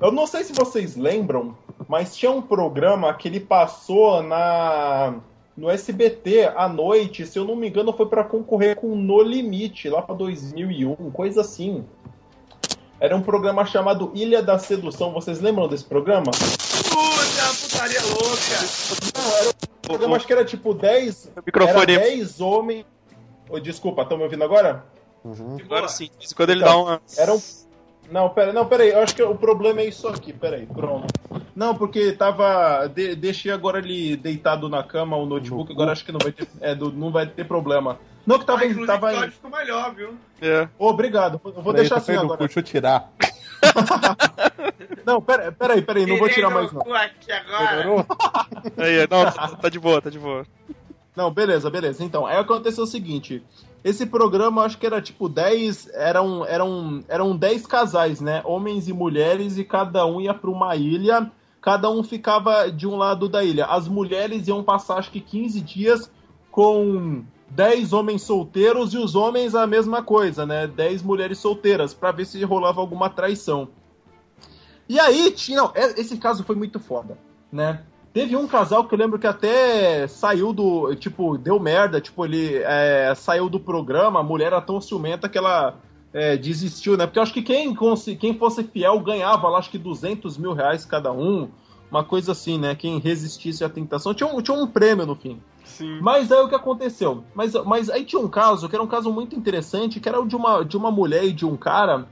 Eu 0.00 0.10
não 0.10 0.26
sei 0.26 0.44
se 0.44 0.52
vocês 0.52 0.96
lembram, 0.96 1.56
mas 1.88 2.16
tinha 2.16 2.30
um 2.30 2.42
programa 2.42 3.12
que 3.14 3.28
ele 3.28 3.40
passou 3.40 4.22
na 4.22 5.14
no 5.56 5.70
SBT 5.70 6.52
à 6.56 6.68
noite, 6.68 7.26
se 7.26 7.38
eu 7.38 7.44
não 7.44 7.54
me 7.54 7.68
engano, 7.68 7.92
foi 7.92 8.06
pra 8.06 8.24
concorrer 8.24 8.74
com 8.74 8.96
No 8.96 9.22
Limite, 9.22 9.88
lá 9.88 10.02
pra 10.02 10.14
2001, 10.14 11.10
coisa 11.12 11.42
assim. 11.42 11.84
Era 12.98 13.14
um 13.14 13.22
programa 13.22 13.64
chamado 13.64 14.10
Ilha 14.14 14.42
da 14.42 14.58
Sedução. 14.58 15.12
Vocês 15.12 15.40
lembram 15.40 15.68
desse 15.68 15.84
programa? 15.84 16.32
Puta, 16.32 17.54
putaria 17.60 18.00
louca. 18.02 19.14
Não, 19.14 19.36
era 19.36 19.48
um 19.50 19.80
programa, 19.82 20.16
acho 20.16 20.26
que 20.26 20.32
era 20.32 20.44
tipo 20.44 20.74
10, 20.74 21.24
O 21.24 21.28
era 21.28 21.42
microfone. 21.46 21.98
10 21.98 22.40
homens. 22.40 22.86
Ô, 23.48 23.58
desculpa, 23.60 24.02
estão 24.02 24.16
me 24.16 24.24
ouvindo 24.24 24.42
agora? 24.42 24.84
Uhum. 25.24 25.56
Agora 25.64 25.88
sim, 25.88 26.08
quando 26.34 26.50
ele 26.50 26.62
Então, 26.62 26.84
dá 26.84 26.92
uma. 26.92 27.02
Era 27.16 27.32
um, 27.32 27.40
Não, 28.10 28.28
pera, 28.30 28.52
não, 28.52 28.66
pera 28.66 28.82
aí. 28.82 28.90
Eu 28.90 29.00
acho 29.02 29.14
que 29.14 29.22
o 29.22 29.34
problema 29.34 29.80
é 29.80 29.86
isso 29.86 30.06
aqui. 30.06 30.32
Pera 30.32 30.56
aí, 30.56 30.66
pronto. 30.66 31.06
Não, 31.56 31.74
porque 31.74 32.12
tava. 32.12 32.86
De, 32.88 33.14
deixei 33.16 33.50
agora 33.50 33.78
ele 33.78 34.16
deitado 34.16 34.68
na 34.68 34.82
cama, 34.82 35.16
o 35.16 35.24
notebook, 35.26 35.72
agora 35.72 35.92
acho 35.92 36.04
que 36.04 36.12
não 36.12 36.20
vai 36.20 36.32
ter, 36.32 36.46
é, 36.60 36.74
do- 36.74 36.92
não 36.92 37.10
vai 37.10 37.26
ter 37.26 37.44
problema. 37.44 37.98
Não, 38.26 38.38
que 38.38 38.44
tava. 38.44 38.60
Ah, 38.62 38.66
inclusive, 38.66 38.86
tava 38.86 39.12
o 39.12 39.16
áudio 39.16 39.32
ficou 39.32 39.50
melhor, 39.50 39.94
viu? 39.94 40.14
É. 40.40 40.68
Ô, 40.78 40.88
Obrigado, 40.88 41.40
eu 41.44 41.52
vou 41.52 41.62
Peraí, 41.64 41.74
deixar 41.80 41.96
assim 41.96 42.12
agora. 42.12 42.38
Deixa 42.38 42.58
eu 42.58 42.62
tirar. 42.62 43.10
Não, 45.06 45.20
pera, 45.20 45.52
pera 45.52 45.74
aí, 45.74 45.82
pera 45.82 45.98
aí, 45.98 46.06
não 46.06 46.18
vou 46.18 46.28
tirar 46.28 46.50
mais 46.50 46.72
não. 46.72 46.82
aqui 46.94 47.32
agora. 47.32 48.06
Aí, 48.78 49.06
não, 49.10 49.30
tá, 49.32 49.48
tá 49.56 49.68
de 49.68 49.78
boa, 49.78 50.00
tá 50.00 50.10
de 50.10 50.18
boa. 50.18 50.46
Não, 51.16 51.30
beleza, 51.30 51.70
beleza. 51.70 52.02
Então, 52.02 52.26
aí 52.26 52.36
aconteceu 52.36 52.84
o 52.84 52.86
seguinte. 52.86 53.42
Esse 53.84 54.06
programa, 54.06 54.62
acho 54.62 54.78
que 54.78 54.86
era 54.86 55.02
tipo 55.02 55.28
10. 55.28 55.90
Eram, 55.92 56.46
eram, 56.46 57.04
eram 57.06 57.36
10 57.36 57.66
casais, 57.66 58.18
né? 58.18 58.40
Homens 58.46 58.88
e 58.88 58.94
mulheres, 58.94 59.58
e 59.58 59.64
cada 59.64 60.06
um 60.06 60.18
ia 60.20 60.32
pra 60.32 60.50
uma 60.50 60.74
ilha. 60.74 61.30
Cada 61.60 61.90
um 61.90 62.02
ficava 62.02 62.70
de 62.70 62.86
um 62.86 62.96
lado 62.96 63.28
da 63.28 63.44
ilha. 63.44 63.66
As 63.66 63.86
mulheres 63.86 64.48
iam 64.48 64.62
passar, 64.62 64.96
acho 64.96 65.10
que 65.10 65.20
15 65.20 65.60
dias 65.60 66.10
com 66.50 67.24
10 67.50 67.92
homens 67.92 68.22
solteiros 68.22 68.94
e 68.94 68.98
os 68.98 69.14
homens 69.14 69.54
a 69.54 69.66
mesma 69.66 70.02
coisa, 70.02 70.46
né? 70.46 70.66
10 70.66 71.02
mulheres 71.02 71.38
solteiras, 71.38 71.92
pra 71.92 72.10
ver 72.10 72.24
se 72.24 72.42
rolava 72.42 72.80
alguma 72.80 73.10
traição. 73.10 73.68
E 74.88 74.98
aí, 74.98 75.30
tinha. 75.30 75.58
Não, 75.58 75.72
é- 75.74 76.00
esse 76.00 76.16
caso 76.16 76.42
foi 76.42 76.56
muito 76.56 76.80
foda, 76.80 77.18
né? 77.52 77.82
Teve 78.14 78.36
um 78.36 78.46
casal 78.46 78.84
que 78.84 78.94
eu 78.94 78.98
lembro 78.98 79.18
que 79.18 79.26
até 79.26 80.06
saiu 80.06 80.52
do. 80.52 80.94
Tipo, 80.94 81.36
deu 81.36 81.58
merda. 81.58 82.00
Tipo, 82.00 82.24
ele 82.24 82.58
é, 82.58 83.12
saiu 83.16 83.48
do 83.48 83.58
programa. 83.58 84.20
A 84.20 84.22
mulher 84.22 84.46
era 84.46 84.60
tão 84.60 84.80
ciumenta 84.80 85.28
que 85.28 85.36
ela 85.36 85.74
é, 86.12 86.36
desistiu, 86.36 86.96
né? 86.96 87.06
Porque 87.06 87.18
eu 87.18 87.24
acho 87.24 87.32
que 87.34 87.42
quem, 87.42 87.74
quem 88.20 88.38
fosse 88.38 88.62
fiel 88.62 89.00
ganhava 89.00 89.48
lá, 89.48 89.58
acho 89.58 89.68
que 89.68 89.78
200 89.78 90.38
mil 90.38 90.52
reais 90.52 90.84
cada 90.84 91.10
um. 91.10 91.50
Uma 91.90 92.04
coisa 92.04 92.30
assim, 92.30 92.56
né? 92.56 92.76
Quem 92.76 93.00
resistisse 93.00 93.64
à 93.64 93.68
tentação. 93.68 94.14
Tinha 94.14 94.28
um, 94.28 94.40
tinha 94.40 94.56
um 94.56 94.68
prêmio 94.68 95.04
no 95.04 95.16
fim. 95.16 95.42
Sim. 95.64 95.98
Mas 96.00 96.30
aí 96.30 96.40
o 96.40 96.48
que 96.48 96.54
aconteceu? 96.54 97.24
Mas, 97.34 97.52
mas 97.64 97.90
aí 97.90 98.04
tinha 98.04 98.22
um 98.22 98.28
caso 98.28 98.68
que 98.68 98.76
era 98.76 98.82
um 98.82 98.88
caso 98.88 99.12
muito 99.12 99.34
interessante, 99.34 99.98
que 99.98 100.08
era 100.08 100.20
o 100.20 100.26
de 100.26 100.36
uma, 100.36 100.64
de 100.64 100.76
uma 100.76 100.90
mulher 100.90 101.24
e 101.24 101.32
de 101.32 101.44
um 101.44 101.56
cara, 101.56 102.06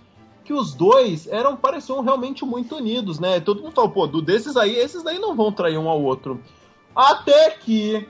que 0.44 0.52
os 0.52 0.74
dois 0.74 1.26
eram 1.28 1.56
pareciam 1.56 2.00
realmente 2.02 2.44
muito 2.44 2.76
unidos, 2.76 3.18
né? 3.20 3.40
Todo 3.40 3.62
mundo 3.62 3.74
falou, 3.74 3.90
pô, 3.90 4.06
do 4.06 4.20
desses 4.20 4.56
aí, 4.56 4.76
esses 4.76 5.02
daí 5.02 5.18
não 5.18 5.34
vão 5.34 5.52
trair 5.52 5.78
um 5.78 5.88
ao 5.88 6.02
outro. 6.02 6.40
Até 6.94 7.50
que 7.50 8.06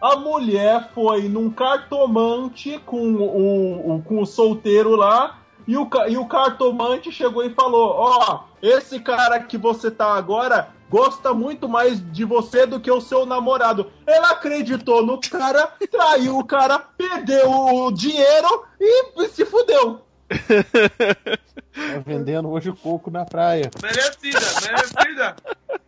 a 0.00 0.16
mulher 0.16 0.90
foi 0.94 1.28
num 1.28 1.50
cartomante 1.50 2.78
com 2.86 3.14
o, 3.14 3.96
o- 3.96 4.02
com 4.02 4.20
o 4.22 4.26
solteiro 4.26 4.94
lá. 4.94 5.38
E 5.68 5.76
o, 5.76 5.88
e 6.08 6.16
o 6.16 6.26
cartomante 6.26 7.12
chegou 7.12 7.44
e 7.44 7.50
falou: 7.50 7.94
Ó, 7.96 8.40
esse 8.62 8.98
cara 8.98 9.38
que 9.40 9.56
você 9.58 9.90
tá 9.90 10.14
agora 10.14 10.70
gosta 10.88 11.32
muito 11.32 11.68
mais 11.68 12.00
de 12.12 12.24
você 12.24 12.66
do 12.66 12.80
que 12.80 12.90
o 12.90 13.00
seu 13.00 13.24
namorado. 13.24 13.86
Ela 14.06 14.30
acreditou 14.30 15.06
no 15.06 15.20
cara, 15.20 15.72
traiu 15.90 16.38
o 16.38 16.44
cara, 16.44 16.78
perdeu 16.78 17.48
o 17.50 17.92
dinheiro 17.92 18.64
e 18.80 19.28
se 19.28 19.44
fudeu. 19.44 20.00
Tá 20.30 22.02
vendendo 22.06 22.48
hoje 22.50 22.72
coco 22.72 23.10
na 23.10 23.24
praia. 23.24 23.70
Merecida, 23.82 24.40
merecida. 24.62 25.36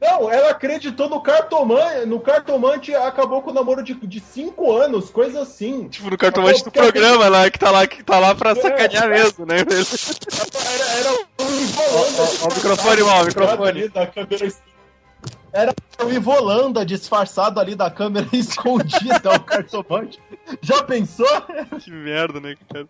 Não, 0.01 0.31
ela 0.31 0.51
acreditou 0.51 1.09
no 1.09 1.21
cartomante, 1.21 2.07
no 2.07 2.19
cartomante 2.21 2.91
e 2.91 2.95
acabou 2.95 3.41
com 3.43 3.51
o 3.51 3.55
namoro 3.55 3.83
de 3.83 4.21
5 4.21 4.73
anos, 4.77 5.11
coisa 5.11 5.43
assim. 5.43 5.89
Tipo, 5.89 6.11
no 6.11 6.19
cartomante 6.19 6.65
do 6.65 6.71
programa 6.71 7.29
lá, 7.29 7.51
que 7.51 7.59
tá 7.59 7.71
lá, 7.71 7.87
que 7.87 8.03
tá 8.03 8.19
lá 8.19 8.35
pra 8.35 8.55
sacanear 8.55 9.09
mesmo, 9.09 9.47
né? 9.47 9.59
Era, 9.59 10.99
era 10.99 11.13
um 11.13 11.61
Ivolanda. 11.61 12.23
Ó, 12.43 12.49
o 12.49 12.55
microfone, 12.55 13.01
irmão, 13.01 13.23
o 13.23 13.25
microfone. 13.27 13.69
ali 13.69 13.89
da 13.89 14.07
câmera 14.07 14.47
es- 14.47 14.63
Era 15.53 15.75
um 16.03 16.11
Ivolanda 16.11 16.85
disfarçado 16.85 17.61
ali 17.61 17.75
da 17.75 17.91
câmera 17.91 18.27
escondida, 18.33 19.33
o 19.35 19.41
cartomante. 19.41 20.21
Já 20.61 20.83
pensou? 20.83 21.29
Que 21.81 21.91
merda, 21.91 22.41
né, 22.41 22.57
cara? 22.73 22.87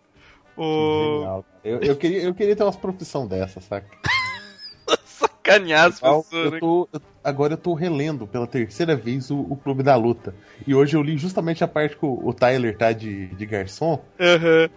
O... 0.57 1.43
Eu, 1.63 1.79
eu, 1.81 1.95
queria, 1.95 2.21
eu 2.23 2.33
queria 2.33 2.55
ter 2.55 2.63
umas 2.63 2.75
profissão 2.75 3.27
dessa, 3.27 3.59
saca? 3.61 3.87
Sacanear 5.05 5.87
as 5.87 5.99
pessoas, 5.99 6.25
eu 6.53 6.59
tô- 6.59 6.89
eu- 6.93 7.01
agora 7.23 7.53
eu 7.53 7.57
tô 7.57 7.73
relendo 7.73 8.27
pela 8.27 8.45
terceira 8.47 8.95
vez 8.95 9.31
o, 9.31 9.39
o 9.39 9.55
Clube 9.55 9.81
da 9.83 9.95
Luta. 9.95 10.35
E 10.67 10.75
hoje 10.75 10.95
eu 10.95 11.01
li 11.01 11.17
justamente 11.17 11.63
a 11.63 11.67
parte 11.67 11.95
que 11.97 12.05
o, 12.05 12.19
o 12.27 12.33
Tyler 12.33 12.77
tá 12.77 12.91
de, 12.91 13.27
de 13.27 13.45
garçom. 13.45 14.03
Aham. 14.19 14.69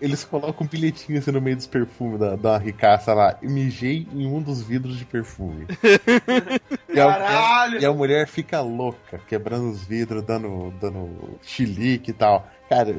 Eles 0.00 0.24
colocam 0.24 0.66
um 0.66 0.68
bilhetinho 0.68 1.18
assim 1.18 1.30
no 1.30 1.40
meio 1.40 1.56
dos 1.56 1.66
perfumes 1.66 2.18
da, 2.18 2.36
da 2.36 2.58
ricaça 2.58 3.14
lá. 3.14 3.36
Mijei 3.42 4.06
em 4.12 4.26
um 4.26 4.40
dos 4.42 4.62
vidros 4.62 4.96
de 4.98 5.04
perfume. 5.04 5.66
e, 6.88 7.00
a, 7.00 7.06
Caralho! 7.06 7.80
e 7.80 7.84
a 7.86 7.92
mulher 7.92 8.26
fica 8.26 8.60
louca, 8.60 9.20
quebrando 9.26 9.70
os 9.70 9.84
vidros, 9.84 10.22
dando, 10.24 10.72
dando 10.80 11.38
chilique 11.42 12.10
e 12.10 12.14
tal. 12.14 12.46
Cara, 12.68 12.92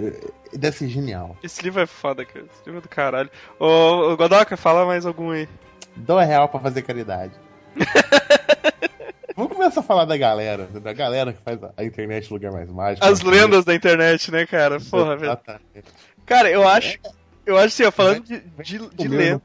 deve 0.54 0.78
ser 0.78 0.88
genial. 0.88 1.38
Esse 1.44 1.62
livro 1.64 1.82
é 1.82 1.86
foda, 1.86 2.26
cara. 2.26 2.46
Esse 2.46 2.64
livro 2.66 2.80
é 2.80 2.82
do 2.82 2.90
caralho. 2.90 3.30
Ô, 3.60 4.12
ô 4.12 4.18
Godoka, 4.18 4.58
fala 4.58 4.86
mais 4.86 5.06
algum 5.06 5.32
aí. 5.32 5.48
Dá 5.96 6.16
um 6.16 6.20
real 6.20 6.48
pra 6.50 6.60
fazer 6.60 6.82
caridade. 6.82 7.34
Vamos 9.36 9.54
começar 9.56 9.80
a 9.80 9.84
falar 9.84 10.04
da 10.04 10.18
galera, 10.18 10.66
da 10.68 10.92
galera 10.92 11.32
que 11.32 11.42
faz 11.42 11.64
a- 11.64 11.72
a 11.78 11.84
internet 11.86 12.32
lugar 12.32 12.52
mais 12.52 12.70
mágico. 12.70 13.06
As 13.06 13.22
lendas 13.22 13.64
da 13.64 13.74
internet, 13.74 14.30
né, 14.32 14.46
cara? 14.46 14.80
Porra, 14.82 15.16
velho. 15.16 15.32
Exatamente. 15.32 15.86
Cara, 16.30 16.50
eu 16.50 16.66
acho. 16.68 16.98
Eu 17.46 17.58
acho 17.58 17.68
assim, 17.68 17.84
ó, 17.84 17.92
falando 17.92 18.24
de, 18.24 18.40
de, 18.40 18.78
O 18.80 18.90
de 18.96 19.08
lenda. 19.18 19.42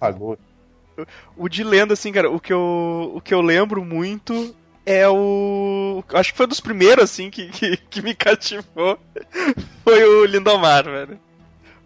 O 1.36 1.48
de 1.48 1.64
lenda, 1.64 1.94
assim, 1.94 2.12
cara, 2.12 2.30
o 2.30 2.38
que 2.38 2.52
eu, 2.52 3.12
o 3.16 3.20
que 3.20 3.32
eu 3.34 3.40
lembro 3.40 3.84
muito 3.84 4.54
é 4.86 5.08
o. 5.08 6.04
Acho 6.12 6.30
que 6.32 6.36
foi 6.36 6.46
um 6.46 6.50
dos 6.50 6.60
primeiros, 6.60 7.04
assim, 7.04 7.30
que, 7.30 7.48
que, 7.48 7.76
que 7.78 8.02
me 8.02 8.14
cativou. 8.14 8.98
Foi 9.82 10.04
o 10.04 10.24
Lindomar, 10.26 10.84
velho. 10.84 11.18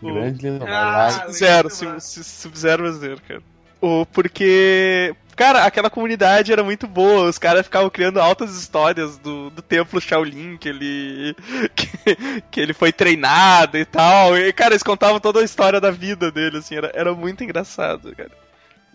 O- 0.02 0.12
Grande 0.12 0.42
Lindomar. 0.50 1.22
Ah, 1.24 1.30
Zero. 1.30 1.70
Sub-Zero 2.00 2.82
brasileiro, 2.82 3.20
cara. 3.26 3.42
O, 3.80 4.06
porque. 4.06 5.14
Cara, 5.36 5.64
aquela 5.64 5.88
comunidade 5.88 6.52
era 6.52 6.64
muito 6.64 6.88
boa, 6.88 7.28
os 7.28 7.38
caras 7.38 7.64
ficavam 7.64 7.88
criando 7.88 8.20
altas 8.20 8.58
histórias 8.58 9.18
do, 9.18 9.50
do 9.50 9.62
templo 9.62 10.00
Shaolin, 10.00 10.56
que 10.56 10.68
ele. 10.68 11.36
Que, 11.76 12.40
que 12.50 12.60
ele 12.60 12.72
foi 12.72 12.92
treinado 12.92 13.78
e 13.78 13.84
tal. 13.84 14.36
E, 14.36 14.52
cara, 14.52 14.72
eles 14.72 14.82
contavam 14.82 15.20
toda 15.20 15.40
a 15.40 15.44
história 15.44 15.80
da 15.80 15.90
vida 15.90 16.30
dele, 16.32 16.58
assim, 16.58 16.74
era, 16.74 16.90
era 16.94 17.14
muito 17.14 17.44
engraçado, 17.44 18.14
cara. 18.16 18.32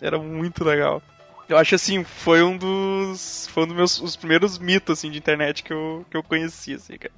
Era 0.02 0.18
muito 0.18 0.64
legal. 0.64 1.02
Eu 1.48 1.58
acho 1.58 1.74
assim, 1.74 2.04
foi 2.04 2.42
um 2.42 2.56
dos. 2.56 3.48
Foi 3.52 3.64
um 3.64 3.66
dos 3.66 3.76
meus 3.76 4.00
os 4.00 4.16
primeiros 4.16 4.58
mitos 4.58 4.98
assim, 4.98 5.10
de 5.10 5.18
internet 5.18 5.62
que 5.62 5.72
eu, 5.72 6.04
que 6.10 6.16
eu 6.16 6.22
conheci, 6.22 6.74
assim, 6.74 6.96
cara. 6.96 7.14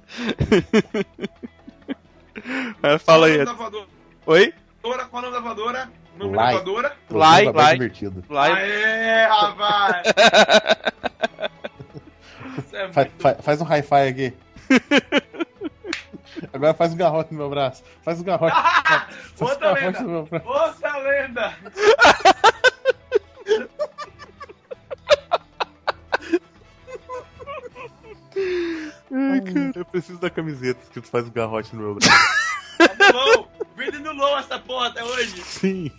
Mas 2.81 3.01
fala 3.03 3.27
aí. 3.27 3.35
O 3.35 3.37
nome 3.37 3.45
da 3.45 3.53
voadora? 3.53 3.87
Oi? 4.25 4.53
Qual 4.81 4.93
o 4.93 5.21
nome 5.21 5.33
da 5.33 5.39
voadora? 5.39 5.89
Nome 6.17 6.35
Lai. 6.35 6.45
da 6.45 6.51
voadora? 6.53 6.93
Lai, 7.09 7.45
Lai. 7.51 7.73
divertido. 7.73 8.23
Lá 8.29 8.45
Aê, 8.53 9.25
rapaz! 9.25 10.03
É 12.73 12.87
Fa- 12.91 13.01
muito... 13.01 13.21
fa- 13.21 13.35
faz 13.41 13.61
um 13.61 13.65
hi-fi 13.65 14.07
aqui. 14.09 14.33
Agora 16.53 16.73
faz 16.73 16.93
um 16.93 16.97
garrote 16.97 17.31
no 17.33 17.37
meu 17.39 17.49
braço. 17.49 17.83
Faz 18.03 18.19
um 18.19 18.23
garrote. 18.23 18.55
faz 19.35 19.41
um 19.41 19.45
Outra 19.45 19.73
garrote 19.73 19.85
lenda! 19.85 20.01
no 20.01 20.09
meu 20.09 20.23
braço. 20.25 20.47
Outra 20.47 20.97
lenda! 20.97 21.53
Eu 29.75 29.85
preciso 29.85 30.19
da 30.19 30.29
camiseta 30.29 30.79
que 30.91 31.01
tu 31.01 31.07
faz 31.07 31.25
um 31.27 31.31
garrote 31.31 31.75
no 31.75 31.81
meu 31.81 31.95
braço. 31.95 32.11
Tá 32.77 33.13
no 33.13 33.46
low! 33.77 33.85
Vende 33.85 33.99
no 33.99 34.13
low 34.13 34.37
essa 34.37 34.59
porra 34.59 34.87
até 34.87 35.03
hoje! 35.03 35.41
Sim. 35.43 35.91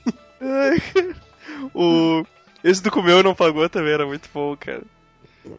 o. 1.74 2.24
Esse 2.62 2.82
do 2.82 2.90
Comeu 2.90 3.22
não 3.22 3.34
pagou 3.34 3.68
também 3.68 3.92
era 3.92 4.04
muito 4.06 4.28
bom, 4.34 4.56
cara. 4.56 4.82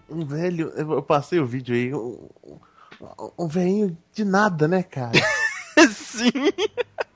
Um 0.09 0.25
velho, 0.25 0.69
eu 0.75 1.01
passei 1.01 1.39
o 1.39 1.45
vídeo 1.45 1.73
aí. 1.73 1.93
Um, 1.93 2.29
um- 2.45 3.31
um 3.39 3.47
velhinho 3.47 3.97
de 4.13 4.25
nada, 4.25 4.67
né, 4.67 4.83
cara? 4.83 5.13
Sim. 5.93 6.31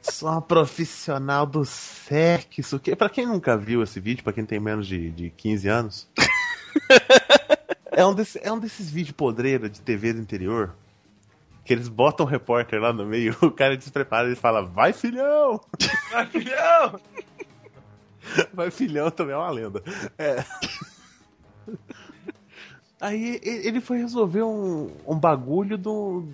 Só 0.02 0.32
uma 0.32 0.42
profissional 0.42 1.46
do 1.46 1.66
sexo. 1.66 2.80
Que, 2.80 2.96
pra 2.96 3.10
quem 3.10 3.26
nunca 3.28 3.58
viu 3.58 3.84
esse 3.84 4.00
vídeo, 4.00 4.24
pra 4.24 4.32
quem 4.34 4.46
tem 4.46 4.60
menos 4.60 4.88
de, 4.88 5.12
de 5.12 5.30
15 5.32 5.68
anos. 5.68 6.08
é, 7.92 8.06
um 8.06 8.14
desse- 8.14 8.40
é 8.42 8.52
um 8.52 8.60
desses 8.60 8.90
vídeos 8.90 9.16
podreira 9.16 9.70
de 9.70 9.82
TV 9.82 10.14
do 10.14 10.22
interior. 10.22 10.74
Que 11.64 11.74
eles 11.74 11.88
botam 11.88 12.26
o 12.26 12.30
repórter 12.30 12.82
lá 12.82 12.92
no 12.92 13.06
meio, 13.06 13.36
o 13.42 13.52
cara 13.52 13.78
desprepara 13.78 14.30
e 14.32 14.36
fala: 14.36 14.64
Vai, 14.64 14.94
filhão! 14.94 15.62
Mas 16.12 16.30
filhão! 16.30 17.00
Vai, 18.54 18.72
filhão 18.72 19.12
também 19.12 19.34
é 19.34 19.38
uma 19.38 19.50
lenda. 19.50 19.84
É. 20.18 20.44
Aí 23.00 23.40
ele 23.44 23.82
foi 23.82 23.98
resolver 23.98 24.44
um, 24.44 24.90
um 25.06 25.20
bagulho 25.20 25.78
do, 25.78 26.26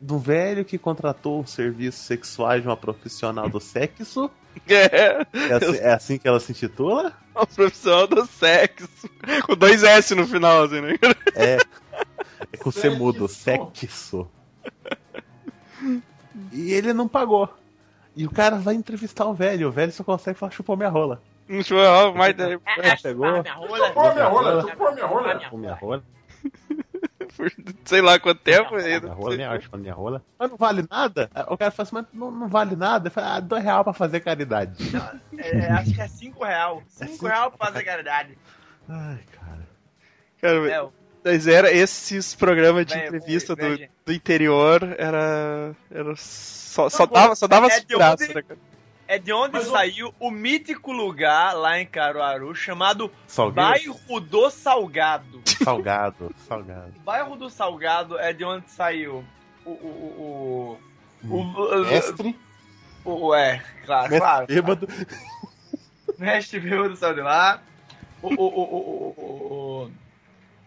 do 0.00 0.18
velho 0.18 0.64
que 0.64 0.76
contratou 0.76 1.40
os 1.40 1.50
serviços 1.50 2.00
sexuais 2.04 2.62
de 2.62 2.68
uma 2.68 2.76
profissional 2.76 3.48
do 3.48 3.60
sexo 3.60 4.28
É, 4.68 5.24
É 5.32 5.52
assim, 5.54 5.76
é 5.76 5.92
assim 5.92 6.18
que 6.18 6.26
ela 6.26 6.40
se 6.40 6.50
intitula? 6.50 7.12
a 7.32 7.46
profissão 7.46 8.06
do 8.08 8.26
sexo. 8.26 8.88
Com 9.46 9.54
dois 9.54 9.82
S 9.82 10.14
no 10.14 10.26
final, 10.26 10.64
assim, 10.64 10.80
né? 10.80 10.94
É. 11.34 11.58
É 12.52 12.56
com 12.56 12.70
C 12.70 12.90
mudo, 12.90 13.28
sexo. 13.28 14.28
E 16.52 16.72
ele 16.72 16.92
não 16.92 17.08
pagou. 17.08 17.48
E 18.14 18.24
o 18.26 18.30
cara 18.30 18.56
vai 18.56 18.74
entrevistar 18.74 19.26
o 19.26 19.34
velho. 19.34 19.68
O 19.68 19.72
velho 19.72 19.92
só 19.92 20.04
consegue 20.04 20.38
falar 20.38 20.52
chupou 20.52 20.76
minha 20.76 20.88
rola. 20.88 21.20
Um 21.48 21.62
churrasco, 21.62 22.16
mas 22.16 22.38
Ele 22.38 22.58
pegou, 23.02 23.26
Chupou 23.26 23.42
minha 23.42 23.54
rola, 23.54 24.62
chupou 24.62 24.92
minha 24.92 25.06
rola. 25.06 25.40
chupou 25.40 25.58
minha 25.58 25.74
rola. 25.74 26.02
por 27.36 27.52
sei 27.84 28.00
lá 28.00 28.18
quanto 28.20 28.40
tempo. 28.40 28.76
Minha 28.76 29.12
rola, 29.12 29.34
minha 29.36 29.48
rola, 29.48 29.60
chupou 29.60 29.80
minha 29.80 29.94
rola. 29.94 30.22
Mas 30.38 30.50
não 30.50 30.56
vale 30.56 30.86
nada? 30.88 31.30
O 31.48 31.56
cara 31.56 31.70
fala 31.70 31.84
assim, 31.88 31.94
mas 31.96 32.06
não, 32.12 32.30
não 32.30 32.48
vale 32.48 32.76
nada. 32.76 33.08
Ele 33.08 33.14
fala, 33.14 33.36
ah, 33.36 33.40
dois 33.40 33.64
real 33.64 33.82
pra 33.82 33.92
fazer 33.92 34.20
caridade. 34.20 34.76
É, 35.42 35.72
acho 35.72 35.94
que 35.94 36.00
é 36.02 36.06
5 36.06 36.44
real. 36.44 36.82
5 36.86 37.12
cinco 37.12 37.26
real 37.26 37.50
pra 37.50 37.66
fazer 37.68 37.82
caridade. 37.82 38.36
Ai, 38.86 39.20
cara. 39.32 39.68
Cara, 40.38 40.70
É, 40.70 40.88
mas 41.24 41.46
era 41.46 41.70
esses 41.72 42.34
programas 42.34 42.86
de 42.86 42.96
entrevista 42.96 43.54
do, 43.56 43.78
do 44.06 44.12
interior, 44.12 44.94
era. 44.98 45.72
Era 45.90 46.14
só, 46.16 46.88
só 46.88 47.04
Não, 47.06 47.12
dava, 47.12 47.34
só 47.36 47.46
dava 47.46 47.66
é 47.66 47.80
graça, 47.80 48.24
onde- 48.24 48.34
né, 48.34 48.42
cara? 48.42 48.60
é 49.08 49.18
de 49.18 49.32
onde 49.32 49.52
Mas 49.54 49.66
o- 49.66 49.70
saiu 49.72 50.14
o 50.20 50.30
mítico 50.30 50.92
lugar 50.92 51.52
lá 51.54 51.80
em 51.80 51.84
Caruaru 51.86 52.54
chamado 52.54 53.10
Salgado. 53.26 53.68
Bairro 53.70 54.20
do 54.20 54.50
Salgado. 54.50 55.42
Salgado, 55.64 56.34
salgado. 56.48 56.92
O 56.96 57.00
Bairro 57.00 57.36
do 57.36 57.50
Salgado 57.50 58.18
é 58.18 58.32
de 58.32 58.44
onde 58.44 58.70
saiu 58.70 59.24
o. 59.66 59.70
o, 59.70 59.72
o, 59.72 60.80
o, 61.24 61.36
o, 61.36 61.80
Mestre, 61.86 62.36
o, 63.04 63.26
o- 63.26 63.34
é, 63.34 63.62
claro, 63.84 64.02
mestre 64.10 64.18
claro. 64.20 64.46
bêbado. 64.46 64.88
Mestre 66.18 66.60
Bêbado 66.60 66.96
saiu 66.96 67.14
de 67.14 67.20
lá. 67.20 67.60
O. 68.22 68.28
O. 68.28 68.44
O. 68.44 69.84
O. 69.86 69.90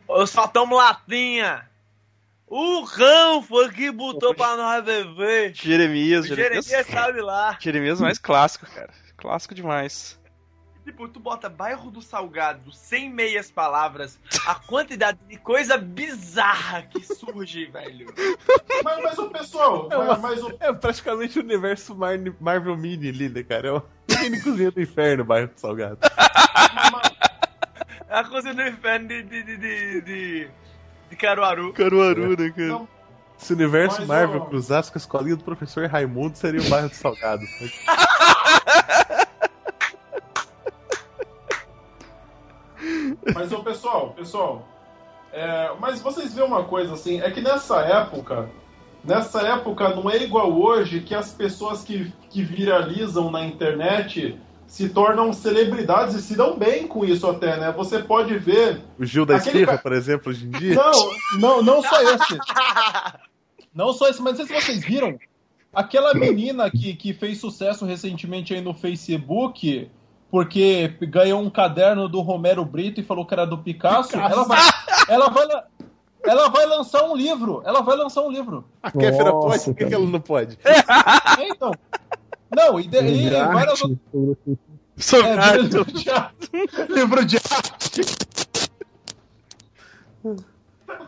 O. 0.08 0.14
o, 0.20 0.24
o 0.24 0.28
Saltamos 0.28 0.78
Latinha. 0.78 1.68
O 2.48 2.82
Rão 2.84 3.42
foi 3.42 3.70
que 3.72 3.92
botou 3.92 4.36
pra 4.36 4.56
nós 4.56 4.84
beber. 4.84 5.54
Jeremias, 5.56 6.28
Jeremias 6.28 6.66
Jeremias. 6.66 6.88
saiu 6.88 7.14
de 7.14 7.22
lá. 7.22 7.58
Jeremias 7.60 8.00
mais 8.00 8.20
clássico, 8.20 8.66
cara. 8.68 8.92
Clássico 9.18 9.56
demais. 9.56 10.20
Tipo, 10.86 11.08
tu 11.08 11.18
bota 11.18 11.48
bairro 11.48 11.90
do 11.90 12.02
Salgado, 12.02 12.70
sem 12.74 13.10
meias 13.10 13.50
palavras, 13.50 14.20
a 14.46 14.54
quantidade 14.54 15.18
de 15.30 15.38
coisa 15.38 15.78
bizarra 15.78 16.82
que 16.84 17.02
surge, 17.02 17.66
velho. 17.72 18.14
Mas, 18.84 19.02
mas 19.02 19.18
o 19.18 19.30
pessoal, 19.30 19.88
É 19.90 19.98
uma- 19.98 20.18
mas, 20.18 20.44
o, 20.44 20.54
É 20.60 20.74
praticamente 20.74 21.40
o 21.40 21.42
universo 21.42 21.96
Mar- 21.96 22.20
Marvel 22.40 22.76
Mini 22.76 23.08
ali, 23.10 23.30
né, 23.30 23.44
cara? 23.44 23.68
É 23.70 23.72
o 23.72 23.84
mini 24.22 24.42
cozinha 24.42 24.72
do 24.72 24.82
inferno, 24.82 25.24
bairro 25.24 25.48
do 25.48 25.58
Salgado. 25.58 26.00
a 28.14 28.24
coisa 28.24 28.54
do 28.54 28.62
inferno 28.62 29.08
de, 29.08 29.24
de, 29.24 29.44
de, 29.44 29.58
de, 29.58 30.02
de, 30.02 30.48
de 31.10 31.16
Caruaru. 31.16 31.74
Caruaru, 31.74 32.40
né, 32.40 32.52
cara? 32.52 32.68
Não. 32.68 32.88
Se 33.38 33.52
o 33.54 33.56
universo 33.56 33.98
Mas, 34.02 34.08
Marvel 34.08 34.42
ó, 34.42 34.46
cruzasse 34.46 34.92
com 34.92 35.00
a 35.00 35.02
escolinha 35.02 35.36
do 35.36 35.44
professor 35.44 35.88
Raimundo, 35.88 36.38
seria 36.38 36.62
o 36.62 36.70
bairro 36.70 36.90
do 36.90 36.96
Salgado. 36.96 37.44
Mas, 43.34 43.52
ô, 43.52 43.64
pessoal, 43.64 44.12
pessoal, 44.12 44.68
é, 45.32 45.72
mas 45.80 46.02
vocês 46.02 46.34
veem 46.34 46.46
uma 46.46 46.66
coisa 46.66 46.94
assim, 46.94 47.22
é 47.22 47.32
que 47.32 47.42
nessa 47.42 47.80
época, 47.82 48.50
nessa 49.04 49.42
época 49.42 49.90
não 49.96 50.10
é 50.10 50.18
igual 50.18 50.52
hoje 50.54 51.00
que 51.02 51.16
as 51.16 51.34
pessoas 51.34 51.84
que, 51.84 52.14
que 52.30 52.44
viralizam 52.44 53.32
na 53.32 53.46
internet 53.46 54.38
se 54.74 54.90
tornam 54.90 55.32
celebridades 55.32 56.16
e 56.16 56.22
se 56.24 56.36
dão 56.36 56.58
bem 56.58 56.88
com 56.88 57.06
isso 57.06 57.28
até, 57.30 57.58
né? 57.60 57.72
Você 57.74 58.00
pode 58.00 58.36
ver. 58.40 58.82
O 58.98 59.06
Gil 59.06 59.24
da 59.24 59.40
ca- 59.40 59.78
por 59.78 59.94
exemplo, 59.94 60.32
hoje 60.32 60.48
em 60.48 60.50
dia. 60.58 60.74
Não, 60.74 61.12
não, 61.40 61.62
não 61.62 61.84
só 61.84 62.02
esse. 62.02 62.40
Não 63.72 63.94
só 63.94 64.08
esse, 64.10 64.20
mas 64.20 64.40
não 64.40 64.48
sei 64.48 64.60
se 64.60 64.66
vocês 64.66 64.84
viram. 64.84 65.20
Aquela 65.72 66.16
menina 66.16 66.72
que, 66.72 66.96
que 66.96 67.14
fez 67.14 67.40
sucesso 67.40 67.86
recentemente 67.86 68.52
aí 68.52 68.62
no 68.62 68.74
Facebook, 68.74 69.92
porque 70.32 70.88
ganhou 71.02 71.40
um 71.40 71.52
caderno 71.52 72.10
do 72.10 72.22
Romero 72.22 72.66
Brito 72.66 73.00
e 73.00 73.04
falou 73.04 73.28
que 73.28 73.34
era 73.36 73.46
do 73.46 73.60
Picasso, 73.60 74.16
ela 74.18 74.44
vai, 74.44 74.60
ela 75.08 75.30
vai, 75.30 75.46
la- 75.46 75.64
ela 76.26 76.50
vai 76.50 76.66
lançar 76.66 77.04
um 77.04 77.16
livro. 77.16 77.62
Ela 77.64 77.82
vai 77.82 77.96
lançar 77.96 78.24
um 78.24 78.32
livro. 78.32 78.66
A 78.82 78.90
Kéfera 78.90 79.32
pode? 79.32 79.66
Por 79.66 79.76
que, 79.76 79.94
ela 79.94 80.06
não 80.08 80.20
pode? 80.20 80.58
É, 80.66 81.48
então. 81.48 81.72
Não, 82.56 82.80
e, 82.80 82.88
de, 82.88 82.98
e 83.00 83.24
De 83.24 83.30
várias 83.30 83.82
arte, 83.82 84.00
outras. 84.14 84.58
Sou 84.98 85.22
É, 85.24 85.58
livro 85.58 85.86
de 85.86 86.10
arte. 86.10 86.50
livro 86.90 87.26
de 87.26 87.38
arte. 87.38 88.02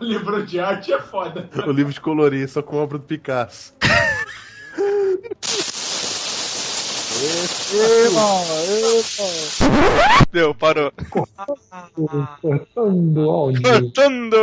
livro 0.02 0.46
de 0.46 0.60
arte 0.60 0.94
é 0.94 1.02
foda. 1.02 1.50
O 1.68 1.72
livro 1.72 1.94
de 1.94 2.02
colorir, 2.02 2.50
só 2.50 2.62
com 2.62 2.78
obra 2.78 2.98
do 2.98 3.04
Picasso. 3.06 3.74
Deu, 10.32 10.54
parou. 10.54 10.92
cortando 12.42 13.30
áudio. 13.30 13.62
Cortando! 13.62 14.38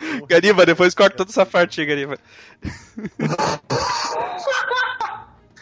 Gariba, 0.28 0.64
depois 0.66 0.94
corta 0.94 1.16
toda 1.16 1.30
essa 1.30 1.44
parte 1.46 1.80
aí, 1.80 1.86
Gariba. 1.86 2.18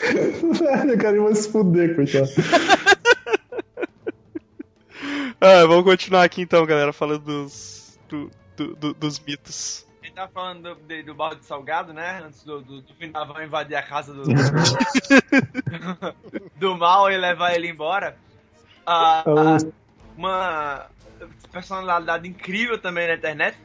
Velho, 0.01 1.21
o 1.21 1.25
vai 1.25 1.35
se 1.35 1.51
fuder, 1.51 1.95
coitado. 1.97 2.29
Ah, 5.41 5.65
vamos 5.67 5.85
continuar 5.85 6.25
aqui 6.25 6.43
então, 6.43 6.67
galera, 6.67 6.93
falando 6.93 7.21
dos, 7.21 7.97
do- 8.09 8.29
do- 8.57 8.75
do- 8.75 8.95
dos 8.95 9.21
mitos. 9.21 9.87
A 10.03 10.07
gente 10.07 10.15
tava 10.17 10.33
falando 10.33 10.75
do, 10.75 10.81
de- 10.83 11.05
do 11.05 11.15
balde 11.15 11.45
salgado, 11.45 11.93
né? 11.93 12.21
Antes 12.27 12.43
do, 12.43 12.61
do, 12.61 12.83
do 12.83 13.43
invadir 13.45 13.77
a 13.77 13.83
casa 13.83 14.13
do. 14.13 14.25
do 16.57 16.77
mal 16.77 17.09
e 17.09 17.17
levar 17.17 17.55
ele 17.55 17.69
embora. 17.69 18.17
Ah, 18.85 19.23
ah, 19.29 19.59
uma 20.17 20.87
personalidade 21.53 22.27
incrível 22.29 22.77
também 22.77 23.07
na 23.07 23.15
internet 23.15 23.57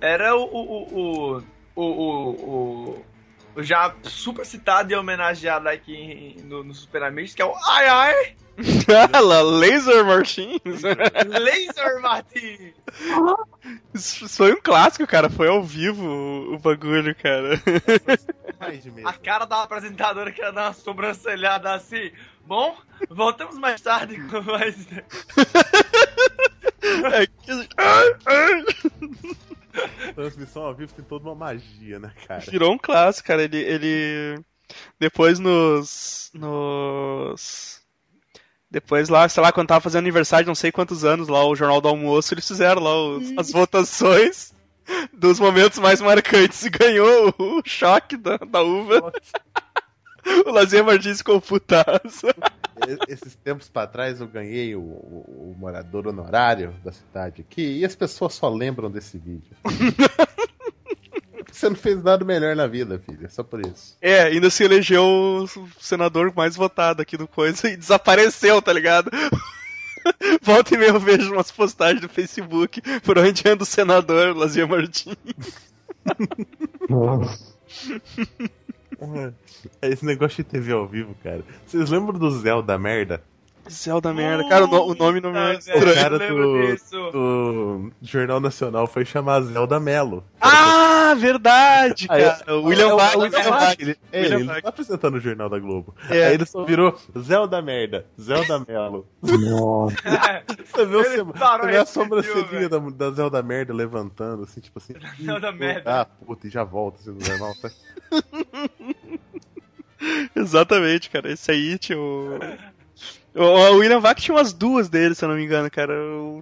era 0.00 0.34
o. 0.36 0.44
o, 0.44 1.42
o, 1.76 1.82
o, 1.82 3.04
o, 3.56 3.62
já 3.62 3.94
super 4.02 4.44
citado 4.44 4.92
e 4.92 4.96
homenageado 4.96 5.68
aqui 5.68 5.94
em- 5.94 6.42
no, 6.44 6.62
no 6.62 6.74
Super 6.74 7.02
Amigos, 7.04 7.34
que 7.34 7.40
é 7.40 7.44
o 7.46 7.54
Ai 7.70 7.86
Ai 7.88 8.36
Ela, 9.14 9.40
Laser 9.42 10.04
Martins. 10.04 10.60
Laser 10.62 12.00
Martins! 12.02 12.74
Isso 13.94 14.28
foi 14.28 14.52
um 14.52 14.60
clássico, 14.60 15.06
cara. 15.06 15.28
Foi 15.30 15.48
ao 15.48 15.62
vivo 15.62 16.04
o, 16.06 16.54
o 16.54 16.58
bagulho, 16.58 17.14
cara. 17.14 17.60
A 19.04 19.12
cara 19.14 19.44
da 19.46 19.62
apresentadora 19.62 20.30
que 20.32 20.40
ia 20.42 20.50
dar 20.52 20.66
uma 20.68 20.72
sobrancelhada 20.74 21.72
assim. 21.74 22.10
Bom, 22.46 22.76
voltamos 23.10 23.56
mais 23.58 23.80
tarde 23.80 24.18
com 24.28 24.40
mais. 24.42 24.76
É 27.12 27.26
que- 27.26 27.68
Transmissão 30.14 30.62
ao 30.64 30.74
vivo 30.74 30.92
tem 30.92 31.04
toda 31.04 31.24
uma 31.28 31.34
magia, 31.34 31.98
né, 31.98 32.12
cara? 32.26 32.40
Virou 32.50 32.72
um 32.72 32.78
clássico, 32.78 33.28
cara. 33.28 33.42
Ele, 33.42 33.58
ele. 33.58 34.40
Depois 34.98 35.38
nos. 35.38 36.30
Nos. 36.34 37.80
Depois 38.70 39.08
lá, 39.08 39.28
sei 39.28 39.42
lá, 39.42 39.52
quando 39.52 39.68
tava 39.68 39.80
fazendo 39.80 40.00
aniversário 40.02 40.44
de 40.44 40.48
não 40.48 40.54
sei 40.54 40.72
quantos 40.72 41.04
anos 41.04 41.28
lá, 41.28 41.44
o 41.46 41.54
Jornal 41.54 41.80
do 41.80 41.88
Almoço, 41.88 42.34
eles 42.34 42.46
fizeram 42.46 42.82
lá 42.82 42.94
os- 42.96 43.32
as 43.38 43.52
votações 43.52 44.52
dos 45.12 45.38
momentos 45.38 45.78
mais 45.78 46.00
marcantes 46.00 46.64
e 46.64 46.70
ganhou 46.70 47.32
o 47.38 47.62
choque 47.64 48.16
da, 48.16 48.36
da 48.38 48.62
uva. 48.62 49.12
O 50.44 50.50
Lazinha 50.50 50.82
Martins 50.82 51.18
ficou 51.18 51.40
putaço. 51.40 52.26
Esses 53.08 53.34
tempos 53.36 53.68
pra 53.68 53.86
trás 53.86 54.20
eu 54.20 54.26
ganhei 54.28 54.74
o, 54.76 54.80
o- 54.80 55.52
o 55.54 55.56
morador 55.58 56.06
honorário 56.08 56.74
da 56.84 56.92
cidade 56.92 57.40
aqui 57.40 57.78
e 57.78 57.84
as 57.84 57.94
pessoas 57.96 58.34
só 58.34 58.48
lembram 58.48 58.90
desse 58.90 59.16
vídeo. 59.18 59.56
Você 61.50 61.68
não 61.70 61.76
fez 61.76 62.02
nada 62.02 62.22
melhor 62.24 62.54
na 62.54 62.66
vida, 62.66 62.98
filho. 62.98 63.30
Só 63.30 63.42
por 63.42 63.64
isso. 63.64 63.96
É, 64.00 64.22
ainda 64.24 64.50
se 64.50 64.62
elegeu 64.62 65.02
o 65.04 65.48
senador 65.80 66.32
mais 66.36 66.54
votado 66.54 67.00
aqui 67.00 67.16
do 67.16 67.26
coisa 67.26 67.68
e 67.70 67.76
desapareceu, 67.76 68.60
tá 68.60 68.72
ligado? 68.72 69.10
Volta 70.42 70.74
e 70.74 70.78
meia 70.78 70.90
eu 70.90 71.00
vejo 71.00 71.32
umas 71.32 71.50
postagens 71.50 72.00
do 72.02 72.08
Facebook 72.08 72.80
por 73.00 73.18
onde 73.18 73.48
anda 73.48 73.62
o 73.62 73.66
senador 73.66 74.36
Lazinha 74.36 74.66
Martins. 74.66 75.16
Nossa. 76.88 77.56
É 79.82 79.88
esse 79.88 80.04
negócio 80.04 80.36
de 80.38 80.44
TV 80.44 80.72
ao 80.72 80.86
vivo, 80.86 81.14
cara. 81.22 81.42
Vocês 81.66 81.90
lembram 81.90 82.18
do 82.18 82.30
Zelda 82.30 82.78
merda? 82.78 83.22
Zelda 83.68 84.12
merda. 84.14 84.48
Cara, 84.48 84.64
o, 84.64 84.68
no- 84.68 84.86
o 84.92 84.94
nome 84.94 85.20
não 85.20 85.32
me 85.32 85.38
é 85.38 85.54
estranho. 85.54 85.80
velho, 85.84 85.94
cara 85.96 86.18
do- 86.18 86.66
disso. 86.72 87.10
O 87.12 87.90
Jornal 88.00 88.38
Nacional 88.38 88.86
foi 88.86 89.04
chamar 89.04 89.40
Zelda 89.42 89.80
Melo. 89.80 90.22
Ah, 90.40 91.14
verdade, 91.18 92.06
Aí, 92.08 92.22
cara. 92.24 92.56
O 92.58 92.66
William 92.66 92.90
é, 92.90 92.94
o- 92.94 93.00
é 93.00 93.16
o 93.16 93.20
William. 93.22 93.40
Ele, 93.78 93.96
é, 94.12 94.20
William 94.20 94.36
ele 94.36 94.44
não 94.44 94.54
Vac. 94.54 94.62
tá 94.62 94.68
apresentando 94.68 95.14
o 95.16 95.20
Jornal 95.20 95.48
da 95.48 95.58
Globo. 95.58 95.96
É. 96.08 96.26
Aí 96.28 96.34
ele 96.34 96.46
só 96.46 96.64
virou 96.64 96.96
Zelda 97.18 97.60
Merda, 97.60 98.06
Zelda 98.20 98.64
Melo. 98.68 99.04
Nossa. 99.20 99.96
Você 100.72 100.86
vê, 100.86 100.96
o 100.96 101.00
Ele 101.04 101.24
parou 101.32 101.66
você 101.66 101.72
vê 101.72 101.76
a 101.78 101.86
sobrancelhinha 101.86 102.68
da, 102.68 102.78
da 102.78 103.10
Zelda 103.10 103.42
Merda 103.42 103.72
levantando, 103.74 104.44
assim, 104.44 104.60
tipo 104.60 104.78
assim. 104.78 104.94
Zelda 105.20 105.50
Merda. 105.50 106.02
Ah, 106.02 106.04
puta, 106.04 106.46
e 106.46 106.50
já 106.50 106.62
volta, 106.62 107.00
assim, 107.00 107.10
no 107.10 107.18
normal. 107.26 107.52
Tá? 107.60 107.70
Exatamente, 110.34 111.10
cara. 111.10 111.30
Esse 111.32 111.50
aí 111.50 111.78
tinha 111.78 111.98
o. 111.98 112.38
O 113.34 113.76
William 113.76 114.00
Vac 114.00 114.18
tinha 114.20 114.34
umas 114.34 114.52
duas 114.54 114.88
dele, 114.88 115.14
se 115.14 115.22
eu 115.24 115.28
não 115.28 115.36
me 115.36 115.44
engano, 115.44 115.70
cara. 115.70 115.92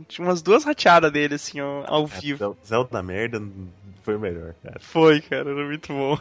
Tinha 0.09 0.27
umas 0.27 0.43
duas 0.43 0.65
rateadas 0.65 1.11
dele, 1.11 1.35
assim, 1.35 1.61
ó, 1.61 1.83
ao 1.87 2.07
vivo. 2.07 2.39
Zel- 2.39 2.57
Zelda 2.65 3.03
Merda 3.03 3.43
foi 4.03 4.15
o 4.15 4.21
melhor, 4.21 4.55
cara. 4.63 4.77
Foi, 4.81 5.21
cara, 5.21 5.51
era 5.51 5.65
muito 5.67 5.93
bom. 5.93 6.19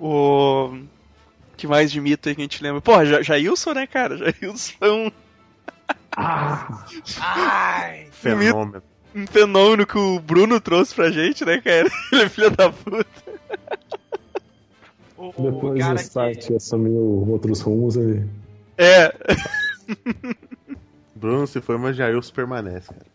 o. 0.00 0.78
que 1.56 1.66
mais 1.66 1.92
de 1.92 2.00
mito 2.00 2.28
aí 2.28 2.34
que 2.34 2.40
a 2.40 2.44
gente 2.44 2.62
lembra? 2.62 2.80
Porra, 2.80 3.04
Ja- 3.04 3.22
Jailson, 3.22 3.74
né, 3.74 3.86
cara? 3.86 4.16
Jailson 4.16 4.72
é 4.80 4.88
um, 4.90 5.10
Ah, 6.16 6.84
Ai! 7.20 8.08
Fenômeno. 8.10 8.82
um 9.14 9.26
fenômeno 9.26 9.86
que 9.86 9.98
o 9.98 10.18
Bruno 10.18 10.58
trouxe 10.60 10.94
pra 10.94 11.10
gente, 11.10 11.44
né, 11.44 11.60
cara? 11.60 11.90
Ele 12.10 12.22
é 12.22 12.28
filho 12.30 12.50
da 12.50 12.70
puta. 12.70 13.33
O, 15.16 15.28
o 15.28 15.52
depois 15.52 15.78
cara 15.80 15.94
o 15.94 15.98
que- 15.98 16.04
site 16.04 16.56
assumiu 16.56 17.24
outros 17.28 17.60
rumos 17.60 17.96
aí. 17.96 18.24
É, 18.76 19.14
Bruno, 21.14 21.46
se 21.46 21.60
foi, 21.60 21.78
mas 21.78 21.96
Jailson 21.96 22.32
permanece, 22.34 22.88
cara. 22.92 23.06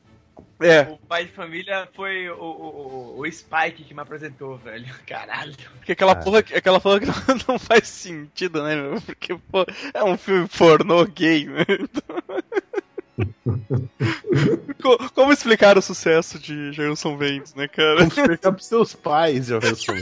é. 0.61 0.81
O 0.93 0.97
pai 0.97 1.25
de 1.25 1.31
família 1.33 1.87
foi 1.93 2.29
o, 2.29 2.35
o, 2.41 3.15
o- 3.17 3.19
o 3.19 3.31
Spike 3.31 3.83
que 3.83 3.93
me 3.93 4.01
apresentou, 4.01 4.57
velho. 4.57 4.85
Caralho. 5.05 5.53
Porque 5.77 5.91
aquela 5.91 6.13
Ah. 6.13 6.15
porra, 6.15 6.39
aquela 6.39 6.79
porra 6.79 6.99
que 7.01 7.05
não, 7.05 7.15
não 7.49 7.59
faz 7.59 7.87
sentido, 7.89 8.63
né, 8.63 8.75
meu? 8.75 9.01
Porque, 9.01 9.35
pô, 9.51 9.65
é 9.93 10.03
um 10.03 10.17
filme 10.17 10.47
pornô 10.57 11.03
gay, 11.05 11.45
né? 11.45 11.65
Co- 11.65 12.68
Como 15.13 15.34
explicar 15.34 15.78
o 15.78 15.82
sucesso 15.82 16.39
de 16.39 16.72
Jailson 16.72 17.17
Vendes, 17.17 17.53
né, 17.53 17.67
cara? 17.67 17.97
Como 17.97 18.07
explicar 18.07 18.51
pros 18.51 18.65
seus 18.65 18.95
pais, 18.95 19.47
Jailson? 19.47 19.93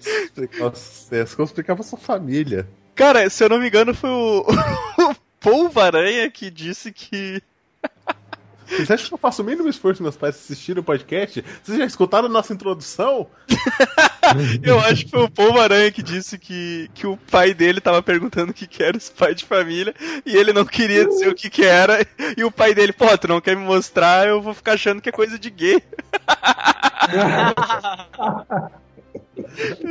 explicar 0.00 0.66
o 0.66 0.76
sucesso, 0.76 1.36
como 1.36 1.46
explicar 1.46 1.74
pra 1.74 1.84
sua 1.84 1.98
família. 1.98 2.68
Cara, 2.94 3.28
se 3.30 3.42
eu 3.44 3.48
não 3.48 3.58
me 3.58 3.68
engano, 3.68 3.94
foi 3.94 4.10
o, 4.10 4.44
o 4.98 5.14
Paul 5.40 5.68
Varanha 5.68 6.30
que 6.30 6.50
disse 6.50 6.92
que. 6.92 7.42
Vocês 8.70 8.90
acham 8.90 9.08
que 9.08 9.14
eu 9.14 9.18
faço 9.18 9.42
o 9.42 9.44
mínimo 9.44 9.68
esforço 9.68 10.02
meus 10.02 10.16
pais 10.16 10.36
assistirem 10.36 10.80
o 10.80 10.84
podcast? 10.84 11.44
Vocês 11.62 11.76
já 11.76 11.84
escutaram 11.84 12.26
a 12.26 12.30
nossa 12.30 12.52
introdução? 12.52 13.26
Eu 14.62 14.78
acho 14.78 15.06
que 15.06 15.10
foi 15.10 15.24
o 15.24 15.30
Paul 15.30 15.54
Varanha 15.54 15.90
que 15.90 16.02
disse 16.02 16.38
que, 16.38 16.88
que 16.94 17.04
o 17.04 17.16
pai 17.16 17.52
dele 17.52 17.80
tava 17.80 18.00
perguntando 18.00 18.52
o 18.52 18.54
que, 18.54 18.66
que 18.66 18.80
era 18.80 18.96
esse 18.96 19.10
pai 19.10 19.34
de 19.34 19.44
família 19.44 19.92
e 20.24 20.36
ele 20.36 20.52
não 20.52 20.64
queria 20.64 21.04
dizer 21.04 21.28
o 21.28 21.34
que, 21.34 21.50
que 21.50 21.64
era. 21.64 22.06
E 22.36 22.44
o 22.44 22.50
pai 22.50 22.72
dele, 22.72 22.92
pô, 22.92 23.06
tu 23.18 23.26
não 23.26 23.40
quer 23.40 23.56
me 23.56 23.64
mostrar, 23.64 24.28
eu 24.28 24.40
vou 24.40 24.54
ficar 24.54 24.74
achando 24.74 25.00
que 25.02 25.08
é 25.08 25.12
coisa 25.12 25.36
de 25.38 25.50
gay. 25.50 25.82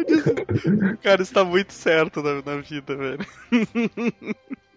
Disse, 0.08 0.98
Cara, 1.02 1.22
isso 1.22 1.34
tá 1.34 1.44
muito 1.44 1.74
certo 1.74 2.22
na, 2.22 2.42
na 2.42 2.62
vida, 2.62 2.96
velho. 2.96 3.26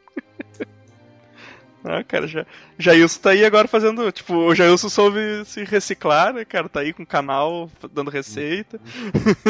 Ah, 1.85 2.05
cara, 2.05 2.29
já, 2.29 2.47
Jailson 2.79 3.21
tá 3.21 3.31
aí 3.31 3.45
agora 3.45 3.67
fazendo. 3.67 4.13
Tipo, 4.13 4.35
o 4.35 4.55
Jailson 4.55 4.89
soube 4.89 5.45
se 5.45 5.65
reciclar, 5.65 6.33
né, 6.33 6.45
cara? 6.45 6.69
Tá 6.69 6.81
aí 6.81 6.93
com 6.93 7.03
o 7.03 7.07
canal, 7.07 7.71
dando 7.93 8.11
receita. 8.11 8.81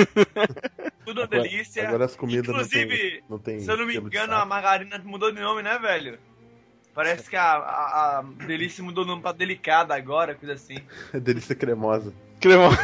Tudo 1.04 1.20
uma 1.20 1.26
delícia. 1.26 1.86
Agora 1.86 2.06
as 2.06 2.16
comidas 2.16 2.48
não 2.48 2.66
tem, 2.66 2.82
Inclusive, 2.82 3.24
não 3.28 3.38
tem. 3.38 3.60
se 3.60 3.70
eu 3.70 3.76
não 3.76 3.86
me 3.86 3.96
engano, 3.96 4.34
a 4.34 4.46
margarina 4.46 4.98
mudou 5.04 5.30
de 5.30 5.40
nome, 5.40 5.62
né, 5.62 5.78
velho? 5.78 6.18
Parece 6.94 7.28
que 7.28 7.36
a, 7.36 7.54
a, 7.54 8.18
a 8.18 8.22
delícia 8.46 8.84
mudou 8.84 9.04
de 9.04 9.10
nome 9.10 9.22
pra 9.22 9.32
delicada 9.32 9.94
agora, 9.94 10.34
coisa 10.34 10.54
assim. 10.54 10.78
É 11.12 11.20
delícia 11.20 11.54
cremosa. 11.54 12.14
Cremão. 12.40 12.70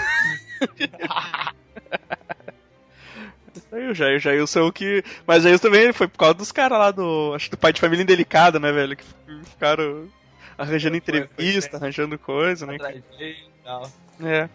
Aí, 3.70 3.88
o 3.88 3.94
Jair, 3.94 4.16
o 4.16 4.20
Jailson 4.20 4.72
que. 4.72 5.02
Mas 5.26 5.42
Jailson 5.42 5.62
também 5.62 5.92
foi 5.92 6.08
por 6.08 6.18
causa 6.18 6.34
dos 6.34 6.52
caras 6.52 6.78
lá 6.78 6.90
do. 6.90 7.32
Acho 7.34 7.46
que 7.46 7.50
do 7.56 7.58
pai 7.58 7.72
de 7.72 7.80
família 7.80 8.02
indelicado, 8.02 8.58
né, 8.58 8.72
velho? 8.72 8.96
Que 8.96 9.04
ficaram 9.44 10.08
arranjando 10.56 10.96
entrevista, 10.96 11.70
foi. 11.70 11.78
arranjando 11.78 12.18
coisa, 12.18 12.66
né? 12.66 12.76
É. 14.20 14.48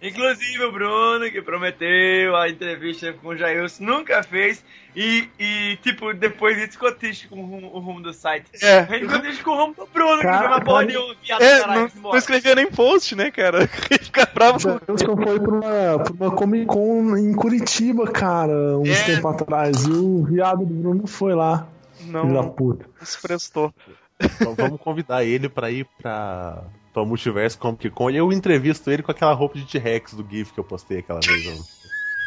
Inclusive 0.00 0.62
o 0.64 0.70
Bruno, 0.72 1.28
que 1.30 1.42
prometeu 1.42 2.36
a 2.36 2.48
entrevista 2.48 3.12
com 3.14 3.28
o 3.28 3.36
Jailson, 3.36 3.82
nunca 3.84 4.22
fez. 4.22 4.64
E, 4.94 5.28
e 5.38 5.76
tipo, 5.82 6.12
depois 6.14 6.56
disso 6.56 6.72
ficou 6.72 6.92
triste 6.92 7.26
com 7.28 7.42
o 7.42 7.46
rumo, 7.46 7.70
o 7.74 7.78
rumo 7.80 8.00
do 8.00 8.12
site. 8.12 8.46
É. 8.62 8.78
A 8.78 8.84
gente 8.84 9.06
ficou 9.06 9.18
triste 9.20 9.42
com 9.44 9.50
o 9.50 9.56
rumo 9.56 9.74
do 9.74 9.86
Bruno, 9.92 10.18
que 10.18 10.24
não 10.24 10.32
Cara, 10.32 10.38
foi 10.38 10.48
uma 10.48 10.64
porra 10.64 10.86
cara. 10.86 10.86
nenhuma, 10.86 11.14
viado 11.22 11.42
É, 11.42 11.60
caralho, 11.60 11.80
não, 11.80 11.86
embora. 11.88 12.12
não 12.12 12.18
escrevia 12.18 12.54
nem 12.54 12.66
post, 12.70 13.14
né, 13.16 13.30
cara? 13.30 13.66
Fica 14.00 14.28
bravo 14.32 14.58
com. 14.60 14.92
O 14.92 14.98
Jailson 14.98 15.16
foi 15.22 15.40
pra 15.40 15.50
uma, 15.54 15.98
pra 16.04 16.12
uma 16.26 16.30
Comic 16.34 16.66
Con 16.66 17.16
em 17.16 17.32
Curitiba, 17.34 18.06
cara, 18.10 18.78
uns 18.78 18.88
É. 18.88 19.04
tempo 19.14 19.28
atrás. 19.28 19.84
E 19.84 19.90
o 19.90 20.24
viado 20.24 20.64
do 20.64 20.74
Bruno 20.74 21.06
foi 21.06 21.34
lá. 21.34 21.66
Filho 21.96 22.12
da 22.12 22.22
Não, 22.24 22.50
puta. 22.50 22.86
não 22.98 23.06
se 23.06 23.20
prestou. 23.20 23.74
Então, 24.20 24.54
vamos 24.54 24.80
convidar 24.80 25.24
ele 25.24 25.48
pra 25.48 25.70
ir 25.70 25.86
pra, 26.00 26.64
pra 26.98 27.06
Multiverso 27.06 27.58
Comic 27.58 27.90
Con. 27.90 28.10
E 28.10 28.16
eu 28.16 28.32
entrevisto 28.32 28.90
ele 28.90 29.02
com 29.02 29.10
aquela 29.12 29.32
roupa 29.32 29.56
de 29.58 29.64
T-Rex 29.64 30.14
do 30.14 30.26
GIF 30.28 30.52
que 30.52 30.60
eu 30.60 30.64
postei 30.64 30.98
aquela 30.98 31.20
vez. 31.20 31.78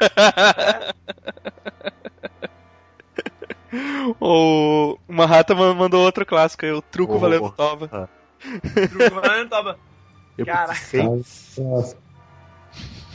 O 4.19 4.97
uma 5.07 5.25
rata 5.25 5.55
mandou 5.55 6.03
outro 6.03 6.25
clássico 6.25 6.65
aí, 6.65 6.71
o 6.73 6.81
truco 6.81 7.15
Oh. 7.15 7.19
valendo 7.19 7.49
tova. 7.51 8.09
Bruno 8.89 9.21
falando, 9.21 9.49
tava- 9.49 9.79
Eu 10.37 10.45
Cara. 10.45 10.73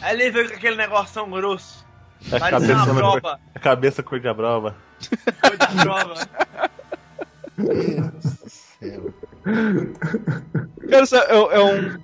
Aí 0.00 0.14
ele 0.14 0.30
veio 0.30 0.48
com 0.48 0.54
aquele 0.54 0.76
negoção 0.76 1.28
grosso. 1.30 1.84
a 2.32 2.38
cabeça, 2.50 2.72
uma 2.74 2.86
cor, 2.86 2.94
prova. 3.20 3.40
a 3.54 3.58
cabeça 3.58 4.02
cor 4.02 4.18
de 4.20 4.28
abrova. 4.28 4.74
Foi 5.40 5.58
de 5.58 5.82
prova. 5.82 6.14
Cara, 10.90 11.02
isso 11.04 11.16
é, 11.16 11.26
é 11.30 11.60
um. 11.60 11.98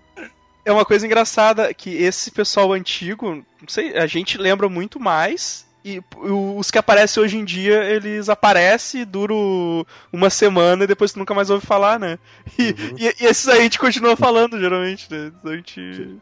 É 0.64 0.70
uma 0.70 0.84
coisa 0.84 1.04
engraçada 1.04 1.74
que 1.74 1.90
esse 1.90 2.30
pessoal 2.30 2.72
antigo, 2.72 3.34
não 3.60 3.68
sei, 3.68 3.96
a 3.98 4.06
gente 4.06 4.38
lembra 4.38 4.68
muito 4.68 5.00
mais. 5.00 5.66
E 5.84 6.00
os 6.16 6.70
que 6.70 6.78
aparecem 6.78 7.20
hoje 7.20 7.36
em 7.36 7.44
dia, 7.44 7.82
eles 7.82 8.28
aparecem, 8.28 9.04
duram 9.04 9.84
uma 10.12 10.30
semana 10.30 10.84
e 10.84 10.86
depois 10.86 11.12
tu 11.12 11.18
nunca 11.18 11.34
mais 11.34 11.50
ouve 11.50 11.66
falar, 11.66 11.98
né? 11.98 12.16
E, 12.56 12.68
Uhum. 12.68 12.96
e- 12.96 13.14
e 13.20 13.26
esses 13.26 13.48
aí 13.48 13.58
a 13.58 13.62
gente 13.62 13.80
continua 13.80 14.16
falando, 14.16 14.60
geralmente, 14.60 15.08
né? 15.10 15.32
A 15.44 15.56
gente. 15.56 16.16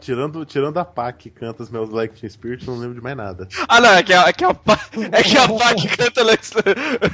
Tirando, 0.00 0.44
tirando 0.44 0.78
a 0.78 0.84
Pá 0.84 1.12
que 1.12 1.30
canta 1.30 1.62
os 1.62 1.70
meus 1.70 1.90
Like 1.90 2.18
Teen 2.20 2.30
Spirit, 2.30 2.66
eu 2.66 2.74
não 2.74 2.80
lembro 2.80 2.94
de 2.96 3.00
mais 3.02 3.16
nada. 3.16 3.48
Ah, 3.68 3.80
não, 3.80 3.90
é 3.90 4.02
que 4.02 4.12
a, 4.12 4.28
é 4.28 4.32
que 4.32 4.44
a, 4.44 4.54
Pá- 4.54 4.78
é 5.12 5.22
que 5.22 5.36
a 5.36 5.48
Pá 5.48 5.74
que 5.74 5.88
canta 5.88 6.22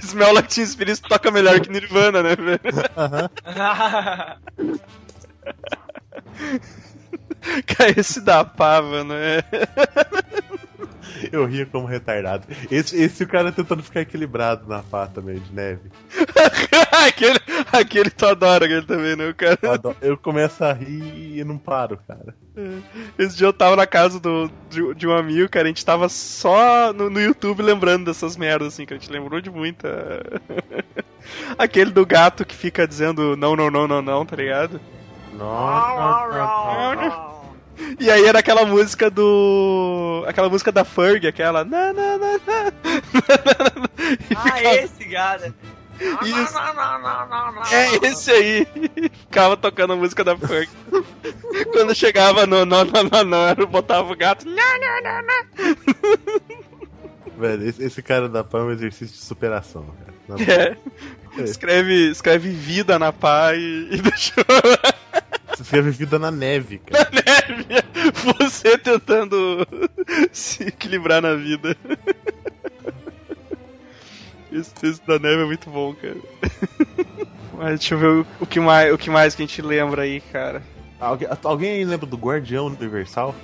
Smell 0.02 0.32
Like 0.34 0.48
Teen 0.54 0.66
Spirit 0.66 1.00
toca 1.02 1.30
melhor 1.30 1.60
que 1.60 1.70
Nirvana, 1.70 2.22
né, 2.22 2.36
velho? 2.36 2.60
Cara, 7.66 7.94
esse 7.98 8.20
da 8.20 8.44
Pá, 8.44 8.80
mano, 8.80 9.14
é. 9.14 9.42
Eu 11.30 11.46
ria 11.46 11.66
como 11.66 11.86
retardado. 11.86 12.46
Esse, 12.70 12.96
esse 13.00 13.22
o 13.24 13.28
cara 13.28 13.52
tentando 13.52 13.82
ficar 13.82 14.00
equilibrado 14.00 14.66
na 14.68 14.82
Pá 14.82 15.06
também, 15.06 15.38
de 15.38 15.52
neve. 15.52 15.90
aquele, 17.06 17.38
aquele 17.72 18.10
tu 18.10 18.26
adora 18.26 18.64
aquele 18.64 18.86
também, 18.86 19.16
né, 19.16 19.32
cara? 19.36 19.58
Eu, 19.62 19.72
adoro- 19.72 19.96
eu 20.02 20.16
começo 20.18 20.64
a 20.64 20.72
rir 20.72 21.38
e 21.38 21.44
não 21.44 21.58
paro, 21.58 21.98
cara. 22.06 22.34
Esse 23.18 23.36
dia 23.36 23.46
eu 23.48 23.52
tava 23.52 23.74
na 23.76 23.86
casa 23.86 24.20
do, 24.20 24.48
de, 24.70 24.94
de 24.94 25.06
um 25.08 25.16
amigo, 25.16 25.48
cara, 25.48 25.64
a 25.64 25.68
gente 25.68 25.84
tava 25.84 26.08
só 26.08 26.92
no, 26.92 27.10
no 27.10 27.20
YouTube 27.20 27.62
lembrando 27.62 28.04
dessas 28.04 28.36
merdas, 28.36 28.74
assim, 28.74 28.86
que 28.86 28.94
a 28.94 28.96
gente 28.96 29.10
lembrou 29.10 29.40
de 29.40 29.50
muita. 29.50 30.22
Aquele 31.58 31.90
do 31.90 32.04
gato 32.06 32.44
que 32.44 32.54
fica 32.54 32.86
dizendo 32.86 33.36
não, 33.36 33.56
não, 33.56 33.70
não, 33.70 33.88
não, 33.88 34.02
não, 34.02 34.26
tá 34.26 34.36
ligado? 34.36 34.80
Nossa. 35.32 37.34
E 37.98 38.08
aí 38.10 38.24
era 38.24 38.38
aquela 38.38 38.64
música 38.64 39.10
do. 39.10 40.24
aquela 40.28 40.48
música 40.48 40.70
da 40.70 40.84
Ferg, 40.84 41.26
aquela. 41.26 41.64
Na, 41.64 41.92
na, 41.92 42.18
na, 42.18 42.18
na. 42.18 42.38
E 44.30 44.34
ah, 44.34 44.40
ficava- 44.42 44.74
esse 44.76 45.04
cara. 45.08 45.54
Isso. 46.00 47.74
É 47.74 48.06
esse 48.08 48.30
aí. 48.30 48.66
Ficava 49.28 49.56
tocando 49.56 49.92
a 49.92 49.96
música 49.96 50.24
da 50.24 50.36
Ferg. 50.36 50.68
Quando 51.72 51.94
chegava 51.94 52.46
no 52.46 52.64
não, 52.64 52.84
não, 52.84 53.04
não, 53.04 53.24
não, 53.24 53.54
eu 53.56 53.66
botava 53.66 54.12
o 54.12 54.16
gato. 54.16 54.46
Não, 54.46 54.54
não, 54.54 55.02
não, 55.02 55.22
não. 55.22 56.64
Velho, 57.36 57.68
esse, 57.68 57.82
esse 57.82 58.02
cara 58.02 58.28
da 58.28 58.44
PAN 58.44 58.60
é 58.60 58.64
um 58.64 58.70
exercício 58.70 59.16
de 59.16 59.22
superação, 59.22 59.84
cara. 59.84 60.14
Na 60.28 60.36
boa. 60.36 60.52
É. 60.52 60.76
Escreve, 61.42 62.10
escreve 62.10 62.48
vida 62.50 62.96
na 62.96 63.12
pá 63.12 63.54
e, 63.54 63.88
e 63.90 64.00
deixou 64.00 64.44
Você 65.48 65.62
escreve 65.62 65.90
vida 65.90 66.18
na 66.18 66.30
neve, 66.30 66.78
cara. 66.78 67.10
neve. 67.10 67.66
Você 68.38 68.78
tentando 68.78 69.66
se 70.32 70.64
equilibrar 70.64 71.20
na 71.20 71.34
vida. 71.34 71.76
Esse 74.54 74.72
texto 74.72 75.04
da 75.04 75.18
neve 75.18 75.42
é 75.42 75.46
muito 75.46 75.68
bom, 75.68 75.92
cara. 75.94 76.16
Mas 77.58 77.80
deixa 77.80 77.94
eu 77.94 77.98
ver 77.98 78.26
o, 78.40 78.46
que 78.46 78.60
mais, 78.60 78.94
o 78.94 78.98
que 78.98 79.10
mais 79.10 79.34
que 79.34 79.42
a 79.42 79.46
gente 79.46 79.60
lembra 79.60 80.02
aí, 80.02 80.20
cara. 80.20 80.62
Alguém, 81.00 81.28
alguém 81.42 81.84
lembra 81.84 82.06
do 82.06 82.16
Guardião 82.16 82.66
Universal? 82.66 83.34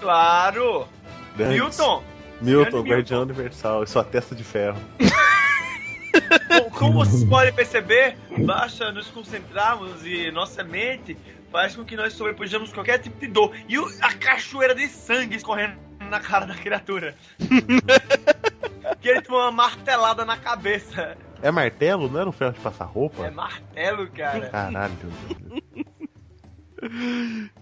Claro! 0.00 0.88
Grandes. 1.36 1.60
Milton! 1.60 2.02
Milton, 2.40 2.82
Guardião 2.82 3.22
Universal 3.22 3.84
e 3.84 3.86
sua 3.86 4.04
testa 4.04 4.34
de 4.34 4.42
ferro. 4.42 4.78
Como, 6.48 6.70
como 6.70 7.04
vocês 7.04 7.24
podem 7.24 7.52
perceber, 7.52 8.16
basta 8.44 8.90
nos 8.92 9.08
concentrarmos 9.08 10.04
e 10.04 10.30
nossa 10.30 10.62
mente 10.64 11.16
faz 11.50 11.76
com 11.76 11.84
que 11.84 11.96
nós 11.96 12.12
sobrepujamos 12.14 12.72
qualquer 12.72 12.98
tipo 12.98 13.18
de 13.18 13.26
dor. 13.26 13.52
E 13.68 13.76
a 14.00 14.12
cachoeira 14.14 14.74
de 14.74 14.88
sangue 14.88 15.36
escorrendo 15.36 15.76
na 16.14 16.20
cara 16.20 16.46
da 16.46 16.54
criatura. 16.54 17.14
que 19.00 19.08
ele 19.08 19.20
tomou 19.22 19.42
uma 19.42 19.50
martelada 19.50 20.24
na 20.24 20.36
cabeça. 20.36 21.16
É 21.42 21.50
martelo? 21.50 22.08
Não 22.08 22.20
era 22.20 22.28
um 22.28 22.32
ferro 22.32 22.52
de 22.52 22.60
passar 22.60 22.84
É 22.84 22.88
roupa? 22.88 23.30
martelo, 23.30 24.08
cara. 24.10 24.48
Caralho. 24.48 24.92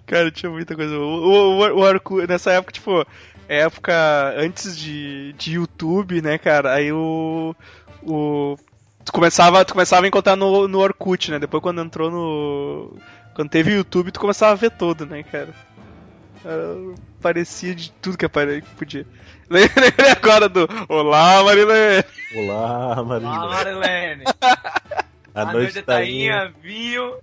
Cara, 0.05 0.33
tinha 0.33 0.51
muita 0.51 0.75
coisa. 0.75 0.99
O, 0.99 1.01
o, 1.01 1.59
o, 1.59 1.77
o 1.77 1.81
Orkut, 1.81 2.27
nessa 2.27 2.51
época, 2.51 2.73
tipo, 2.73 3.07
época 3.49 4.35
antes 4.37 4.77
de, 4.77 5.33
de 5.35 5.55
YouTube, 5.55 6.21
né, 6.21 6.39
cara? 6.39 6.75
Aí 6.75 6.93
o. 6.93 7.55
o 8.03 8.57
tu, 9.05 9.13
começava, 9.13 9.65
tu 9.65 9.75
começava 9.75 10.05
a 10.05 10.09
encontrar 10.09 10.35
no, 10.35 10.67
no 10.67 10.81
Orkut, 10.81 11.31
né? 11.31 11.39
Depois 11.39 11.63
quando 11.63 11.81
entrou 11.81 12.11
no. 12.11 12.97
Quando 13.33 13.49
teve 13.49 13.75
YouTube, 13.75 14.11
tu 14.11 14.19
começava 14.19 14.53
a 14.53 14.57
ver 14.57 14.73
tudo, 14.73 15.07
né, 15.07 15.23
cara? 15.23 15.55
Era- 16.45 16.95
parecia 17.21 17.75
de 17.75 17.91
tudo 17.93 18.17
que 18.19 18.29
podia. 18.77 19.07
Lembrei 19.49 19.93
agora 20.11 20.49
do 20.49 20.69
Olá, 20.89 21.43
Marilene! 21.45 22.05
Olá, 22.35 22.95
Ah, 22.97 23.03
Marília. 23.05 23.39
Marilene. 23.39 24.25
A, 25.35 25.43
A 25.43 25.53
noite 25.53 25.83
tá 25.83 25.95
tainha, 25.95 26.53
vinho 26.63 27.15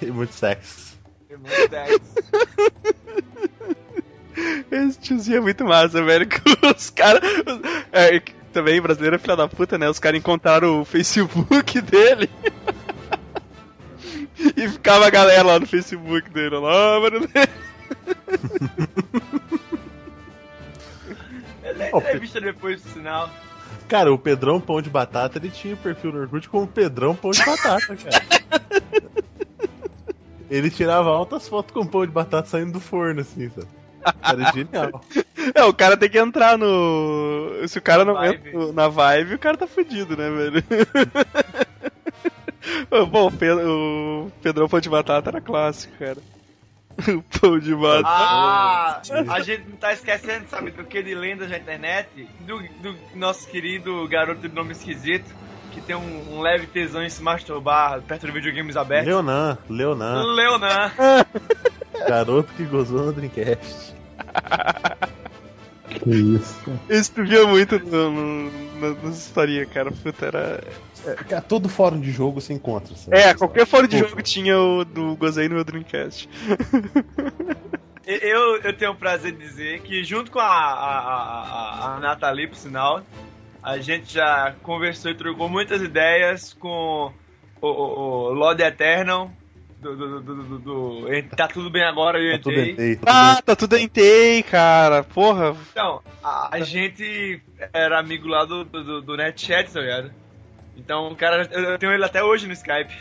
aí. 0.00 0.08
E 0.08 0.10
muito 0.10 0.32
sexo. 0.34 0.98
e 1.30 1.36
muito 1.36 1.70
sexo. 1.70 2.00
Esse 4.70 4.98
tiozinho 5.00 5.38
é 5.38 5.40
muito 5.40 5.64
massa, 5.64 6.02
velho. 6.02 6.26
Que 6.28 6.40
os 6.66 6.90
caras. 6.90 7.22
É, 7.92 8.20
também 8.52 8.80
brasileiro 8.80 9.16
é 9.16 9.18
filha 9.18 9.36
da 9.36 9.48
puta, 9.48 9.78
né? 9.78 9.88
Os 9.88 9.98
caras 9.98 10.18
encontraram 10.18 10.80
o 10.80 10.84
Facebook 10.84 11.80
dele. 11.80 12.28
e 14.56 14.68
ficava 14.68 15.06
a 15.06 15.10
galera 15.10 15.42
lá 15.42 15.58
no 15.58 15.66
Facebook 15.66 16.28
dele. 16.30 16.56
Lá, 16.58 17.00
mano. 17.00 17.28
Ele 21.62 21.82
é 21.82 21.90
entrevista 21.96 22.40
depois 22.40 22.82
do 22.82 22.88
sinal. 22.90 23.28
Cara, 23.88 24.12
o 24.12 24.18
Pedrão 24.18 24.60
Pão 24.60 24.82
de 24.82 24.90
Batata, 24.90 25.38
ele 25.38 25.50
tinha 25.50 25.74
o 25.74 25.78
perfil 25.78 26.12
no 26.12 26.20
Orkut 26.20 26.48
como 26.48 26.66
Pedrão 26.66 27.14
Pão 27.14 27.30
de 27.30 27.44
Batata, 27.44 27.94
cara. 27.96 28.26
Ele 30.50 30.70
tirava 30.70 31.10
altas 31.10 31.48
fotos 31.48 31.72
com 31.74 31.84
pão 31.86 32.06
de 32.06 32.12
batata 32.12 32.48
saindo 32.48 32.72
do 32.72 32.80
forno, 32.80 33.20
assim, 33.20 33.50
sabe? 33.50 33.66
Era 34.22 34.52
genial. 34.52 35.00
É, 35.54 35.64
o 35.64 35.74
cara 35.74 35.96
tem 35.96 36.08
que 36.08 36.18
entrar 36.18 36.56
no. 36.56 37.66
Se 37.66 37.78
o 37.78 37.82
cara 37.82 38.04
não 38.04 38.14
Vibe. 38.14 38.48
entra 38.50 38.72
na 38.72 38.86
vibe, 38.88 39.34
o 39.34 39.38
cara 39.38 39.56
tá 39.56 39.66
fudido, 39.66 40.16
né, 40.16 40.30
velho? 40.30 40.64
Bom, 43.10 43.26
o 43.28 44.30
Pedrão 44.40 44.68
Pão 44.68 44.78
de 44.80 44.88
Batata 44.88 45.30
era 45.30 45.40
clássico, 45.40 45.92
cara. 45.98 46.18
O 46.98 47.22
pão 47.40 47.58
de 47.58 47.74
batata. 47.74 48.08
Ah, 48.08 49.00
Sim. 49.02 49.12
a 49.28 49.40
gente 49.40 49.68
não 49.68 49.76
tá 49.76 49.92
esquecendo, 49.92 50.48
sabe, 50.48 50.70
do 50.70 50.84
que 50.84 51.02
de 51.02 51.14
lendas 51.14 51.50
na 51.50 51.58
internet? 51.58 52.28
Do, 52.40 52.58
do 52.80 52.96
nosso 53.14 53.46
querido 53.48 54.06
garoto 54.08 54.48
de 54.48 54.54
nome 54.54 54.72
esquisito, 54.72 55.34
que 55.72 55.80
tem 55.80 55.94
um, 55.94 56.36
um 56.36 56.40
leve 56.40 56.66
tesão 56.66 57.02
em 57.02 57.10
se 57.10 57.22
masturbar 57.22 58.00
perto 58.02 58.26
de 58.26 58.32
videogames 58.32 58.76
abertos. 58.76 59.08
Leonan, 59.08 59.58
Leonan, 59.68 60.22
Leonan. 60.34 60.92
garoto 62.08 62.52
que 62.54 62.64
gozou 62.64 63.06
no 63.06 63.12
Dreamcast. 63.12 63.94
Que 66.02 66.10
isso. 66.10 66.72
Esse 66.88 67.10
tu 67.10 67.24
via 67.24 67.46
muito 67.46 67.78
no, 67.78 68.10
no, 68.10 68.50
na- 68.80 69.02
nas 69.02 69.16
historinhas, 69.18 69.68
cara. 69.70 69.90
Puta, 69.90 70.26
era. 70.26 70.64
É, 71.30 71.40
todo 71.40 71.68
fórum 71.68 72.00
de 72.00 72.10
jogo 72.10 72.40
se 72.40 72.52
encontra, 72.52 72.94
sabe? 72.96 73.16
É, 73.16 73.32
qualquer 73.34 73.66
fora 73.66 73.86
de 73.86 73.98
jogo 73.98 74.20
tinha 74.22 74.58
o 74.58 74.84
do 74.84 75.14
Gozei 75.16 75.48
no 75.48 75.54
meu 75.56 75.64
Dreamcast. 75.64 76.28
Eu, 78.06 78.58
eu 78.58 78.72
tenho 78.72 78.92
o 78.92 78.96
prazer 78.96 79.32
de 79.32 79.38
dizer 79.38 79.80
que, 79.80 80.04
junto 80.04 80.30
com 80.30 80.38
a, 80.38 80.44
a, 80.44 80.98
a, 81.00 81.96
a 81.96 81.98
Nathalie, 81.98 82.46
por 82.46 82.54
sinal, 82.54 83.02
a 83.60 83.78
gente 83.78 84.14
já 84.14 84.54
conversou 84.62 85.10
e 85.10 85.14
trocou 85.16 85.48
muitas 85.48 85.82
ideias 85.82 86.52
com 86.54 87.12
o, 87.60 87.66
o, 87.66 88.28
o 88.28 88.32
Lord 88.32 88.62
Eternal. 88.62 89.28
Do, 89.80 89.94
do, 89.94 90.20
do, 90.20 90.58
do, 90.58 91.06
Tá 91.36 91.46
tudo 91.46 91.70
bem 91.70 91.82
agora, 91.84 92.18
eu 92.18 92.32
Tá 92.38 92.42
tudo 92.42 92.52
entrei. 92.52 92.72
entrei, 92.72 92.96
tá 92.96 93.36
Ah, 93.36 93.42
tá 93.42 93.54
tudo 93.54 93.76
em 93.76 93.86
TEI, 93.86 94.42
cara. 94.42 95.04
Porra. 95.04 95.54
Então, 95.70 96.02
a, 96.24 96.56
a 96.56 96.60
gente 96.60 97.42
era 97.72 97.98
amigo 97.98 98.26
lá 98.26 98.44
do, 98.44 98.64
do, 98.64 99.02
do, 99.02 99.16
NetChat, 99.16 99.70
tá 99.70 99.80
ligado? 99.80 100.10
Então, 100.76 101.08
o 101.08 101.16
cara, 101.16 101.46
eu, 101.52 101.78
tenho 101.78 101.92
ele 101.92 102.04
até 102.04 102.22
hoje 102.22 102.46
no 102.46 102.54
Skype. 102.54 102.94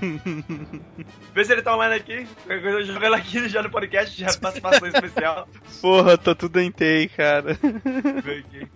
Vê 1.34 1.44
se 1.44 1.52
ele 1.52 1.62
tá 1.62 1.74
online 1.74 1.94
aqui. 1.96 2.26
Eu 2.48 2.84
jogo 2.84 3.04
ele 3.04 3.14
aqui 3.14 3.48
já 3.48 3.62
no 3.62 3.70
podcast, 3.70 4.18
já 4.18 4.26
participação 4.38 4.88
especial. 4.88 5.48
Porra, 5.80 6.16
tá 6.16 6.34
tudo 6.34 6.60
em 6.60 6.70
TEI, 6.70 7.08
cara. 7.08 7.54
Vê 8.22 8.38
aqui. 8.38 8.68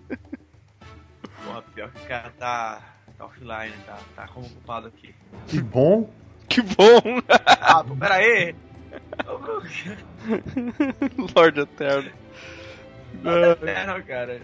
Porra, 1.44 1.62
pior 1.74 1.90
que 1.90 2.02
o 2.02 2.08
cara 2.08 2.32
tá, 2.38 2.82
tá 3.16 3.24
offline, 3.24 3.74
tá, 3.86 3.98
tá 4.16 4.28
como 4.28 4.46
ocupado 4.46 4.88
aqui. 4.88 5.14
Que 5.46 5.60
bom. 5.60 6.10
Que 6.54 6.62
bom. 6.62 7.20
Ah, 7.60 7.82
pô, 7.82 7.96
pera 7.96 8.14
aí. 8.14 8.54
Lord 11.34 11.60
Eterno. 11.60 12.10
É, 13.64 13.86
não, 13.86 14.00
cara. 14.02 14.40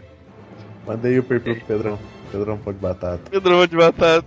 Mandei 0.85 1.21
o 1.21 1.23
perfil 1.23 1.55
pro 1.55 1.67
Pedrão. 1.67 2.01
Pedrão 2.33 2.59
Pão 2.59 2.73
de 2.75 2.81
Batata. 2.81 3.31
Pedrão 3.31 3.65
de 3.65 3.77
batata. 3.77 4.27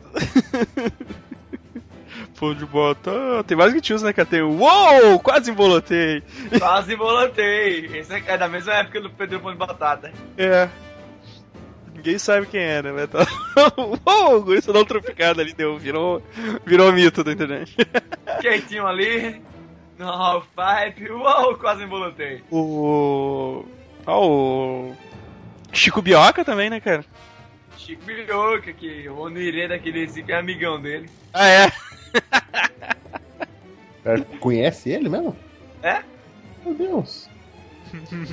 Pão 2.40 2.56
de 2.56 2.66
batata. 2.66 3.44
Tem 3.46 3.58
mais 3.58 3.74
que 3.74 3.82
tios, 3.82 4.02
né, 4.02 4.14
cara? 4.14 4.30
Tem 4.30 4.42
o 4.42 4.62
Uou! 4.62 5.20
Quase 5.20 5.52
embolotei. 5.52 6.24
Quase 6.58 6.96
volantei. 6.96 7.88
Esse 7.98 8.14
é 8.14 8.38
da 8.38 8.48
mesma 8.48 8.76
época 8.76 9.02
do 9.02 9.10
Pedro 9.10 9.42
Pão 9.42 9.52
de 9.52 9.58
Batata. 9.58 10.10
É. 10.38 10.70
Ninguém 12.04 12.20
sabe 12.20 12.48
quem 12.48 12.60
é, 12.62 12.82
né? 12.82 12.92
Mas 12.92 13.10
tá... 13.10 13.26
Uou! 14.06 14.54
Isso 14.54 14.74
dá 14.74 14.80
um 14.82 14.86
tropical 14.86 15.32
ali, 15.32 15.54
deu. 15.54 15.78
Virou, 15.78 16.22
virou 16.66 16.92
mito 16.92 17.24
da 17.24 17.32
internet. 17.32 17.78
Quietinho 18.42 18.86
ali. 18.86 19.42
No 19.98 20.10
half 20.10 20.46
pipe. 20.48 21.10
Uou, 21.10 21.56
quase 21.56 21.86
volantei. 21.86 22.44
O. 22.52 23.64
Ah, 24.06 24.18
o. 24.20 24.94
Chico 25.72 26.02
Bioca 26.02 26.44
também, 26.44 26.70
né, 26.70 26.82
cara? 26.82 27.06
Chico 27.78 28.04
Bilhoca, 28.04 28.74
que 28.74 29.08
o 29.08 29.20
Onirê 29.20 29.68
daquele 29.70 30.02
Recife 30.06 30.32
é 30.32 30.36
amigão 30.38 30.82
dele. 30.82 31.10
Ah, 31.34 31.48
é? 31.48 31.72
É, 34.06 34.18
Conhece 34.40 34.90
ele 34.90 35.08
mesmo? 35.08 35.34
É? 35.82 36.04
Meu 36.66 36.74
Deus. 36.76 37.30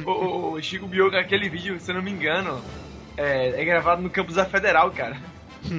O, 0.05 0.11
o- 0.11 0.53
o 0.55 0.61
Chico 0.63 0.89
Bioca, 0.89 1.21
aquele 1.21 1.49
vídeo, 1.49 1.79
se 1.79 1.93
eu 1.93 1.95
não 1.95 2.03
me 2.03 2.11
engano, 2.11 2.61
é, 3.21 3.61
é 3.61 3.65
gravado 3.65 4.01
no 4.01 4.09
campus 4.09 4.35
da 4.35 4.47
Federal, 4.47 4.91
cara. 4.91 5.19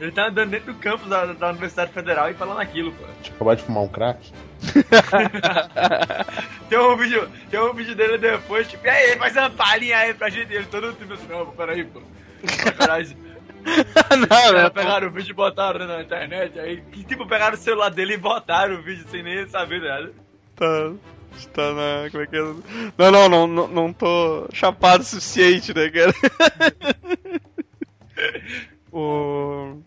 Ele 0.00 0.10
tá 0.10 0.28
andando 0.28 0.50
dentro 0.50 0.72
do 0.72 0.78
campus 0.78 1.08
da, 1.08 1.26
da 1.26 1.50
Universidade 1.50 1.92
Federal 1.92 2.30
e 2.30 2.34
falando 2.34 2.60
aquilo, 2.60 2.92
pô. 2.92 3.04
Tinha 3.22 3.36
acabado 3.36 3.58
de 3.58 3.64
fumar 3.64 3.82
um 3.82 3.88
crack. 3.88 4.32
Tem 6.68 6.78
um 6.78 6.96
vídeo, 6.96 7.28
tem 7.50 7.60
um 7.60 7.74
vídeo 7.74 7.96
dele 7.96 8.16
depois, 8.16 8.68
tipo, 8.68 8.86
e 8.86 8.90
aí, 8.90 9.18
faz 9.18 9.36
uma 9.36 9.50
palhinha 9.50 9.98
aí 9.98 10.14
pra 10.14 10.28
gente. 10.28 10.52
Ele 10.52 10.66
todo 10.66 10.92
tipo 10.92 11.12
assim, 11.12 11.26
não, 11.28 11.46
peraí, 11.46 11.84
pô. 11.84 12.00
Sacanagem. 12.46 13.16
não, 14.30 14.52
né? 14.52 14.70
pegaram 14.70 15.08
o 15.08 15.10
vídeo 15.10 15.32
e 15.32 15.34
botaram 15.34 15.86
na 15.86 16.00
internet, 16.00 16.58
aí, 16.58 16.80
tipo, 17.08 17.26
pegaram 17.26 17.54
o 17.54 17.58
celular 17.58 17.90
dele 17.90 18.14
e 18.14 18.18
botaram 18.18 18.76
o 18.76 18.82
vídeo 18.82 19.04
sem 19.10 19.22
nem 19.22 19.46
saber 19.48 19.82
nada. 19.82 20.12
Tá. 20.54 20.92
Tá 21.52 21.72
na. 21.72 22.10
Como 22.10 22.22
é 22.22 22.26
que 22.26 22.36
é? 22.36 22.40
Não, 22.98 23.10
não, 23.10 23.28
não, 23.28 23.46
não, 23.46 23.68
não 23.68 23.92
tô 23.92 24.46
chapado 24.52 25.02
o 25.02 25.06
suficiente, 25.06 25.74
né, 25.74 25.88
cara? 25.90 26.14
o. 28.92 29.78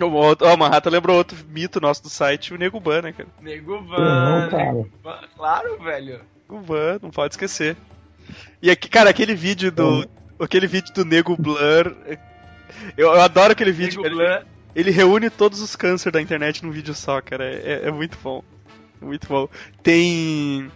O 0.00 0.06
outro- 0.12 0.46
Ó, 0.48 0.54
o 0.54 0.56
Manhattan 0.56 0.88
lembrou 0.90 1.18
outro 1.18 1.36
mito 1.50 1.78
nosso 1.78 2.02
do 2.02 2.08
site, 2.08 2.54
o 2.54 2.56
Nego 2.56 2.80
Ban, 2.80 3.02
né, 3.02 3.12
cara? 3.12 3.28
Nego 3.42 3.82
Van, 3.82 4.48
claro, 5.36 5.78
velho. 5.82 6.20
Nego 6.48 6.62
Ban, 6.62 6.98
não 7.02 7.10
pode 7.10 7.34
esquecer. 7.34 7.76
E 8.62 8.70
aqui, 8.70 8.88
cara, 8.88 9.10
aquele 9.10 9.34
vídio 9.34 9.70
do. 9.70 10.08
aquele 10.38 10.66
vídeo 10.66 10.94
do 10.94 11.04
Nego 11.04 11.36
Blur. 11.36 11.94
Eu, 12.96 13.08
eu 13.12 13.20
adoro 13.20 13.52
aquele 13.52 13.72
vídeo. 13.72 14.00
Nego 14.02 14.22
Ele, 14.22 14.44
ele 14.74 14.90
reúne 14.90 15.28
todos 15.28 15.60
os 15.60 15.76
cânceres 15.76 16.14
da 16.14 16.22
internet 16.22 16.64
num 16.64 16.70
vídeo 16.70 16.94
só, 16.94 17.20
cara. 17.20 17.44
É, 17.44 17.88
é 17.88 17.90
muito 17.90 18.16
bom. 18.22 18.42
Muito 19.02 19.26
bom. 19.28 19.48
Tem. 19.82 20.70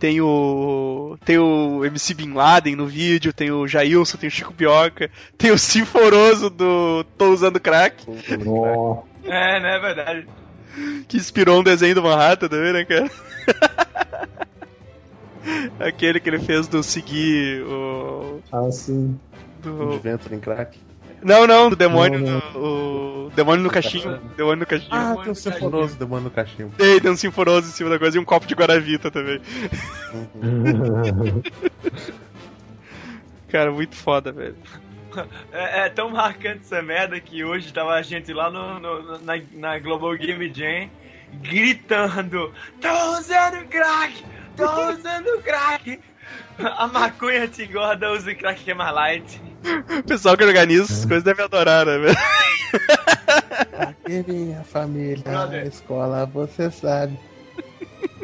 Tem 0.00 0.18
o. 0.18 1.18
Tem 1.26 1.38
o 1.38 1.84
MC 1.84 2.14
Bin 2.14 2.32
Laden 2.32 2.74
no 2.74 2.86
vídeo, 2.86 3.34
tem 3.34 3.50
o 3.50 3.68
Jailson, 3.68 4.16
tem 4.16 4.28
o 4.28 4.32
Chico 4.32 4.54
Bioca, 4.54 5.10
tem 5.36 5.50
o 5.50 5.58
Sinforoso 5.58 6.48
do 6.48 7.04
Tô 7.18 7.30
Usando 7.30 7.60
Crack, 7.60 8.06
Nó. 8.42 9.02
É, 9.22 9.60
né, 9.60 9.76
é 9.76 9.78
verdade. 9.78 10.26
que 11.06 11.18
inspirou 11.18 11.60
um 11.60 11.62
desenho 11.62 11.94
do 11.94 12.02
Manhattan 12.02 12.48
também, 12.48 12.72
né, 12.72 12.84
cara? 12.86 13.10
Aquele 15.78 16.18
que 16.18 16.30
ele 16.30 16.38
fez 16.38 16.66
do 16.66 16.82
seguir 16.82 17.62
o. 17.64 18.40
Assim. 18.50 19.20
Do... 19.62 19.92
Adventure 19.92 20.34
em 20.34 20.40
crack. 20.40 20.78
Não, 21.22 21.46
não, 21.46 21.68
do 21.70 21.76
demônio 21.76 22.18
Não, 22.18 22.40
no. 22.54 23.26
O 23.26 23.30
demônio 23.34 23.62
no 23.62 23.70
cachimbo. 23.70 24.16
Demônio 24.36 24.60
no 24.60 24.66
cachimbo. 24.66 24.94
Ah, 24.94 24.98
Demônio 25.10 25.22
tem 25.22 25.30
um 25.30 25.34
do 25.34 25.38
sinfonoso 25.38 25.98
demônio 25.98 26.24
no 26.24 26.30
cachimbo. 26.30 26.72
Tem, 26.76 27.00
tem 27.00 27.10
um 27.10 27.16
sinforoso 27.16 27.68
em 27.68 27.72
cima 27.72 27.90
da 27.90 27.98
coisa 27.98 28.16
e 28.16 28.20
um 28.20 28.24
copo 28.24 28.46
de 28.46 28.54
Guaravita 28.54 29.10
também. 29.10 29.40
Cara, 33.48 33.70
muito 33.72 33.96
foda, 33.96 34.30
velho. 34.32 34.56
É, 35.52 35.86
é 35.86 35.88
tão 35.88 36.10
marcante 36.10 36.60
essa 36.60 36.80
merda 36.82 37.18
que 37.18 37.42
hoje 37.44 37.72
tava 37.72 37.94
a 37.94 38.02
gente 38.02 38.32
lá 38.32 38.48
no, 38.50 38.78
no- 38.78 39.18
na, 39.18 39.34
na 39.54 39.78
Global 39.78 40.14
Game 40.16 40.52
Jam 40.54 40.88
gritando: 41.42 42.52
Tô 42.80 43.18
usando 43.18 43.66
crack! 43.68 44.24
Tô 44.56 44.64
usando 44.90 45.42
crack! 45.42 45.98
A 46.58 46.86
maconha 46.86 47.48
te 47.48 47.64
engorda, 47.64 48.12
use 48.12 48.34
crack 48.34 48.62
que 48.62 48.70
é 48.70 48.74
mais 48.74 48.94
light. 48.94 49.42
O 49.98 50.02
pessoal 50.02 50.36
que 50.36 50.44
organiza 50.44 50.84
essas 50.92 51.04
coisas 51.06 51.22
deve 51.22 51.42
adorar, 51.42 51.86
né? 51.86 52.12
Aqui 53.78 54.24
minha 54.26 54.62
família, 54.64 55.22
Brother. 55.22 55.62
na 55.62 55.68
escola, 55.68 56.26
você 56.26 56.70
sabe. 56.70 57.18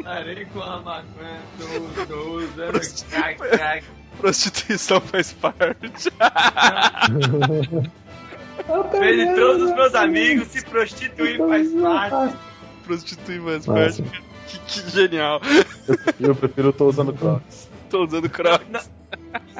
Parei 0.03 0.45
com 0.45 0.61
a 0.61 0.79
maconha, 0.81 1.39
tô, 1.57 2.05
tô 2.05 2.37
usando 2.37 2.79
crack, 3.09 3.39
crack. 3.39 3.85
Prostituição 4.19 5.01
faz 5.01 5.33
parte. 5.33 6.09
Vejo 8.99 9.35
todos 9.35 9.69
os 9.69 9.75
meus 9.75 9.95
amigos 9.95 10.47
se 10.47 10.63
prostituir 10.65 11.37
faz 11.37 11.71
parte. 11.73 12.37
Prostituir 12.83 13.41
faz 13.41 13.65
parte. 13.65 14.03
Que, 14.47 14.59
que 14.59 14.89
genial. 14.89 15.41
Eu 16.19 16.33
prefiro 16.35 16.71
tô 16.71 16.87
usando 16.87 17.13
Crocs. 17.13 17.66
Tô 17.89 18.05
usando 18.05 18.29
crocs. 18.29 18.89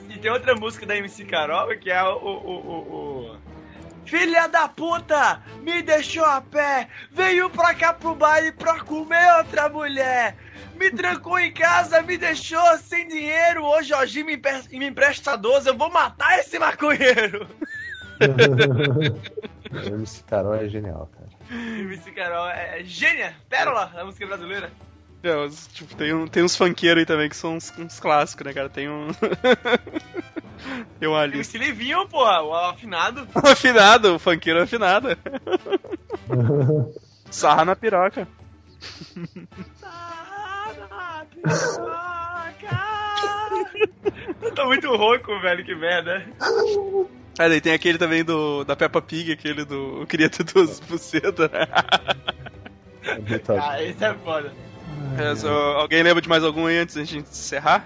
E 0.09 0.17
tem 0.17 0.31
outra 0.31 0.55
música 0.55 0.85
da 0.85 0.95
MC 0.97 1.25
Carol 1.25 1.69
que 1.77 1.89
é 1.91 2.03
o. 2.03 2.15
o, 2.15 2.27
o, 2.27 2.51
o- 2.51 3.31
o- 3.33 3.57
Filha 4.05 4.47
da 4.47 4.69
puta! 4.69 5.41
Me 5.61 5.81
deixou 5.81 6.23
a 6.23 6.39
pé! 6.39 6.87
Veio 7.11 7.49
pra 7.49 7.73
cá 7.73 7.91
pro 7.93 8.15
baile 8.15 8.53
pra 8.53 8.79
comer 8.79 9.33
outra 9.39 9.67
mulher! 9.67 10.37
Me 10.77 10.89
trancou 10.91 11.37
em 11.37 11.51
casa, 11.51 12.01
me 12.01 12.17
deixou 12.17 12.77
sem 12.77 13.05
dinheiro! 13.09 13.65
Ô 13.65 13.83
Jorginho 13.83 14.25
me, 14.27 14.41
me 14.71 14.85
empresta 14.87 15.35
12, 15.37 15.67
eu 15.67 15.77
vou 15.77 15.91
matar 15.91 16.39
esse 16.39 16.57
maconheiro! 16.57 17.45
MC 19.85 20.23
Carol 20.23 20.55
é 20.55 20.69
genial, 20.69 21.09
cara. 21.13 21.27
MC 21.51 22.11
Carol 22.11 22.47
é 22.49 22.81
gênia! 22.85 23.35
Pérola 23.49 23.87
da 23.87 24.05
música 24.05 24.25
brasileira! 24.25 24.71
É, 25.23 25.49
tipo, 25.73 25.95
tem, 25.95 26.13
um, 26.13 26.27
tem 26.27 26.43
uns 26.43 26.55
funkeiros 26.55 26.99
aí 26.99 27.05
também 27.05 27.27
que 27.27 27.35
são 27.35 27.55
uns, 27.55 27.73
uns 27.77 27.99
clássicos, 27.99 28.45
né, 28.45 28.53
cara? 28.53 28.69
Tem 28.69 28.87
um. 28.87 29.07
tem 30.99 31.09
uma 31.09 31.25
lista. 31.25 31.57
MC 31.57 31.69
Livinho, 31.71 32.07
pô, 32.07 32.23
o 32.23 32.53
afinado. 32.53 33.27
O 33.35 33.47
afinado, 33.47 34.15
o 34.15 34.19
funkeiro 34.19 34.61
afinado. 34.61 35.09
Sarra 37.31 37.65
na 37.65 37.75
piroca. 37.75 38.27
Eu 44.41 44.53
tô 44.53 44.65
muito 44.65 44.95
rouco, 44.95 45.39
velho, 45.39 45.65
que 45.65 45.75
merda. 45.75 46.25
Ah, 47.39 47.47
daí 47.47 47.59
tem 47.59 47.73
aquele 47.73 47.97
também 47.97 48.23
do 48.23 48.63
da 48.63 48.75
Peppa 48.75 49.01
Pig, 49.01 49.31
aquele 49.31 49.65
do. 49.65 50.01
Eu 50.01 50.07
queria 50.07 50.29
ter 50.29 50.43
duas 50.43 50.79
bucetas. 50.79 51.49
Ah, 53.59 53.83
esse 53.83 54.03
é 54.03 54.13
foda. 54.13 54.53
É, 55.17 55.35
só- 55.35 55.77
alguém 55.77 56.03
lembra 56.03 56.21
de 56.21 56.29
mais 56.29 56.43
algum 56.43 56.65
aí 56.67 56.77
antes 56.77 56.95
da 56.95 57.03
gente 57.03 57.27
encerrar? 57.29 57.85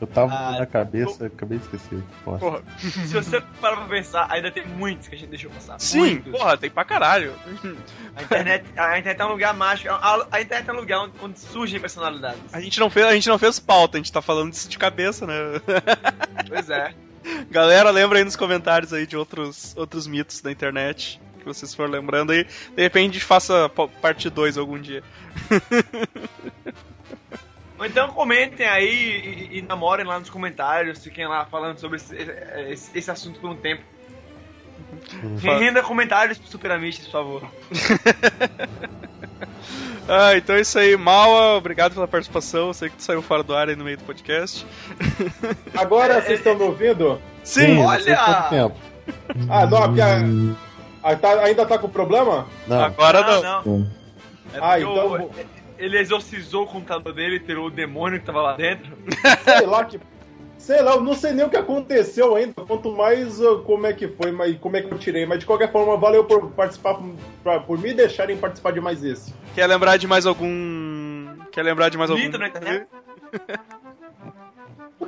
Eu 0.00 0.06
tava 0.06 0.32
Ah, 0.34 0.58
na 0.60 0.64
cabeça, 0.64 1.26
acabei 1.26 1.58
de 1.58 1.64
esquecer. 1.64 2.02
Porra. 2.24 2.38
Porra. 2.38 2.62
Se 2.78 3.12
você 3.12 3.38
parar 3.60 3.76
pra 3.76 3.84
pensar, 3.84 4.26
ainda 4.30 4.50
tem 4.50 4.66
muitos 4.66 5.06
que 5.08 5.14
a 5.14 5.18
gente 5.18 5.28
deixou 5.28 5.50
passar. 5.50 5.78
Sim, 5.78 5.98
Muitos. 5.98 6.32
porra, 6.32 6.56
tem 6.56 6.70
pra 6.70 6.86
caralho. 6.86 7.34
A 8.16 8.22
internet, 8.22 8.64
a 8.78 8.98
internet 8.98 9.20
é 9.20 9.24
um 9.26 9.32
lugar 9.32 9.52
mágico. 9.54 9.92
A, 9.92 10.26
a 10.32 10.40
internet 10.40 10.68
é 10.70 10.72
um 10.72 10.76
lugar 10.76 11.00
onde, 11.02 11.12
onde 11.22 11.38
surgem 11.38 11.78
personalidades. 11.78 12.40
A 12.52 12.60
gente 12.62 12.80
não 12.80 12.88
fez, 12.88 13.06
a 13.06 13.12
gente 13.14 13.28
não 13.28 13.38
fez 13.38 13.58
pauta, 13.60 13.98
a 13.98 14.00
gente 14.00 14.10
tá 14.10 14.22
falando 14.22 14.50
disso 14.50 14.68
de 14.70 14.78
cabeça, 14.78 15.26
né? 15.26 15.34
Pois 16.48 16.70
é. 16.70 16.94
Galera, 17.50 17.90
lembra 17.90 18.18
aí 18.18 18.24
nos 18.24 18.36
comentários 18.36 18.92
aí 18.94 19.06
de 19.06 19.16
outros, 19.18 19.74
outros 19.76 20.06
mitos 20.06 20.40
da 20.40 20.50
internet 20.50 21.20
que 21.40 21.46
vocês 21.46 21.74
forem 21.74 21.92
lembrando 21.92 22.32
aí. 22.32 22.44
De 22.44 22.82
repente 22.82 23.10
a 23.10 23.12
gente 23.14 23.24
faça 23.24 23.68
pa- 23.68 23.88
parte 23.88 24.28
2 24.30 24.56
algum 24.58 24.78
dia. 24.78 25.02
Ou 27.78 27.86
então 27.86 28.08
comentem 28.08 28.66
aí 28.66 29.48
e, 29.52 29.58
e 29.58 29.62
namorem 29.62 30.04
lá 30.06 30.18
nos 30.20 30.28
comentários, 30.28 31.02
fiquem 31.02 31.26
lá 31.26 31.46
falando 31.46 31.78
sobre 31.78 31.96
esse, 31.96 32.14
esse- 32.68 32.98
esse 32.98 33.10
assunto 33.10 33.40
por 33.40 33.50
um 33.50 33.56
tempo. 33.56 33.82
Renda 35.38 35.82
comentários 35.82 36.36
pro 36.38 36.48
Super 36.48 36.72
Amistas, 36.72 37.06
por 37.06 37.12
favor. 37.12 37.42
Ah, 40.08 40.36
então 40.36 40.56
é 40.56 40.60
isso 40.62 40.76
aí. 40.76 40.96
Maua, 40.96 41.54
obrigado 41.56 41.94
pela 41.94 42.08
participação. 42.08 42.68
Eu 42.68 42.74
sei 42.74 42.88
que 42.90 42.96
tu 42.96 43.02
saiu 43.04 43.22
fora 43.22 43.44
do 43.44 43.54
ar 43.54 43.68
aí 43.68 43.76
no 43.76 43.84
meio 43.84 43.96
do 43.96 44.02
podcast. 44.02 44.66
Agora 45.76 46.14
vocês 46.20 46.40
estão 46.40 46.56
me 46.56 46.62
ouvindo? 46.64 47.22
Sim! 47.44 47.76
Não 47.76 47.84
olha! 47.86 48.18
Ah, 49.48 49.66
não, 49.66 49.82
porque 49.82 50.00
a- 50.00 50.18
ah, 51.02 51.16
tá- 51.16 51.40
ainda 51.44 51.64
tá 51.66 51.78
com 51.78 51.88
problema? 51.88 52.46
Não, 52.66 52.80
Agora 52.84 53.22
não, 53.22 53.42
não. 53.42 53.62
não. 53.64 53.86
É 54.52 54.58
Ah, 54.58 54.70
porque 54.78 54.82
então 54.82 55.12
o- 55.26 55.30
ele 55.78 55.98
exorcizou 55.98 56.64
o 56.64 56.66
computador 56.66 57.12
dele 57.12 57.36
e 57.36 57.40
tirou 57.40 57.66
o 57.66 57.70
demônio 57.70 58.18
que 58.20 58.26
tava 58.26 58.42
lá 58.42 58.54
dentro. 58.56 58.96
Sei 59.58 59.66
lá 59.66 59.84
que. 59.84 60.00
Sei 60.58 60.82
lá, 60.82 60.92
eu 60.92 61.00
não 61.00 61.14
sei 61.14 61.32
nem 61.32 61.46
o 61.46 61.48
que 61.48 61.56
aconteceu 61.56 62.36
ainda. 62.36 62.52
Quanto 62.66 62.92
mais 62.94 63.40
uh, 63.40 63.60
como 63.64 63.86
é 63.86 63.94
que 63.94 64.06
foi, 64.06 64.30
mas 64.30 64.58
como 64.58 64.76
é 64.76 64.82
que 64.82 64.92
eu 64.92 64.98
tirei. 64.98 65.24
Mas 65.24 65.38
de 65.38 65.46
qualquer 65.46 65.72
forma, 65.72 65.96
valeu 65.96 66.22
por 66.24 66.50
participar, 66.50 67.00
pra- 67.42 67.60
por 67.60 67.78
me 67.78 67.94
deixarem 67.94 68.36
participar 68.36 68.72
de 68.72 68.80
mais 68.80 69.02
esse. 69.02 69.32
Quer 69.54 69.66
lembrar 69.66 69.96
de 69.96 70.06
mais 70.06 70.26
algum. 70.26 71.28
Quer 71.50 71.62
lembrar 71.62 71.88
de 71.88 71.96
mais 71.96 72.10
algum. 72.10 72.22
Mito 72.22 72.36
na 72.36 72.48
internet? 72.48 72.86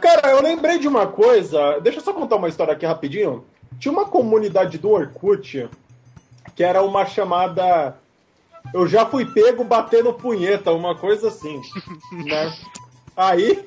Cara, 0.01 0.31
eu 0.31 0.43
lembrei 0.43 0.79
de 0.79 0.89
uma 0.89 1.07
coisa. 1.07 1.79
Deixa 1.81 1.99
eu 1.99 2.03
só 2.03 2.13
contar 2.13 2.37
uma 2.37 2.49
história 2.49 2.73
aqui 2.73 2.85
rapidinho. 2.87 3.45
Tinha 3.79 3.93
uma 3.93 4.05
comunidade 4.07 4.79
do 4.79 4.91
Orkut 4.91 5.69
que 6.55 6.63
era 6.65 6.83
uma 6.83 7.05
chamada. 7.07 7.97
Eu 8.73 8.87
já 8.87 9.05
fui 9.05 9.25
pego 9.27 9.65
batendo 9.65 10.13
punheta, 10.15 10.73
uma 10.73 10.95
coisa 10.97 11.29
assim. 11.29 11.61
né? 12.25 12.53
Aí. 13.17 13.65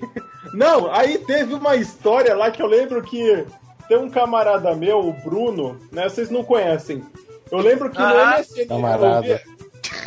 Não, 0.53 0.91
aí 0.91 1.17
teve 1.19 1.53
uma 1.53 1.76
história 1.76 2.36
lá 2.36 2.49
que 2.51 2.61
eu 2.61 2.67
lembro 2.67 3.01
que 3.03 3.45
tem 3.88 3.97
um 3.97 4.09
camarada 4.09 4.73
meu, 4.76 4.99
o 4.99 5.13
Bruno, 5.13 5.80
né? 5.91 6.07
Vocês 6.09 6.30
não 6.30 6.43
conhecem. 6.43 7.03
Eu 7.51 7.59
lembro 7.59 7.89
que 7.89 7.97
no 7.99 8.05
Ah, 8.05 8.38
MSN. 8.39 8.65
camarada. 8.67 9.15
eu 9.17 9.21
via- 9.21 9.41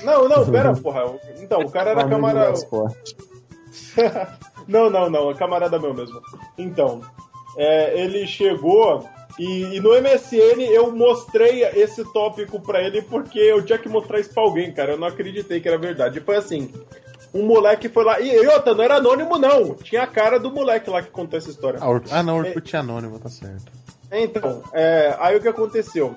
Não, 0.03 0.29
não, 0.29 0.51
pera, 0.51 0.75
porra. 0.81 1.05
Então, 1.41 1.61
o 1.61 1.71
cara 1.71 1.91
era 1.91 2.01
Amigo 2.03 2.17
camarada. 2.17 2.59
não, 4.67 4.91
não, 4.91 5.09
não, 5.11 5.31
é 5.31 5.35
camarada 5.35 5.79
meu 5.79 5.95
mesmo. 5.95 6.21
Então, 6.57 7.01
é, 7.57 8.01
ele 8.01 8.27
chegou 8.27 9.09
e, 9.39 9.77
e 9.77 9.81
no 9.81 9.91
MSN 9.91 10.61
eu 10.73 10.91
mostrei 10.91 11.63
esse 11.65 12.05
tópico 12.13 12.61
pra 12.61 12.83
ele 12.83 13.03
porque 13.03 13.39
eu 13.39 13.63
tinha 13.65 13.79
que 13.79 13.89
mostrar 13.89 14.19
isso 14.21 14.33
pra 14.35 14.43
alguém, 14.43 14.73
cara. 14.73 14.93
Eu 14.93 14.99
não 14.99 15.07
acreditei 15.09 15.61
que 15.61 15.69
era 15.69 15.79
verdade. 15.79 16.21
Foi 16.21 16.37
assim: 16.37 16.73
um 17.33 17.47
moleque 17.47 17.89
foi 17.89 18.05
lá. 18.05 18.21
E, 18.21 18.31
e 18.31 18.47
outra, 18.49 18.75
não 18.75 18.83
era 18.85 18.97
anônimo, 18.97 19.39
não. 19.39 19.75
Tinha 19.75 20.03
a 20.03 20.07
cara 20.07 20.39
do 20.41 20.51
moleque 20.51 20.91
lá 20.91 21.03
que 21.03 21.11
contou 21.11 21.39
essa 21.39 21.51
história. 21.51 21.79
Ah, 21.83 22.01
ah, 22.11 22.23
não, 22.23 22.39
Orkut 22.39 22.75
é 22.75 22.79
anônimo, 22.79 23.19
tá 23.19 23.29
certo. 23.29 23.71
Então, 24.11 24.63
é, 24.73 25.15
aí 25.21 25.37
o 25.37 25.41
que 25.41 25.49
aconteceu? 25.49 26.15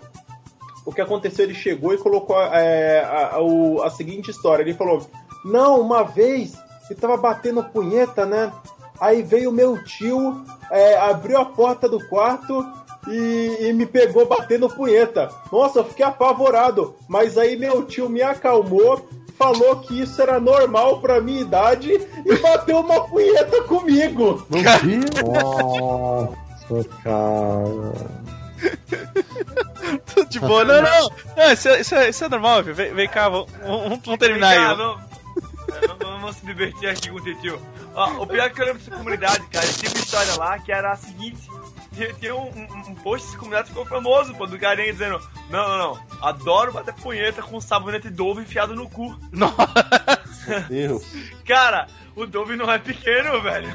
O 0.86 0.92
que 0.92 1.02
aconteceu, 1.02 1.46
ele 1.46 1.54
chegou 1.54 1.94
e 1.94 1.98
colocou 1.98 2.42
é, 2.42 3.02
a, 3.02 3.36
a- 3.36 3.42
o- 3.42 3.84
a 3.84 3.90
seguinte 3.90 4.32
história. 4.32 4.64
Ele 4.64 4.74
falou: 4.74 5.06
Não, 5.46 5.80
uma 5.80 6.02
vez 6.04 6.54
ele 6.90 7.00
tava 7.00 7.18
batendo 7.18 7.64
punheta, 7.66 8.26
né? 8.26 8.52
Aí 9.00 9.22
veio 9.24 9.52
meu 9.52 9.84
tio, 9.84 10.44
é, 10.72 10.96
abriu 10.98 11.38
a 11.40 11.46
porta 11.46 11.90
do 11.90 12.00
quarto 12.08 12.64
e, 13.08 13.68
e 13.68 13.74
me 13.74 13.86
pegou 13.86 14.26
batendo 14.28 14.70
punheta. 14.70 15.30
Nossa, 15.52 15.80
eu 15.80 15.86
fiquei 15.86 16.06
apavorado. 16.06 16.96
Mas 17.08 17.38
aí 17.38 17.56
meu 17.58 17.84
tio 17.86 18.10
me 18.10 18.22
acalmou, 18.22 19.08
falou 19.38 19.78
que 19.78 20.02
isso 20.02 20.22
era 20.22 20.40
normal 20.40 21.00
pra 21.00 21.22
minha 21.22 21.42
idade 21.42 21.92
e 22.26 22.36
bateu 22.38 22.80
uma 22.80 23.02
punheta 23.08 23.64
comigo. 23.64 24.46
Nossa. 24.50 26.42
Cara. 27.04 27.92
Tudo 30.14 30.30
de 30.30 30.40
boa. 30.40 30.64
Não, 30.64 30.82
não. 30.82 31.10
não 31.36 31.52
isso, 31.52 31.68
é, 31.68 31.82
isso, 31.82 31.96
é, 31.96 32.10
isso 32.10 32.24
é 32.24 32.30
normal, 32.30 32.64
viu? 32.64 32.76
Vem, 32.76 32.94
vem 32.94 33.10
cá, 33.10 33.28
vamos, 33.28 33.52
vamos, 33.62 34.00
vamos 34.04 34.20
terminar 34.20 34.50
Vem 34.50 34.58
cá, 34.58 34.70
aí. 34.72 34.78
vamos, 34.78 35.02
é, 35.70 35.88
vamos, 35.88 36.04
vamos 36.04 36.36
se 36.36 36.46
divertir 36.46 36.90
aqui 36.90 37.10
com 37.10 37.18
o 37.18 37.42
tio. 37.42 37.62
Ó, 37.94 38.24
o 38.24 38.28
pior 38.28 38.46
é 38.46 38.50
que 38.50 38.62
eu 38.62 38.66
lembro 38.66 38.80
dessa 38.80 38.96
comunidade, 38.96 39.48
cara. 39.48 39.68
Tinha 39.68 39.92
uma 39.92 40.00
história 40.00 40.36
lá 40.38 40.60
que 40.60 40.72
era 40.72 40.92
a 40.92 40.96
seguinte. 40.96 41.50
Tinha, 41.94 42.14
tinha 42.14 42.36
um, 42.36 42.48
um, 42.50 42.90
um 42.92 42.96
post 42.96 43.26
dessa 43.28 43.38
comunidade 43.38 43.68
que 43.68 43.74
ficou 43.74 43.86
famoso, 43.86 44.34
pô, 44.36 44.48
do 44.48 44.58
carinha 44.58 44.92
dizendo 44.92 45.20
Não, 45.50 45.68
não, 45.68 45.78
não, 45.78 46.00
adoro 46.22 46.72
bater 46.72 46.94
punheta 46.94 47.42
com 47.42 47.60
sabonete 47.60 48.10
Dove 48.10 48.42
enfiado 48.42 48.76
no 48.76 48.90
cu. 48.90 49.18
Deus. 50.70 51.04
Cara, 51.46 51.88
o 52.16 52.26
Dove 52.26 52.56
não 52.56 52.72
é 52.72 52.80
pequeno, 52.80 53.42
velho. 53.42 53.68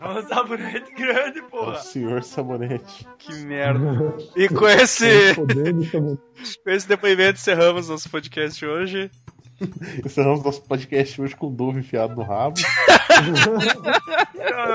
É 0.00 0.08
um 0.08 0.26
sabonete 0.28 0.92
grande, 0.94 1.40
O 1.40 1.48
porra. 1.48 1.78
senhor 1.78 2.22
sabonete. 2.22 3.06
Que 3.18 3.34
merda. 3.44 4.14
E 4.36 4.48
com 4.48 4.68
esse, 4.68 5.34
com 5.34 6.70
esse 6.70 6.86
depoimento 6.88 7.38
encerramos 7.38 7.88
nosso 7.88 8.08
podcast 8.10 8.64
hoje. 8.64 9.10
Encerramos 10.04 10.42
nosso 10.42 10.62
podcast 10.62 11.20
hoje 11.20 11.36
com 11.36 11.48
o 11.48 11.50
Dove 11.50 11.80
enfiado 11.80 12.14
no 12.14 12.22
rabo. 12.22 12.60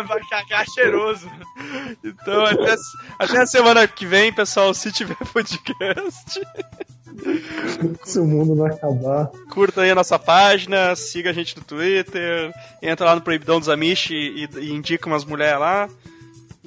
Vai 0.08 0.20
cagar 0.30 0.66
cheiroso. 0.74 1.30
Então, 2.04 2.46
até, 2.46 2.76
até 3.20 3.38
a 3.42 3.46
semana 3.46 3.88
que 3.88 4.06
vem, 4.06 4.34
pessoal, 4.34 4.74
se 4.74 4.92
tiver 4.92 5.18
podcast. 5.34 6.42
Se 8.04 8.20
o 8.20 8.26
mundo 8.26 8.56
não 8.56 8.66
acabar. 8.66 9.32
Curta 9.50 9.82
aí 9.82 9.92
a 9.92 9.96
nossa 9.96 10.20
página, 10.20 10.96
siga 10.96 11.32
a 11.32 11.34
gente 11.34 11.58
no 11.58 11.64
Twitter, 11.64 12.54
entra 12.82 13.08
lá 13.08 13.16
no 13.16 13.22
Proibidão 13.22 13.60
dos 13.60 13.70
Amish 13.70 14.12
e, 14.12 14.48
e 14.60 14.72
indica 14.72 15.08
umas 15.08 15.26
mulheres 15.26 15.60
lá. 15.60 15.90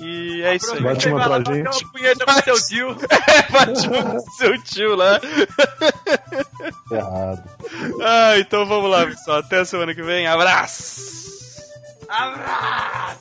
E 0.00 0.42
é 0.42 0.56
isso 0.56 0.72
aí. 0.74 0.82
Bate 0.82 1.08
uma 1.08 1.22
pra 1.22 1.36
gente. 1.36 1.62
Bate 1.62 1.84
uma 1.84 1.92
punheta 1.92 2.24
pro 2.24 2.42
seu 2.42 2.66
tio. 2.66 2.96
É, 3.10 3.42
bate 3.52 3.88
uma 3.88 4.02
pro 4.02 4.20
seu 4.36 4.62
tio 4.62 4.96
lá. 4.96 5.20
Errado. 6.90 7.42
Ah, 8.02 8.38
então 8.38 8.66
vamos 8.66 8.90
lá, 8.90 9.06
pessoal. 9.06 9.38
Até 9.38 9.58
a 9.58 9.64
semana 9.64 9.94
que 9.94 10.02
vem. 10.02 10.26
Abraço! 10.26 11.20
Abraço. 12.08 13.20